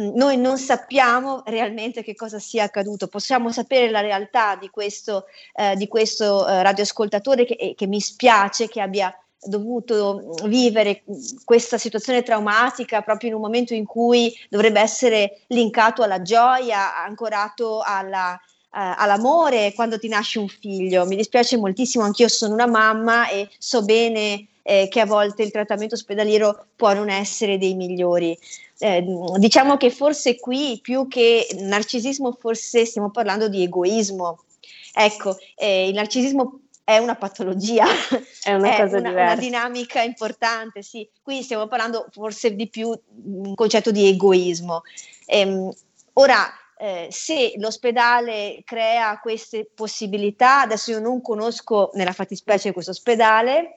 mm, 0.01 0.17
noi 0.17 0.37
non 0.37 0.59
sappiamo 0.59 1.45
realmente 1.47 2.03
che 2.03 2.17
cosa 2.17 2.41
sia 2.41 2.65
accaduto, 2.65 3.07
possiamo 3.07 3.53
sapere 3.53 3.89
la 3.89 4.01
realtà 4.01 4.57
di 4.57 4.69
questo, 4.69 5.27
eh, 5.55 5.77
di 5.77 5.87
questo 5.87 6.49
eh, 6.49 6.61
radioascoltatore 6.65 7.45
che, 7.45 7.75
che 7.77 7.87
mi 7.87 8.01
spiace 8.01 8.67
che 8.67 8.81
abbia 8.81 9.15
dovuto 9.43 10.35
vivere 10.45 11.03
questa 11.45 11.79
situazione 11.79 12.23
traumatica 12.23 13.01
proprio 13.01 13.31
in 13.31 13.37
un 13.37 13.41
momento 13.41 13.75
in 13.75 13.87
cui 13.87 14.35
dovrebbe 14.49 14.81
essere 14.81 15.41
linkato 15.49 16.03
alla 16.03 16.23
gioia, 16.23 17.03
ancorato 17.05 17.81
alla, 17.81 18.41
Uh, 18.73 18.95
all'amore 18.99 19.73
quando 19.75 19.99
ti 19.99 20.07
nasce 20.07 20.39
un 20.39 20.47
figlio. 20.47 21.05
Mi 21.05 21.17
dispiace 21.17 21.57
moltissimo, 21.57 22.05
anch'io 22.05 22.29
sono 22.29 22.55
una 22.55 22.69
mamma 22.69 23.29
e 23.29 23.49
so 23.59 23.83
bene 23.85 24.47
eh, 24.63 24.87
che 24.89 25.01
a 25.01 25.07
volte 25.07 25.43
il 25.43 25.51
trattamento 25.51 25.97
ospedaliero 25.97 26.67
può 26.77 26.93
non 26.93 27.11
essere 27.11 27.59
dei 27.59 27.75
migliori. 27.75 28.39
Eh, 28.79 29.05
diciamo 29.39 29.77
che 29.77 29.91
forse 29.91 30.39
qui 30.39 30.79
più 30.81 31.09
che 31.09 31.49
narcisismo, 31.59 32.37
forse 32.39 32.85
stiamo 32.87 33.11
parlando 33.11 33.49
di 33.49 33.65
egoismo. 33.65 34.45
Ecco, 34.93 35.37
eh, 35.57 35.89
il 35.89 35.95
narcisismo 35.95 36.61
è 36.91 36.99
una 36.99 37.15
patologia, 37.15 37.87
è 38.43 38.53
una, 38.53 38.77
è 38.77 38.83
una, 38.83 39.11
una 39.11 39.37
dinamica 39.37 40.03
importante, 40.03 40.83
sì. 40.83 41.09
Qui 41.23 41.43
stiamo 41.43 41.69
parlando 41.69 42.09
forse 42.11 42.57
di 42.57 42.69
più 42.69 42.93
un 43.25 43.55
concetto 43.55 43.93
di 43.93 44.09
egoismo. 44.09 44.83
Ehm, 45.27 45.71
ora, 46.15 46.53
eh, 46.77 47.07
se 47.11 47.53
l'ospedale 47.59 48.63
crea 48.65 49.21
queste 49.21 49.71
possibilità, 49.73 50.63
adesso 50.63 50.91
io 50.91 50.99
non 50.99 51.23
conosco 51.23 51.91
nella 51.95 52.13
fattispecie 52.13 52.73
questo 52.73 52.91
ospedale, 52.91 53.77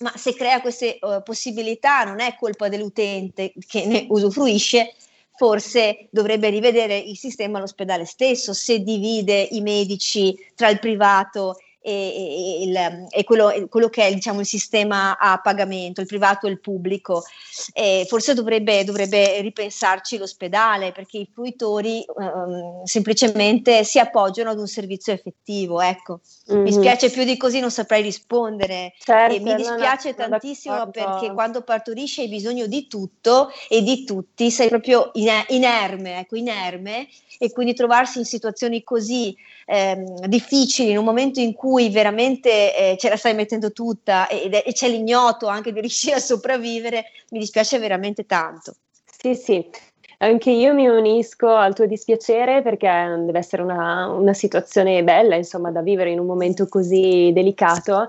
ma 0.00 0.12
se 0.16 0.34
crea 0.34 0.60
queste 0.60 0.98
uh, 1.00 1.22
possibilità 1.22 2.04
non 2.04 2.20
è 2.20 2.36
colpa 2.38 2.68
dell'utente 2.68 3.52
che 3.66 3.86
ne 3.86 4.06
usufruisce, 4.08 4.94
forse 5.36 6.08
dovrebbe 6.10 6.50
rivedere 6.50 6.96
il 6.96 7.16
sistema 7.16 7.58
all'ospedale 7.58 8.04
stesso, 8.04 8.52
se 8.52 8.80
divide 8.80 9.40
i 9.40 9.62
medici 9.62 10.36
tra 10.54 10.68
il 10.68 10.78
privato 10.78 11.56
e, 11.82 12.62
il, 12.62 13.06
e 13.08 13.24
quello, 13.24 13.66
quello, 13.68 13.88
che 13.88 14.06
è 14.06 14.14
diciamo, 14.14 14.40
il 14.40 14.46
sistema 14.46 15.18
a 15.18 15.40
pagamento, 15.40 16.00
il 16.00 16.06
privato 16.06 16.46
e 16.46 16.50
il 16.50 16.60
pubblico. 16.60 17.24
E 17.72 18.04
forse 18.08 18.34
dovrebbe, 18.34 18.84
dovrebbe, 18.84 19.40
ripensarci 19.40 20.18
l'ospedale 20.18 20.92
perché 20.92 21.18
i 21.18 21.30
fruitori 21.32 22.04
um, 22.14 22.84
semplicemente 22.84 23.84
si 23.84 23.98
appoggiano 23.98 24.50
ad 24.50 24.58
un 24.58 24.66
servizio 24.66 25.12
effettivo. 25.12 25.80
Ecco. 25.80 26.20
Mm-hmm. 26.52 26.62
Mi 26.62 26.72
spiace 26.72 27.10
più 27.10 27.24
di 27.24 27.36
così, 27.36 27.60
non 27.60 27.70
saprei 27.70 28.02
rispondere. 28.02 28.94
Certo, 28.98 29.34
e 29.34 29.40
mi 29.40 29.54
dispiace 29.54 30.14
no, 30.16 30.24
no, 30.24 30.28
tantissimo 30.30 30.90
perché 30.90 31.32
quando 31.32 31.62
partorisci 31.62 32.22
hai 32.22 32.28
bisogno 32.28 32.66
di 32.66 32.86
tutto 32.88 33.50
e 33.68 33.82
di 33.82 34.04
tutti, 34.04 34.50
sei 34.50 34.68
proprio 34.68 35.10
inerme, 35.14 36.18
ecco, 36.18 36.36
inerme 36.36 37.08
e 37.38 37.52
quindi 37.52 37.74
trovarsi 37.74 38.18
in 38.18 38.24
situazioni 38.24 38.82
così 38.82 39.34
ehm, 39.66 40.26
difficili 40.26 40.90
in 40.90 40.98
un 40.98 41.04
momento 41.04 41.40
in 41.40 41.54
cui 41.54 41.88
veramente 41.88 42.76
eh, 42.76 42.96
ce 42.98 43.08
la 43.08 43.16
stai 43.16 43.34
mettendo 43.34 43.72
tutta 43.72 44.26
e, 44.28 44.62
e 44.64 44.72
c'è 44.72 44.88
l'ignoto 44.88 45.46
anche 45.46 45.72
di 45.72 45.80
riuscire 45.80 46.16
a 46.16 46.20
sopravvivere, 46.20 47.06
mi 47.30 47.38
dispiace 47.38 47.78
veramente 47.78 48.26
tanto. 48.26 48.74
Sì, 49.04 49.34
sì, 49.34 49.66
anche 50.22 50.50
io 50.50 50.74
mi 50.74 50.86
unisco 50.86 51.48
al 51.48 51.74
tuo 51.74 51.86
dispiacere 51.86 52.60
perché 52.60 52.88
deve 53.24 53.38
essere 53.38 53.62
una, 53.62 54.08
una, 54.08 54.34
situazione 54.34 55.02
bella, 55.02 55.34
insomma, 55.34 55.70
da 55.70 55.80
vivere 55.80 56.10
in 56.10 56.18
un 56.18 56.26
momento 56.26 56.68
così 56.68 57.30
delicato 57.32 58.06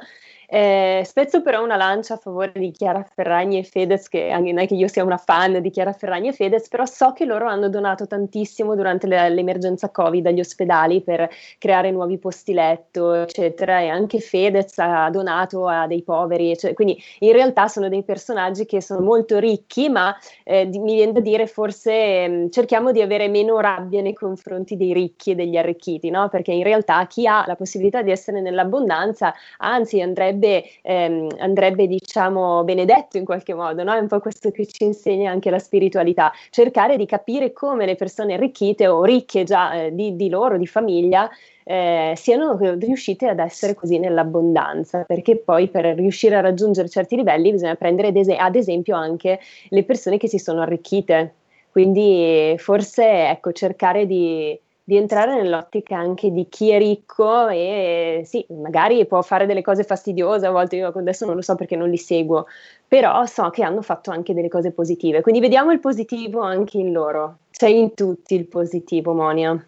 eh, 0.53 1.03
spezzo 1.05 1.41
però 1.41 1.63
una 1.63 1.77
lancia 1.77 2.15
a 2.15 2.17
favore 2.17 2.51
di 2.53 2.71
Chiara 2.71 3.01
Ferragni 3.03 3.59
e 3.59 3.63
Fedez, 3.63 4.09
che 4.09 4.35
non 4.37 4.59
è 4.59 4.67
che 4.67 4.73
io 4.73 4.89
sia 4.89 5.01
una 5.01 5.15
fan 5.15 5.61
di 5.61 5.69
Chiara 5.69 5.93
Ferragni 5.93 6.27
e 6.27 6.33
Fedez, 6.33 6.67
però 6.67 6.85
so 6.85 7.13
che 7.13 7.23
loro 7.23 7.47
hanno 7.47 7.69
donato 7.69 8.05
tantissimo 8.05 8.75
durante 8.75 9.07
le, 9.07 9.29
l'emergenza 9.29 9.91
Covid 9.91 10.25
agli 10.25 10.41
ospedali 10.41 11.01
per 11.03 11.29
creare 11.57 11.91
nuovi 11.91 12.17
posti 12.17 12.51
letto, 12.51 13.13
eccetera, 13.13 13.79
e 13.79 13.87
anche 13.87 14.19
Fedez 14.19 14.77
ha 14.79 15.09
donato 15.09 15.69
a 15.69 15.87
dei 15.87 16.03
poveri, 16.03 16.57
cioè, 16.57 16.73
quindi 16.73 17.01
in 17.19 17.31
realtà 17.31 17.69
sono 17.69 17.87
dei 17.87 18.03
personaggi 18.03 18.65
che 18.65 18.81
sono 18.81 18.99
molto 18.99 19.39
ricchi, 19.39 19.87
ma 19.87 20.13
eh, 20.43 20.65
mi 20.65 20.95
viene 20.95 21.13
da 21.13 21.21
dire 21.21 21.47
forse 21.47 21.93
eh, 21.93 22.47
cerchiamo 22.51 22.91
di 22.91 23.01
avere 23.01 23.29
meno 23.29 23.57
rabbia 23.61 24.01
nei 24.01 24.13
confronti 24.13 24.75
dei 24.75 24.91
ricchi 24.91 25.31
e 25.31 25.35
degli 25.35 25.55
arricchiti, 25.55 26.09
no? 26.09 26.27
perché 26.27 26.51
in 26.51 26.63
realtà 26.63 27.07
chi 27.07 27.25
ha 27.25 27.45
la 27.47 27.55
possibilità 27.55 28.01
di 28.01 28.11
essere 28.11 28.41
nell'abbondanza, 28.41 29.33
anzi 29.59 30.01
andrebbe 30.01 30.39
andrebbe, 30.41 30.63
ehm, 30.81 31.27
andrebbe 31.37 31.87
diciamo, 31.87 32.63
benedetto 32.63 33.17
in 33.17 33.25
qualche 33.25 33.53
modo, 33.53 33.83
no? 33.83 33.93
è 33.93 33.99
un 33.99 34.07
po' 34.07 34.19
questo 34.19 34.49
che 34.51 34.65
ci 34.65 34.83
insegna 34.83 35.31
anche 35.31 35.49
la 35.49 35.59
spiritualità, 35.59 36.31
cercare 36.49 36.97
di 36.97 37.05
capire 37.05 37.53
come 37.53 37.85
le 37.85 37.95
persone 37.95 38.33
arricchite 38.33 38.87
o 38.87 39.03
ricche 39.03 39.43
già 39.43 39.73
eh, 39.73 39.93
di, 39.93 40.15
di 40.15 40.29
loro, 40.29 40.57
di 40.57 40.67
famiglia, 40.67 41.29
eh, 41.63 42.13
siano 42.15 42.57
riuscite 42.57 43.27
ad 43.27 43.39
essere 43.39 43.75
così 43.75 43.99
nell'abbondanza, 43.99 45.03
perché 45.03 45.37
poi 45.37 45.69
per 45.69 45.85
riuscire 45.95 46.35
a 46.35 46.41
raggiungere 46.41 46.89
certi 46.89 47.15
livelli 47.15 47.51
bisogna 47.51 47.75
prendere 47.75 48.07
ad 48.37 48.55
esempio 48.55 48.95
anche 48.95 49.39
le 49.69 49.83
persone 49.83 50.17
che 50.17 50.27
si 50.27 50.39
sono 50.39 50.61
arricchite. 50.61 51.35
Quindi 51.71 52.55
forse 52.57 53.29
ecco, 53.29 53.53
cercare 53.53 54.05
di, 54.05 54.59
di 54.91 54.97
entrare 54.97 55.41
nell'ottica 55.41 55.95
anche 55.95 56.33
di 56.33 56.49
chi 56.49 56.69
è 56.71 56.77
ricco 56.77 57.47
e 57.47 58.23
sì, 58.25 58.45
magari 58.49 59.05
può 59.05 59.21
fare 59.21 59.45
delle 59.45 59.61
cose 59.61 59.85
fastidiose, 59.85 60.45
a 60.45 60.51
volte 60.51 60.75
io 60.75 60.87
adesso 60.89 61.25
non 61.25 61.35
lo 61.35 61.41
so 61.41 61.55
perché 61.55 61.77
non 61.77 61.89
li 61.89 61.95
seguo, 61.95 62.45
però 62.85 63.25
so 63.25 63.49
che 63.51 63.63
hanno 63.63 63.81
fatto 63.81 64.11
anche 64.11 64.33
delle 64.33 64.49
cose 64.49 64.71
positive, 64.71 65.21
quindi 65.21 65.39
vediamo 65.39 65.71
il 65.71 65.79
positivo 65.79 66.41
anche 66.41 66.77
in 66.77 66.91
loro, 66.91 67.37
c'è 67.51 67.69
in 67.69 67.93
tutti 67.93 68.35
il 68.35 68.47
positivo, 68.47 69.13
Monia. 69.13 69.65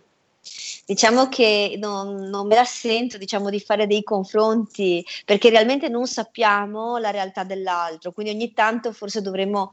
Diciamo 0.86 1.30
che 1.30 1.78
non, 1.80 2.16
non 2.26 2.46
me 2.46 2.56
la 2.56 2.66
sento 2.66 3.18
diciamo, 3.18 3.50
di 3.50 3.62
fare 3.62 3.88
dei 3.88 4.04
confronti 4.04 5.02
perché 5.24 5.50
realmente 5.50 5.88
non 5.88 6.06
sappiamo 6.06 6.98
la 6.98 7.12
realtà 7.12 7.46
dell'altro, 7.46 8.12
quindi 8.12 8.34
ogni 8.34 8.52
tanto 8.52 8.92
forse 8.92 9.22
dovremmo 9.22 9.72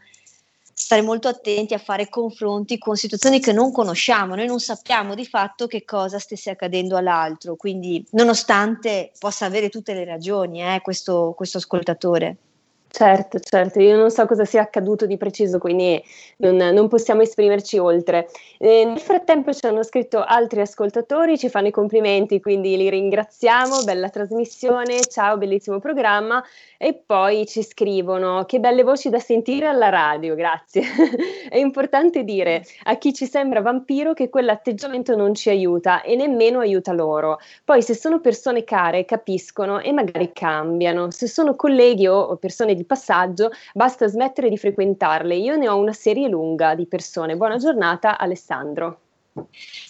stare 0.80 1.02
molto 1.02 1.28
attenti 1.28 1.74
a 1.74 1.78
fare 1.78 2.08
confronti 2.08 2.78
con 2.78 2.96
situazioni 2.96 3.38
che 3.38 3.52
non 3.52 3.70
conosciamo, 3.70 4.34
noi 4.34 4.46
non 4.46 4.60
sappiamo 4.60 5.14
di 5.14 5.26
fatto 5.26 5.66
che 5.66 5.84
cosa 5.84 6.18
stesse 6.18 6.48
accadendo 6.48 6.96
all'altro, 6.96 7.54
quindi 7.54 8.02
nonostante 8.12 9.12
possa 9.18 9.44
avere 9.44 9.68
tutte 9.68 9.92
le 9.92 10.06
ragioni 10.06 10.62
eh, 10.62 10.80
questo, 10.80 11.34
questo 11.36 11.58
ascoltatore. 11.58 12.36
Certo, 12.92 13.38
certo, 13.38 13.80
io 13.80 13.96
non 13.96 14.10
so 14.10 14.26
cosa 14.26 14.44
sia 14.44 14.62
accaduto 14.62 15.06
di 15.06 15.16
preciso, 15.16 15.58
quindi 15.58 16.02
non, 16.38 16.56
non 16.56 16.88
possiamo 16.88 17.22
esprimerci 17.22 17.78
oltre. 17.78 18.28
Eh, 18.58 18.84
nel 18.84 18.98
frattempo 18.98 19.52
ci 19.52 19.64
hanno 19.64 19.84
scritto 19.84 20.22
altri 20.24 20.60
ascoltatori, 20.60 21.38
ci 21.38 21.48
fanno 21.48 21.68
i 21.68 21.70
complimenti, 21.70 22.40
quindi 22.40 22.76
li 22.76 22.90
ringraziamo, 22.90 23.84
bella 23.84 24.08
trasmissione, 24.10 25.00
ciao, 25.02 25.38
bellissimo 25.38 25.78
programma. 25.78 26.42
E 26.82 26.94
poi 26.94 27.46
ci 27.46 27.62
scrivono 27.62 28.44
che 28.46 28.58
belle 28.58 28.82
voci 28.82 29.08
da 29.08 29.18
sentire 29.20 29.66
alla 29.66 29.88
radio, 29.88 30.34
grazie. 30.34 30.82
È 31.48 31.58
importante 31.58 32.24
dire 32.24 32.64
a 32.84 32.96
chi 32.96 33.12
ci 33.14 33.26
sembra 33.26 33.60
vampiro 33.60 34.14
che 34.14 34.28
quell'atteggiamento 34.28 35.14
non 35.14 35.34
ci 35.34 35.48
aiuta 35.48 36.02
e 36.02 36.16
nemmeno 36.16 36.58
aiuta 36.58 36.92
loro. 36.92 37.38
Poi 37.64 37.82
se 37.82 37.94
sono 37.94 38.20
persone 38.20 38.64
care 38.64 39.04
capiscono 39.04 39.78
e 39.78 39.92
magari 39.92 40.32
cambiano. 40.32 41.10
Se 41.10 41.28
sono 41.28 41.54
colleghi 41.54 42.06
o 42.08 42.34
persone 42.36 42.74
di 42.80 42.84
passaggio 42.86 43.50
basta 43.74 44.06
smettere 44.06 44.48
di 44.48 44.56
frequentarle. 44.56 45.36
Io 45.36 45.56
ne 45.56 45.68
ho 45.68 45.76
una 45.76 45.92
serie 45.92 46.28
lunga 46.28 46.74
di 46.74 46.86
persone. 46.86 47.36
Buona 47.36 47.56
giornata 47.56 48.18
Alessandro. 48.18 49.00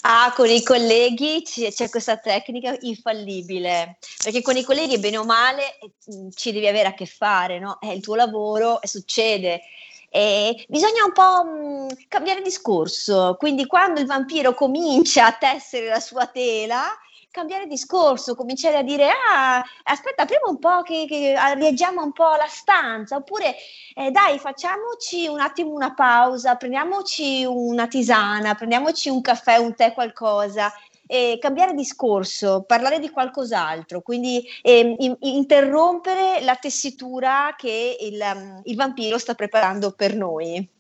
Ah, 0.03 0.33
con 0.35 0.49
i 0.49 0.63
colleghi 0.63 1.43
c'è 1.43 1.89
questa 1.89 2.19
tecnica 2.19 2.77
infallibile, 2.81 3.97
perché 4.23 4.43
con 4.43 4.57
i 4.57 4.63
colleghi, 4.63 4.99
bene 4.99 5.17
o 5.17 5.25
male, 5.25 5.79
mm, 6.15 6.29
ci 6.35 6.53
devi 6.53 6.67
avere 6.67 6.89
a 6.89 6.95
che 6.95 7.07
fare, 7.07 7.59
no? 7.59 7.79
È 7.81 7.91
il 7.91 8.01
tuo 8.01 8.17
lavoro 8.17 8.83
e 8.83 8.87
succede. 8.87 9.63
E 10.11 10.65
bisogna 10.69 11.05
un 11.05 11.13
po' 11.13 11.45
mh, 11.45 11.85
mm, 11.85 11.89
cambiare 12.09 12.43
discorso, 12.43 13.37
quindi 13.39 13.67
quando 13.67 14.01
il 14.01 14.07
vampiro 14.07 14.55
comincia 14.55 15.27
a 15.27 15.33
tessere 15.33 15.87
la 15.87 16.01
sua 16.01 16.27
tela, 16.27 16.85
cambiare 17.31 17.67
discorso, 17.67 18.35
cominciare 18.35 18.79
a 18.79 18.83
dire 18.83 19.09
ah, 19.11 19.63
aspetta, 19.85 20.23
apriamo 20.23 20.49
un 20.49 20.59
po' 20.59 20.83
che, 20.83 21.07
che 21.09 21.35
rieggiamo 21.55 22.03
un 22.03 22.13
po' 22.13 22.35
la 22.37 22.47
stanza, 22.49 23.17
oppure 23.17 23.55
eh, 23.95 24.11
dai, 24.11 24.39
facciamoci 24.39 25.27
un 25.29 25.41
attimo 25.41 25.73
una 25.73 25.95
pausa, 25.95 26.57
prendiamoci 26.57 27.45
una 27.45 27.87
tisana, 27.87 28.55
prendiamoci 28.55 29.09
un 29.09 29.21
caffè, 29.21 29.57
un 29.57 29.75
tè, 29.75 29.93
qualcosa. 29.93 30.73
E 31.13 31.39
cambiare 31.41 31.75
discorso, 31.75 32.63
parlare 32.63 33.01
di 33.01 33.11
qualcos'altro, 33.11 34.01
quindi 34.01 34.47
eh, 34.63 34.95
in, 34.97 35.17
interrompere 35.23 36.41
la 36.43 36.55
tessitura 36.55 37.53
che 37.59 37.97
il, 37.99 38.63
il 38.63 38.77
vampiro 38.77 39.19
sta 39.19 39.35
preparando 39.35 39.91
per 39.91 40.15
noi. 40.15 40.80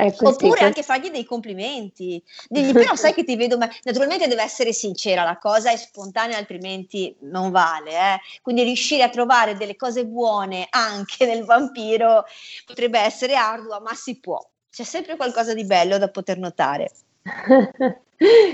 Ecco, 0.00 0.28
Oppure 0.28 0.58
sì, 0.58 0.64
anche 0.64 0.82
fargli 0.84 1.10
dei 1.10 1.24
complimenti, 1.24 2.22
digli 2.48 2.72
però 2.72 2.94
sai 2.94 3.12
che 3.12 3.24
ti 3.24 3.34
vedo, 3.34 3.58
ma 3.58 3.68
naturalmente 3.82 4.28
deve 4.28 4.42
essere 4.42 4.72
sincera 4.72 5.24
la 5.24 5.38
cosa, 5.38 5.72
è 5.72 5.76
spontanea 5.76 6.38
altrimenti 6.38 7.16
non 7.22 7.50
vale, 7.50 7.90
eh? 7.90 8.20
quindi 8.40 8.62
riuscire 8.62 9.02
a 9.02 9.08
trovare 9.08 9.56
delle 9.56 9.74
cose 9.74 10.06
buone 10.06 10.68
anche 10.70 11.26
nel 11.26 11.44
vampiro 11.44 12.24
potrebbe 12.64 13.00
essere 13.00 13.34
ardua, 13.34 13.80
ma 13.80 13.92
si 13.94 14.20
può. 14.20 14.38
c'è 14.70 14.84
sempre 14.84 15.16
qualcosa 15.16 15.52
di 15.52 15.64
bello 15.64 15.98
da 15.98 16.08
poter 16.08 16.38
notare. 16.38 16.92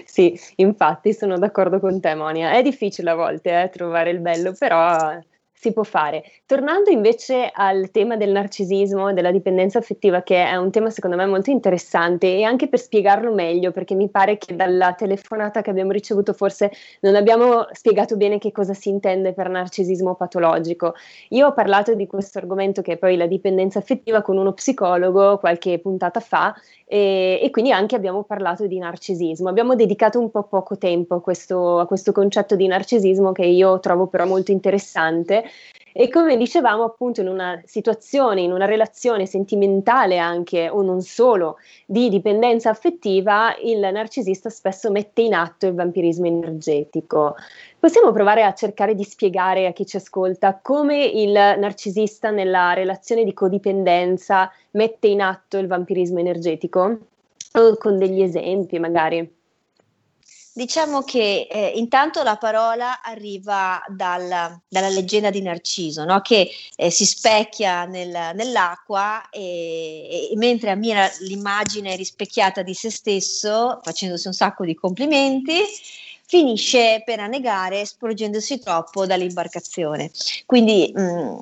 sì, 0.07 0.41
infatti 0.57 1.13
sono 1.13 1.39
d'accordo 1.39 1.79
con 1.79 2.01
te 2.01 2.15
Monia, 2.15 2.53
è 2.53 2.63
difficile 2.63 3.11
a 3.11 3.15
volte 3.15 3.65
eh, 3.65 3.69
trovare 3.69 4.09
il 4.09 4.21
bello, 4.21 4.55
però 4.55 5.21
si 5.65 5.73
può 5.73 5.83
fare. 5.83 6.25
Tornando 6.45 6.91
invece 6.91 7.51
al 7.51 7.91
tema 7.91 8.17
del 8.17 8.33
narcisismo, 8.33 9.15
della 9.15 9.31
dipendenza 9.31 9.79
affettiva, 9.79 10.23
che 10.23 10.45
è 10.45 10.57
un 10.57 10.71
tema 10.71 10.91
secondo 10.91 11.17
me 11.17 11.25
molto 11.25 11.51
interessante 11.51 12.37
e 12.37 12.43
anche 12.43 12.69
per 12.69 12.79
spiegarlo 12.79 13.33
meglio, 13.33 13.73
perché 13.73 13.95
mi 13.95 14.11
pare 14.11 14.37
che 14.37 14.55
dalla 14.55 14.93
telefonata 14.93 15.63
che 15.63 15.71
abbiamo 15.71 15.93
ricevuto 15.93 16.35
forse 16.35 16.71
non 17.01 17.15
abbiamo 17.15 17.67
spiegato 17.73 18.17
bene 18.19 18.37
che 18.39 18.53
cosa 18.53 18.75
si 18.75 18.91
intende 18.91 19.33
per 19.33 19.49
narcisismo 19.49 20.17
patologico. 20.17 20.95
Io 21.31 21.47
ho 21.47 21.55
parlato 21.55 21.95
di 21.95 22.07
questo 22.07 22.39
argomento 22.39 22.83
che 22.83 22.93
è 22.93 22.97
poi 22.99 23.17
la 23.17 23.27
dipendenza 23.27 23.79
affettiva 23.79 24.21
con 24.21 24.37
uno 24.37 24.53
psicologo 24.53 25.39
qualche 25.39 25.79
puntata 25.79 26.21
fa 26.21 26.55
e, 26.87 27.41
e, 27.43 27.51
quindi 27.51 27.73
anche 27.73 27.97
abbiamo 27.97 28.25
parlato 28.25 28.67
di 28.67 28.79
narcisismo. 28.79 29.49
Abbiamo 29.49 29.75
dedicato 29.75 30.21
un 30.21 30.31
po' 30.31 30.43
poco 30.43 30.77
tempo 30.77 31.15
a 31.15 31.21
questo, 31.23 31.79
a 31.79 31.87
questo 31.87 32.13
concetto 32.13 32.55
di 32.55 32.67
narcisismo 32.67 33.33
che 33.33 33.47
io 33.47 33.81
trovo 33.81 34.07
però 34.07 34.27
molto 34.27 34.53
interessante 34.53 35.45
e 35.97 36.09
come 36.09 36.37
dicevamo, 36.37 36.83
appunto, 36.83 37.21
in 37.21 37.29
una 37.29 37.63
situazione, 37.65 38.41
in 38.41 38.51
una 38.51 38.65
relazione 38.65 39.27
sentimentale 39.27 40.19
anche, 40.19 40.69
o 40.69 40.83
non 40.83 41.03
solo, 41.03 41.59
di 41.87 42.09
dipendenza 42.09 42.69
affettiva, 42.69 43.55
il 43.63 43.79
narcisista 43.79 44.51
spesso 44.51 44.91
mette 44.91 45.23
in 45.23 45.35
atto 45.35 45.69
il 45.69 45.75
vampirismo 45.75 46.27
energetico. 46.27 47.37
Possiamo 47.79 48.11
provare 48.11 48.43
a 48.43 48.53
cercare 48.55 48.97
di 48.97 49.05
spiegare 49.05 49.69
a 49.69 49.73
chi 49.73 49.87
ci 49.87 49.97
ascolta 49.97 50.59
come 50.61 51.05
il 51.05 51.31
narcisista 51.31 52.31
nella 52.31 52.73
relazione 52.73 53.23
di 53.23 53.33
codipendenza 53.33 54.51
mette 54.73 55.07
in 55.07 55.23
atto 55.23 55.59
il 55.59 55.69
vampirismo 55.69 56.19
energetico? 56.19 56.99
Con 57.79 57.99
degli 57.99 58.21
esempi, 58.21 58.81
magari. 58.81 59.43
Diciamo 60.57 61.03
che 61.03 61.49
eh, 61.51 61.73
intanto 61.75 62.23
la 62.23 62.37
parola 62.37 63.03
arriva 63.03 63.83
dal, 63.89 64.61
dalla 64.69 64.89
leggenda 64.89 65.31
di 65.31 65.43
Narciso, 65.43 66.05
no? 66.05 66.21
che 66.21 66.49
eh, 66.77 66.91
si 66.91 67.05
specchia 67.05 67.87
nel, 67.87 68.31
nell'acqua 68.37 69.29
e, 69.31 70.31
e, 70.31 70.37
mentre 70.37 70.71
ammira 70.71 71.11
l'immagine 71.23 71.97
rispecchiata 71.97 72.63
di 72.63 72.73
se 72.73 72.91
stesso, 72.91 73.81
facendosi 73.83 74.29
un 74.29 74.33
sacco 74.33 74.65
di 74.65 74.77
complimenti, 74.77 75.59
finisce 76.25 77.03
per 77.05 77.19
annegare 77.19 77.85
sporgendosi 77.85 78.61
troppo 78.61 79.07
dall'imbarcazione. 79.07 80.13
Quindi 80.47 80.93
mh, 80.95 81.03
mm, 81.03 81.37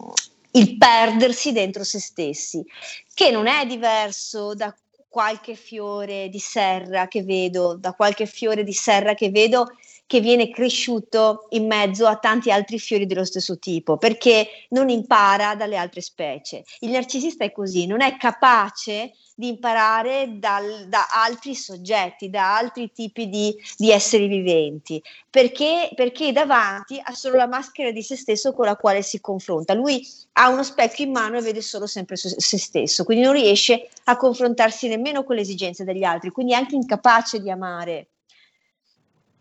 il 0.52 0.78
perdersi 0.78 1.52
dentro 1.52 1.84
se 1.84 2.00
stessi, 2.00 2.64
che 3.12 3.30
non 3.30 3.46
è 3.46 3.66
diverso 3.66 4.54
da 4.54 4.74
qualche 5.12 5.56
fiore 5.56 6.30
di 6.30 6.38
serra 6.38 7.06
che 7.06 7.22
vedo, 7.22 7.76
da 7.76 7.92
qualche 7.92 8.24
fiore 8.24 8.64
di 8.64 8.72
serra 8.72 9.12
che 9.12 9.28
vedo 9.28 9.66
che 10.12 10.20
viene 10.20 10.50
cresciuto 10.50 11.46
in 11.52 11.66
mezzo 11.66 12.06
a 12.06 12.16
tanti 12.16 12.50
altri 12.50 12.78
fiori 12.78 13.06
dello 13.06 13.24
stesso 13.24 13.58
tipo, 13.58 13.96
perché 13.96 14.66
non 14.68 14.90
impara 14.90 15.54
dalle 15.54 15.78
altre 15.78 16.02
specie. 16.02 16.64
Il 16.80 16.90
narcisista 16.90 17.44
è 17.44 17.50
così, 17.50 17.86
non 17.86 18.02
è 18.02 18.18
capace 18.18 19.14
di 19.34 19.48
imparare 19.48 20.36
dal, 20.38 20.84
da 20.86 21.06
altri 21.10 21.54
soggetti, 21.54 22.28
da 22.28 22.58
altri 22.58 22.92
tipi 22.92 23.30
di, 23.30 23.56
di 23.78 23.90
esseri 23.90 24.26
viventi, 24.26 25.02
perché, 25.30 25.88
perché 25.94 26.30
davanti 26.30 27.00
ha 27.02 27.14
solo 27.14 27.36
la 27.36 27.48
maschera 27.48 27.90
di 27.90 28.02
se 28.02 28.16
stesso 28.16 28.52
con 28.52 28.66
la 28.66 28.76
quale 28.76 29.00
si 29.00 29.18
confronta. 29.18 29.72
Lui 29.72 30.06
ha 30.32 30.50
uno 30.50 30.62
specchio 30.62 31.06
in 31.06 31.12
mano 31.12 31.38
e 31.38 31.40
vede 31.40 31.62
solo 31.62 31.86
sempre 31.86 32.16
se 32.16 32.58
stesso, 32.58 33.04
quindi 33.04 33.24
non 33.24 33.32
riesce 33.32 33.88
a 34.04 34.16
confrontarsi 34.18 34.88
nemmeno 34.88 35.24
con 35.24 35.36
le 35.36 35.40
esigenze 35.40 35.84
degli 35.84 36.04
altri, 36.04 36.28
quindi 36.28 36.52
è 36.52 36.56
anche 36.56 36.74
incapace 36.74 37.40
di 37.40 37.50
amare. 37.50 38.08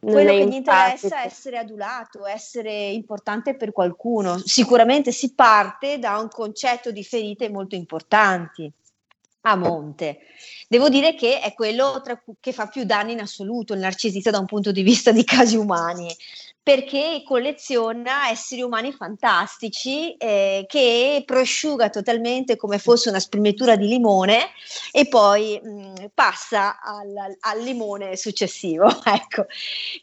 Quello 0.02 0.32
che 0.32 0.48
gli 0.48 0.56
interessa 0.56 1.22
è 1.22 1.26
essere 1.28 1.60
adulato, 1.60 2.26
essere 2.26 2.90
importante 2.90 3.56
per 3.56 3.72
qualcuno. 3.72 4.40
Sicuramente 4.40 5.12
si 5.12 5.36
parte 5.36 6.00
da 6.00 6.18
un 6.18 6.28
concetto 6.28 6.92
di 6.92 7.04
ferite 7.04 7.52
molto 7.52 7.76
importanti 7.76 8.72
a 9.42 9.56
monte. 9.56 10.20
Devo 10.68 10.90
dire 10.90 11.14
che 11.14 11.40
è 11.40 11.54
quello 11.54 12.02
tra, 12.04 12.20
che 12.40 12.52
fa 12.52 12.68
più 12.68 12.84
danni 12.84 13.12
in 13.14 13.22
assoluto 13.22 13.74
il 13.74 13.80
narcisista 13.80 14.32
da 14.32 14.40
un 14.40 14.46
punto 14.46 14.72
di 14.72 14.82
vista 14.82 15.12
di 15.12 15.24
casi 15.24 15.56
umani, 15.56 16.08
perché 16.64 17.24
colleziona 17.26 18.30
esseri 18.30 18.62
umani 18.62 18.92
fantastici 18.92 20.16
eh, 20.16 20.66
che 20.68 21.24
prosciuga 21.26 21.90
totalmente 21.90 22.56
come 22.56 22.78
fosse 22.78 23.10
una 23.10 23.20
sprimetura 23.20 23.76
di 23.76 23.88
limone 23.88 24.50
e 24.92 25.08
poi 25.08 25.60
mh, 25.62 25.70
mm, 25.70 25.96
passa 26.14 26.80
al, 26.80 27.36
al, 27.40 27.62
limone 27.62 28.16
successivo. 28.16 28.88
ecco. 29.04 29.48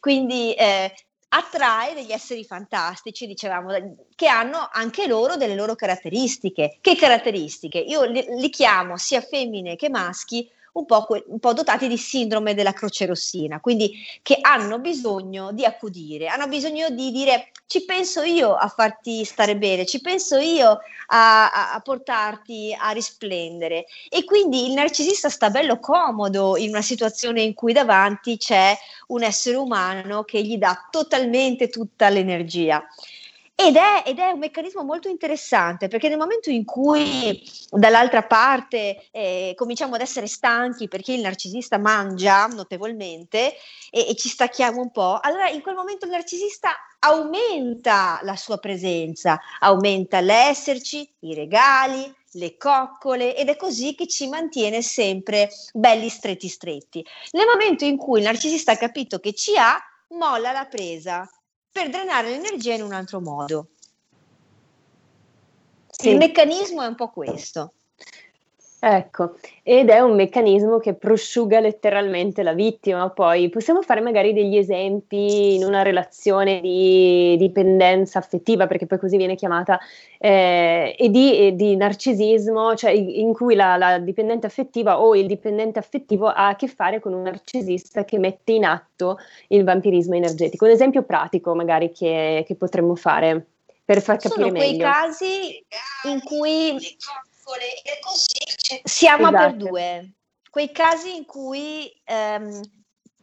Quindi 0.01 0.53
eh, 0.55 0.93
attrae 1.29 1.95
degli 1.95 2.11
esseri 2.11 2.45
fantastici, 2.45 3.29
dicevamo, 3.29 3.71
che 4.17 4.27
hanno 4.27 4.69
anche 4.73 5.07
loro 5.07 5.37
delle 5.37 5.55
loro 5.55 5.77
caratteristiche. 5.77 6.79
Che 6.81 6.97
caratteristiche? 6.97 7.79
Io 7.79 8.03
li, 8.03 8.25
li 8.37 8.51
chiamo 8.51 8.97
sia 8.97 9.21
femmine 9.21 9.77
che 9.77 9.89
maschi 9.91 10.51
un 10.79 10.87
po', 10.87 11.07
un 11.27 11.39
po', 11.39 11.53
dotati 11.53 11.89
di 11.89 11.97
sindrome 11.97 12.55
della 12.55 12.73
croce 12.73 13.07
rossina, 13.07 13.61
quindi 13.61 13.93
che 14.23 14.39
hanno 14.41 14.79
bisogno 14.79 15.53
di 15.53 15.65
accudire, 15.65 16.29
hanno 16.29 16.49
bisogno 16.49 16.91
di 16.91 17.11
dire 17.11 17.51
ci 17.67 17.85
penso 17.85 18.23
io 18.23 18.55
a 18.55 18.69
farti 18.69 19.25
stare 19.25 19.57
bene, 19.57 19.85
ci 19.85 20.01
penso 20.01 20.39
io 20.39 20.79
a, 21.09 21.51
a, 21.51 21.75
a 21.75 21.81
portarti 21.81 22.75
a 22.79 22.91
risplendere. 22.91 23.87
E 24.09 24.25
quindi 24.25 24.67
il 24.67 24.73
narcisista 24.73 25.29
sta 25.29 25.51
bello 25.51 25.79
comodo 25.79 26.57
in 26.57 26.71
una 26.71 26.83
situazione 26.83 27.43
in 27.43 27.55
cui 27.55 27.73
davanti 27.73 28.39
c'è 28.39 28.77
un 29.09 29.23
essere 29.23 29.57
umano 29.57 30.25
che 30.25 30.43
gli 30.43 30.57
dà 30.57 30.89
totalmente 30.91 31.69
tutta 31.69 32.09
l'energia. 32.09 32.83
Ed 33.61 33.75
è, 33.75 34.05
ed 34.07 34.21
è, 34.21 34.31
un 34.31 34.39
meccanismo 34.39 34.85
molto 34.85 35.09
interessante 35.09 35.89
perché 35.89 36.09
nel 36.09 36.17
momento 36.17 36.49
in 36.49 36.65
cui 36.65 37.43
dall'altra 37.71 38.23
parte 38.23 39.09
eh, 39.11 39.53
cominciamo 39.57 39.97
ad 39.97 40.01
essere 40.01 40.29
stanchi 40.29 40.87
perché 40.87 41.15
il 41.15 41.23
narcisista 41.23 41.77
mangia 41.77 42.47
notevolmente 42.47 43.57
e, 43.91 44.11
e, 44.11 44.15
ci 44.15 44.29
stacchiamo 44.29 44.81
un 44.81 44.93
po', 44.93 45.19
allora 45.21 45.49
in 45.49 45.61
quel 45.61 45.75
momento 45.75 46.05
il 46.05 46.13
narcisista 46.13 46.71
aumenta 47.01 48.21
la 48.23 48.37
sua 48.37 48.59
presenza, 48.59 49.41
aumenta 49.59 50.21
l'esserci, 50.21 51.13
i 51.23 51.35
regali, 51.35 52.15
le 52.35 52.57
coccole 52.57 53.35
ed 53.35 53.49
è 53.49 53.57
così 53.57 53.97
che 53.97 54.07
ci 54.07 54.29
mantiene 54.29 54.83
sempre 54.83 55.51
belli 55.73 56.09
stretti 56.09 56.47
stretti. 56.47 57.05
Nel 57.33 57.47
momento 57.47 57.85
in 57.85 57.97
cui 57.97 58.21
il 58.21 58.25
narcisista 58.25 58.71
ha 58.71 58.77
capito 58.77 59.19
che 59.19 59.35
ci 59.35 59.57
ha, 59.57 59.77
molla 60.11 60.53
la 60.53 60.67
presa 60.67 61.29
per 61.71 61.91
drenare 61.91 62.31
l'energia 62.31 62.75
in 62.75 62.83
un 62.83 62.93
altro 62.93 63.21
modo. 63.21 63.69
Sì. 65.91 66.11
Il 66.11 66.17
meccanismo 66.17 66.83
è 66.83 66.87
un 66.87 66.95
po' 66.95 67.11
questo. 67.11 67.75
Ecco, 68.81 69.35
ed 69.65 69.91
è 69.91 69.99
un 69.99 70.15
meccanismo 70.15 70.79
che 70.79 70.95
prosciuga 70.95 71.59
letteralmente 71.59 72.45
la 72.45 72.53
vittima. 72.53 73.11
Poi 73.11 73.49
possiamo 73.49 73.83
fare 73.83 74.01
magari 74.01 74.33
degli 74.33 74.57
esempi 74.57 75.57
in 75.57 75.65
una 75.65 75.83
relazione 75.83 76.61
di 76.61 77.35
dipendenza 77.39 78.21
affettiva, 78.21 78.69
perché 78.69 78.87
poi 78.87 78.99
così 78.99 79.17
viene 79.17 79.35
chiamata, 79.35 79.81
eh, 80.19 80.95
e, 80.97 81.09
di, 81.09 81.37
e, 81.39 81.57
di, 81.57 81.75
narcisismo, 81.75 82.77
cioè 82.77 82.93
in 82.93 83.33
cui 83.33 83.57
la, 83.57 83.77
la, 83.77 83.99
dipendente 83.99 84.47
affettiva 84.47 85.01
o 85.01 85.17
il 85.17 85.27
dipendente 85.27 85.81
affettivo 85.81 86.29
ha 86.29 86.49
a 86.49 86.57
che 86.57 86.69
fare 86.69 87.01
con 87.01 87.13
un 87.15 87.23
narcisista 87.23 88.05
che 88.05 88.19
mette 88.21 88.53
in 88.53 88.65
atto 88.65 89.19
il 89.49 89.65
vampirismo 89.65 90.15
energetico. 90.15 90.67
Un 90.67 90.71
esempio 90.71 91.03
pratico 91.03 91.53
magari 91.53 91.91
che, 91.91 92.45
che 92.47 92.55
potremmo 92.55 92.95
fare 92.95 93.45
per 93.85 94.01
far 94.03 94.19
capire 94.19 94.41
Sono 94.41 94.53
meglio. 94.53 94.67
Sono 94.69 94.93
quei 94.93 95.03
casi 95.03 95.65
in 96.05 96.23
cui 96.23 96.97
e 97.57 97.99
così 98.01 98.38
si 98.83 99.07
ama 99.07 99.29
esatto. 99.29 99.37
per 99.39 99.57
due. 99.57 100.13
Quei 100.51 100.73
casi 100.73 101.17
in 101.17 101.25
cui, 101.25 101.91
ehm, 102.05 102.61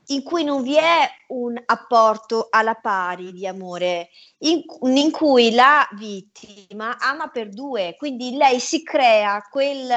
in 0.07 0.23
cui 0.23 0.43
non 0.43 0.61
vi 0.61 0.75
è 0.75 1.09
un 1.29 1.61
apporto 1.65 2.47
alla 2.49 2.75
pari 2.75 3.31
di 3.31 3.47
amore, 3.47 4.09
in, 4.39 4.61
in 4.81 5.11
cui 5.11 5.53
la 5.53 5.87
vittima 5.93 6.97
ama 6.99 7.29
per 7.29 7.49
due, 7.49 7.95
quindi 7.97 8.35
lei 8.35 8.59
si 8.59 8.83
crea 8.83 9.41
quel 9.49 9.91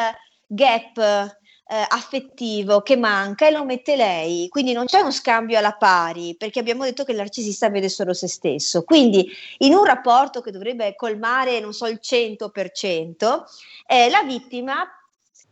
gap 0.47 1.37
eh, 1.71 1.85
affettivo 1.87 2.81
che 2.81 2.97
manca 2.97 3.47
e 3.47 3.51
lo 3.51 3.65
mette 3.65 3.95
lei, 3.95 4.49
quindi 4.49 4.73
non 4.73 4.87
c'è 4.87 5.01
uno 5.01 5.11
scambio 5.11 5.59
alla 5.59 5.75
pari, 5.75 6.35
perché 6.37 6.61
abbiamo 6.61 6.85
detto 6.85 7.05
che 7.05 7.11
il 7.11 7.19
narcisista 7.19 7.69
vede 7.69 7.91
solo 7.91 8.15
se 8.15 8.27
stesso. 8.27 8.85
Quindi 8.85 9.31
in 9.59 9.75
un 9.75 9.85
rapporto 9.85 10.41
che 10.41 10.51
dovrebbe 10.51 10.95
colmare, 10.97 11.61
non 11.61 11.75
so, 11.75 11.87
il 11.87 12.01
100%, 12.03 13.45
eh, 13.87 14.09
la 14.09 14.23
vittima 14.23 14.83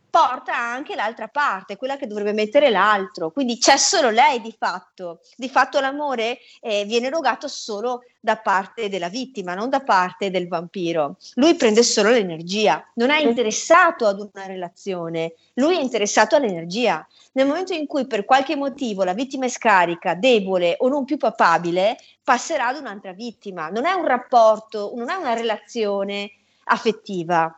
porta 0.09 0.57
anche 0.57 0.95
l'altra 0.95 1.27
parte, 1.27 1.75
quella 1.75 1.97
che 1.97 2.07
dovrebbe 2.07 2.33
mettere 2.33 2.69
l'altro. 2.69 3.31
Quindi 3.31 3.57
c'è 3.57 3.77
solo 3.77 4.09
lei 4.09 4.41
di 4.41 4.53
fatto. 4.57 5.19
Di 5.35 5.49
fatto 5.49 5.79
l'amore 5.79 6.39
eh, 6.61 6.85
viene 6.85 7.07
erogato 7.07 7.47
solo 7.47 8.03
da 8.19 8.37
parte 8.37 8.89
della 8.89 9.09
vittima, 9.09 9.53
non 9.53 9.69
da 9.69 9.81
parte 9.81 10.29
del 10.29 10.47
vampiro. 10.47 11.17
Lui 11.35 11.55
prende 11.55 11.83
solo 11.83 12.09
l'energia, 12.09 12.85
non 12.95 13.09
è 13.09 13.21
interessato 13.21 14.05
ad 14.05 14.19
una 14.19 14.45
relazione, 14.45 15.33
lui 15.53 15.77
è 15.77 15.81
interessato 15.81 16.35
all'energia. 16.35 17.05
Nel 17.33 17.45
momento 17.45 17.73
in 17.73 17.85
cui 17.85 18.07
per 18.07 18.25
qualche 18.25 18.55
motivo 18.55 19.03
la 19.03 19.13
vittima 19.13 19.45
è 19.45 19.49
scarica, 19.49 20.15
debole 20.15 20.75
o 20.79 20.89
non 20.89 21.05
più 21.05 21.17
papabile, 21.17 21.97
passerà 22.23 22.67
ad 22.67 22.79
un'altra 22.79 23.13
vittima. 23.13 23.69
Non 23.69 23.85
è 23.85 23.93
un 23.93 24.05
rapporto, 24.05 24.91
non 24.95 25.09
è 25.09 25.15
una 25.15 25.33
relazione 25.33 26.31
affettiva 26.65 27.57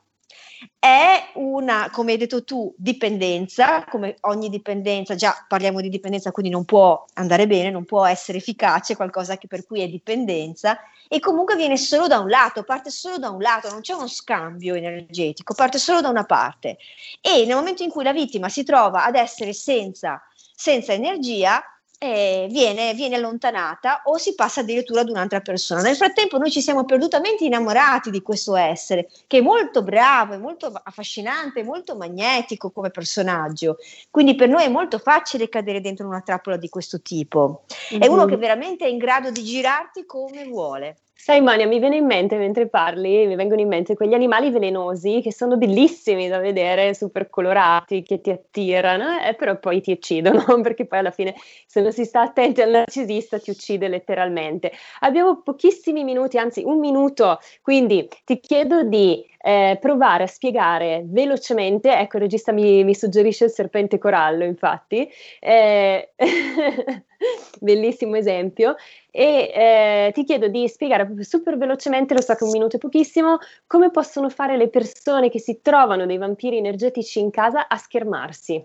è 0.78 1.32
una, 1.36 1.90
come 1.92 2.14
hai 2.14 2.18
detto 2.18 2.44
tu, 2.44 2.74
dipendenza, 2.78 3.84
come 3.86 4.18
ogni 4.22 4.50
dipendenza, 4.50 5.16
già 5.16 5.46
parliamo 5.48 5.82
di 5.82 5.90
dipendenza, 5.90 6.32
quindi 6.32 6.52
non 6.52 6.66
può 6.66 7.06
andare 7.14 7.48
bene, 7.48 7.70
non 7.70 7.86
può 7.86 8.06
essere 8.06 8.40
efficace, 8.40 8.96
qualcosa 8.96 9.38
che 9.38 9.48
per 9.48 9.66
cui 9.66 9.82
è 9.82 9.88
dipendenza, 9.88 10.80
e 11.08 11.20
comunque 11.20 11.56
viene 11.56 11.78
solo 11.78 12.08
da 12.08 12.20
un 12.20 12.30
lato, 12.30 12.64
parte 12.64 12.90
solo 12.90 13.18
da 13.18 13.30
un 13.30 13.42
lato, 13.42 13.70
non 13.70 13.82
c'è 13.82 13.94
uno 13.94 14.08
scambio 14.08 14.76
energetico, 14.76 15.54
parte 15.54 15.78
solo 15.78 16.02
da 16.02 16.10
una 16.10 16.26
parte. 16.26 16.78
E 17.22 17.46
nel 17.46 17.56
momento 17.56 17.84
in 17.84 17.90
cui 17.90 18.04
la 18.04 18.14
vittima 18.14 18.50
si 18.50 18.64
trova 18.64 19.06
ad 19.06 19.16
essere 19.16 19.54
senza, 19.54 20.22
senza 20.56 20.94
energia, 20.94 21.64
eh, 22.02 22.48
viene, 22.50 22.94
viene, 22.94 23.18
allontanata 23.18 24.04
o 24.06 24.18
si 24.18 24.34
passa 24.34 24.62
addirittura 24.62 25.02
ad 25.02 25.10
un'altra 25.10 25.42
persona. 25.42 25.82
Nel 25.82 25.98
frattempo 25.98 26.38
noi 26.38 26.50
ci 26.50 26.62
siamo 26.62 26.86
perdutamente 26.86 27.44
innamorati 27.44 28.10
di 28.10 28.22
questo 28.22 28.56
essere, 28.56 29.10
che 29.28 29.40
è 29.40 29.42
molto 29.42 29.84
bravo, 29.84 30.34
è 30.34 30.38
molto 30.38 30.72
affascinante, 30.82 31.62
molto 31.62 31.98
magnetico 31.98 32.72
come 32.72 32.90
personaggio. 32.90 33.78
Quindi 34.10 34.36
per 34.36 34.48
noi 34.48 34.64
è 34.64 34.70
molto 34.70 34.98
facile 34.98 35.50
cadere 35.50 35.82
dentro 35.82 36.08
una 36.08 36.22
trappola 36.22 36.56
di 36.56 36.70
questo 36.70 37.02
tipo. 37.02 37.66
Mm-hmm. 37.94 38.02
È 38.02 38.08
uno 38.08 38.24
mhm. 38.24 38.30
che 38.30 38.38
veramente 38.38 38.86
è 38.86 38.88
in 38.88 38.98
grado 38.98 39.30
di 39.30 39.44
girarti 39.44 40.06
come 40.06 40.46
vuole. 40.46 40.96
Sai 41.22 41.42
Mania, 41.42 41.68
mi 41.68 41.80
viene 41.80 41.98
in 41.98 42.06
mente 42.06 42.38
mentre 42.38 42.70
parli, 42.70 43.28
mi 43.28 43.36
vengono 43.36 43.60
in 43.60 43.68
mente 43.68 43.94
quegli 43.94 44.14
animali 44.14 44.52
velenosi 44.52 45.20
che 45.22 45.34
sono 45.34 45.58
bellissimi 45.58 46.30
da 46.30 46.40
vedere, 46.40 46.94
super 46.94 47.30
colorati, 47.30 48.04
che 48.04 48.22
ti 48.22 48.30
attirano, 48.32 49.20
eh, 49.20 49.36
però 49.36 49.60
poi 49.60 49.82
ti 49.82 49.92
uccidono, 49.92 50.42
perché 50.64 50.86
poi 50.86 51.00
alla 51.00 51.12
fine 51.12 51.36
se 51.68 51.82
non 51.82 51.92
si 51.92 52.06
sta 52.06 52.22
attenti 52.22 52.62
al 52.62 52.70
narcisista 52.70 53.38
ti 53.38 53.50
uccide 53.50 53.90
letteralmente. 53.90 54.72
Abbiamo 55.02 55.42
pochissimi 55.42 56.06
minuti, 56.06 56.38
anzi 56.38 56.64
un 56.64 56.80
minuto, 56.80 57.40
quindi 57.62 58.08
ti 58.24 58.40
chiedo 58.40 58.84
di 58.84 59.22
eh, 59.42 59.78
provare 59.80 60.24
a 60.24 60.28
spiegare 60.28 61.04
velocemente, 61.06 61.94
ecco 61.98 62.16
il 62.16 62.24
regista 62.24 62.54
mi, 62.54 62.86
mi 62.86 62.96
suggerisce 62.96 63.44
il 63.44 63.52
serpente 63.52 63.98
corallo 63.98 64.46
infatti, 64.46 65.08
eh, 65.42 66.14
bellissimo 67.60 68.16
esempio, 68.16 68.76
e 69.12 69.52
eh, 69.54 70.12
ti 70.14 70.24
chiedo 70.24 70.48
di 70.48 70.68
spiegare 70.68 71.06
proprio 71.06 71.26
super 71.26 71.58
velocemente, 71.58 72.14
lo 72.14 72.22
so 72.22 72.34
che 72.36 72.44
un 72.44 72.52
minuto 72.52 72.78
è 72.78 72.80
pochissimo, 72.80 73.38
come 73.68 73.92
possono 73.92 74.30
fare 74.30 74.58
le 74.58 74.70
persone 74.70 75.30
che 75.30 75.40
si 75.40 75.62
trovano 75.62 76.06
dei 76.06 76.18
vampiri 76.18 76.58
energetici 76.58 77.20
in 77.20 77.30
casa 77.30 77.68
a 77.68 77.78
schermarsi, 77.78 78.64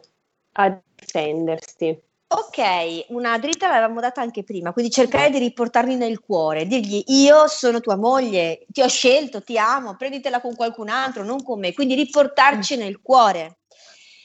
a 0.52 0.80
difendersi. 0.94 2.00
Ok, 2.26 3.04
una 3.08 3.38
dritta 3.38 3.68
l'avevamo 3.68 4.00
data 4.00 4.20
anche 4.20 4.42
prima, 4.42 4.72
quindi 4.72 4.90
cercare 4.90 5.30
di 5.30 5.38
riportarli 5.38 5.94
nel 5.94 6.18
cuore, 6.18 6.66
dirgli 6.66 7.04
io 7.06 7.46
sono 7.46 7.80
tua 7.80 7.96
moglie, 7.96 8.64
ti 8.68 8.80
ho 8.80 8.88
scelto, 8.88 9.42
ti 9.42 9.56
amo, 9.56 9.94
prenditela 9.94 10.40
con 10.40 10.56
qualcun 10.56 10.88
altro, 10.88 11.22
non 11.22 11.44
con 11.44 11.60
me, 11.60 11.72
quindi 11.72 11.94
riportarci 11.94 12.76
nel 12.76 13.00
cuore, 13.00 13.58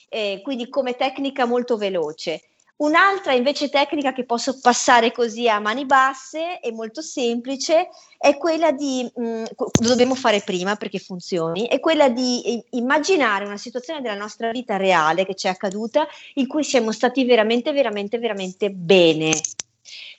eh, 0.08 0.40
quindi 0.44 0.70
come 0.70 0.96
tecnica 0.96 1.46
molto 1.46 1.78
veloce. 1.78 2.49
Un'altra 2.80 3.34
invece 3.34 3.68
tecnica 3.68 4.14
che 4.14 4.24
posso 4.24 4.58
passare 4.62 5.12
così 5.12 5.50
a 5.50 5.60
mani 5.60 5.86
basse 5.86 6.62
e 6.62 6.72
molto 6.72 7.02
semplice 7.02 7.90
è 8.18 8.38
quella 8.38 8.72
di, 8.72 9.10
mh, 9.14 9.22
mm, 9.22 9.44
lo 9.82 9.88
dobbiamo 9.90 10.16
fare 10.16 10.40
prima 10.40 10.78
perché 10.78 10.98
funzioni, 10.98 11.68
è 11.68 11.82
quella 11.82 12.08
di 12.08 12.64
immaginare 12.72 13.44
una 13.44 13.58
situazione 13.58 14.00
della 14.00 14.16
nostra 14.16 14.52
vita 14.52 14.78
reale 14.78 15.26
che 15.26 15.36
ci 15.36 15.48
è 15.48 15.50
accaduta 15.50 16.08
in 16.36 16.48
cui 16.48 16.64
siamo 16.64 16.94
stati 16.94 17.26
veramente, 17.26 17.74
veramente, 17.74 18.18
veramente 18.18 18.72
bene. 18.72 19.38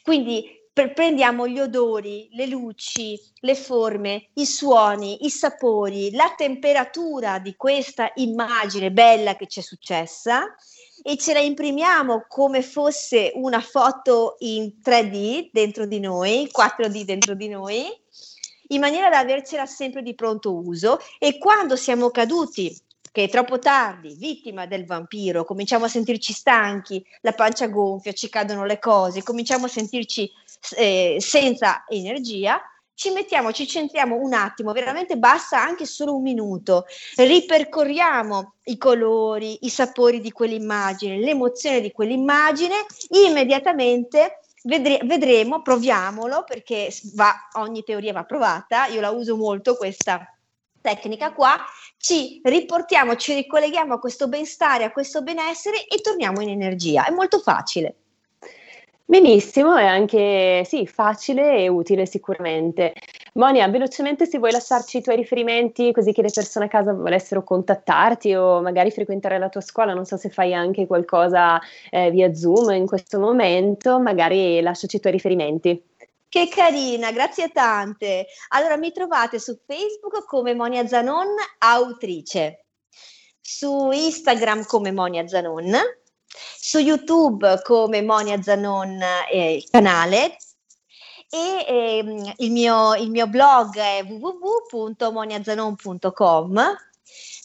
Quindi 0.03 0.45
prendiamo 0.73 1.49
gli 1.49 1.59
odori, 1.59 2.29
le 2.33 2.47
luci, 2.47 3.19
le 3.41 3.55
forme, 3.55 4.29
i 4.35 4.45
suoni, 4.45 5.25
i 5.25 5.31
sapori, 5.31 6.11
la 6.13 6.35
temperatura 6.37 7.39
di 7.39 7.57
questa 7.57 8.13
immagine 8.17 8.91
bella 8.91 9.35
che 9.35 9.47
ci 9.47 9.61
è 9.61 9.63
successa 9.63 10.55
e 11.03 11.17
ce 11.17 11.33
la 11.33 11.41
imprimiamo 11.41 12.25
come 12.29 12.63
fosse 12.63 13.33
una 13.35 13.61
foto 13.61 14.37
in 14.41 14.75
3D 14.83 15.51
dentro 15.53 15.87
di 15.87 16.01
noi, 16.01 16.51
4D 16.55 17.03
dentro 17.03 17.35
di 17.35 17.49
noi, 17.49 17.87
in 18.69 18.81
maniera 18.81 19.09
da 19.09 19.19
avercela 19.19 19.67
sempre 19.67 20.03
di 20.03 20.15
pronto 20.15 20.55
uso. 20.55 20.99
E 21.19 21.39
quando 21.39 21.77
siamo 21.77 22.11
caduti 22.11 22.77
che 23.13 23.25
è 23.25 23.29
troppo 23.29 23.59
tardi, 23.59 24.15
vittima 24.15 24.67
del 24.67 24.87
vampiro, 24.87 25.45
cominciamo 25.45 25.87
a 25.87 25.89
sentirci 25.89 26.33
stanchi, 26.33 27.05
la 27.23 27.33
pancia 27.33 27.67
gonfia, 27.67 28.13
ci 28.13 28.29
cadono 28.29 28.65
le 28.65 28.79
cose, 28.79 29.23
cominciamo 29.23 29.67
a 29.67 29.69
sentirci 29.69 30.31
eh, 30.77 31.17
senza 31.19 31.85
energia, 31.89 32.61
ci 33.01 33.09
mettiamo, 33.13 33.51
ci 33.51 33.67
centriamo 33.67 34.17
un 34.17 34.35
attimo, 34.35 34.73
veramente 34.73 35.17
basta 35.17 35.59
anche 35.59 35.87
solo 35.87 36.17
un 36.17 36.21
minuto, 36.21 36.85
ripercorriamo 37.17 38.57
i 38.65 38.77
colori, 38.77 39.57
i 39.63 39.71
sapori 39.71 40.21
di 40.21 40.31
quell'immagine, 40.31 41.17
l'emozione 41.17 41.81
di 41.81 41.93
quell'immagine, 41.93 42.75
immediatamente 43.27 44.41
vedre- 44.65 45.01
vedremo, 45.05 45.63
proviamolo 45.63 46.45
perché 46.47 46.93
va, 47.15 47.33
ogni 47.55 47.83
teoria 47.85 48.13
va 48.13 48.25
provata, 48.25 48.85
io 48.89 49.01
la 49.01 49.09
uso 49.09 49.35
molto 49.35 49.77
questa 49.77 50.37
tecnica 50.83 51.33
qua, 51.33 51.57
ci 51.97 52.43
riportiamo, 52.45 53.17
ci 53.17 53.33
ricolleghiamo 53.33 53.95
a 53.95 53.99
questo 53.99 54.29
benstare, 54.29 54.85
a 54.85 54.93
questo 54.93 55.23
benessere 55.23 55.87
e 55.87 56.03
torniamo 56.03 56.43
in 56.43 56.51
energia. 56.51 57.07
È 57.07 57.11
molto 57.11 57.39
facile. 57.39 58.00
Benissimo, 59.11 59.75
è 59.75 59.87
anche 59.87 60.63
sì, 60.65 60.87
facile 60.87 61.57
e 61.57 61.67
utile 61.67 62.07
sicuramente. 62.07 62.95
Monia, 63.35 63.67
velocemente 63.67 64.25
se 64.25 64.39
vuoi 64.39 64.53
lasciarci 64.53 64.99
i 64.99 65.03
tuoi 65.03 65.17
riferimenti 65.17 65.91
così 65.91 66.13
che 66.13 66.23
le 66.23 66.31
persone 66.33 66.67
a 66.67 66.69
casa 66.69 66.93
volessero 66.93 67.43
contattarti 67.43 68.33
o 68.37 68.63
magari 68.63 68.93
frequentare 68.93 69.41
la 69.41 69.49
tua 69.49 69.63
scuola, 69.63 69.95
non 69.95 70.05
so 70.05 70.17
se 70.17 70.29
fai 70.29 70.55
anche 70.55 70.87
qualcosa 70.87 71.59
eh, 71.91 72.13
via 72.13 72.33
Zoom 72.33 72.71
in 72.71 72.87
questo 72.87 73.19
momento, 73.19 73.99
magari 73.99 74.61
lasciaci 74.61 74.95
i 74.95 75.01
tuoi 75.01 75.13
riferimenti. 75.15 75.83
Che 76.29 76.49
carina, 76.49 77.11
grazie 77.11 77.49
tante. 77.49 78.27
Allora 78.51 78.77
mi 78.77 78.93
trovate 78.93 79.41
su 79.41 79.59
Facebook 79.67 80.25
come 80.25 80.55
Monia 80.55 80.87
Zanon, 80.87 81.35
autrice, 81.59 82.67
su 83.41 83.91
Instagram 83.91 84.67
come 84.67 84.93
Monia 84.93 85.27
Zanon 85.27 85.99
su 86.59 86.78
YouTube 86.78 87.61
come 87.62 88.03
Monia 88.03 88.43
Zanon 88.43 88.99
eh, 89.31 89.64
canale 89.70 90.39
e 91.28 91.64
ehm, 91.66 92.33
il, 92.39 92.51
mio, 92.51 92.95
il 92.95 93.11
mio 93.11 93.28
blog 93.28 93.76
è 93.76 94.03
www.moniazanon.com 94.05 96.76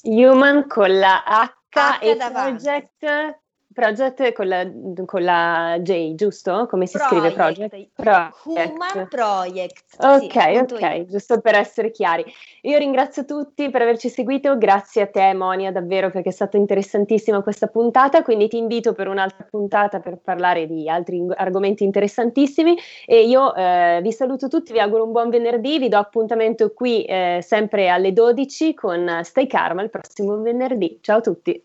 Human 0.04 0.68
con 0.68 0.98
la 0.98 1.24
H, 1.24 1.54
H 1.70 1.98
e 2.00 2.16
davanti. 2.16 2.62
project 2.62 3.38
Project 3.80 4.32
con 4.34 4.46
la, 4.46 4.70
con 5.06 5.24
la 5.24 5.78
J, 5.80 6.14
giusto? 6.14 6.66
Come 6.68 6.86
si 6.86 6.98
project. 6.98 7.18
scrive 7.18 7.32
Project? 7.32 7.88
project? 7.94 8.36
Human 8.44 9.08
Project. 9.08 9.84
Ok, 9.96 10.32
sì, 10.32 10.74
ok, 10.74 11.04
giusto 11.06 11.40
per 11.40 11.54
essere 11.54 11.90
chiari. 11.90 12.22
Io 12.62 12.76
ringrazio 12.76 13.24
tutti 13.24 13.70
per 13.70 13.80
averci 13.80 14.10
seguito, 14.10 14.58
grazie 14.58 15.00
a 15.02 15.06
te 15.06 15.32
Monia 15.32 15.72
davvero 15.72 16.10
perché 16.10 16.28
è 16.28 16.32
stata 16.32 16.58
interessantissima 16.58 17.42
questa 17.42 17.68
puntata, 17.68 18.22
quindi 18.22 18.48
ti 18.48 18.58
invito 18.58 18.92
per 18.92 19.08
un'altra 19.08 19.46
puntata 19.48 20.00
per 20.00 20.18
parlare 20.18 20.66
di 20.66 20.86
altri 20.86 21.24
argomenti 21.36 21.82
interessantissimi 21.82 22.76
e 23.06 23.26
io 23.26 23.54
eh, 23.54 24.00
vi 24.02 24.12
saluto 24.12 24.48
tutti, 24.48 24.72
vi 24.72 24.80
auguro 24.80 25.04
un 25.04 25.12
buon 25.12 25.30
venerdì, 25.30 25.78
vi 25.78 25.88
do 25.88 25.96
appuntamento 25.96 26.74
qui 26.74 27.02
eh, 27.04 27.38
sempre 27.40 27.88
alle 27.88 28.12
12 28.12 28.74
con 28.74 29.20
Stay 29.22 29.46
Karma 29.46 29.80
il 29.80 29.88
prossimo 29.88 30.38
venerdì. 30.42 30.98
Ciao 31.00 31.16
a 31.16 31.22
tutti! 31.22 31.64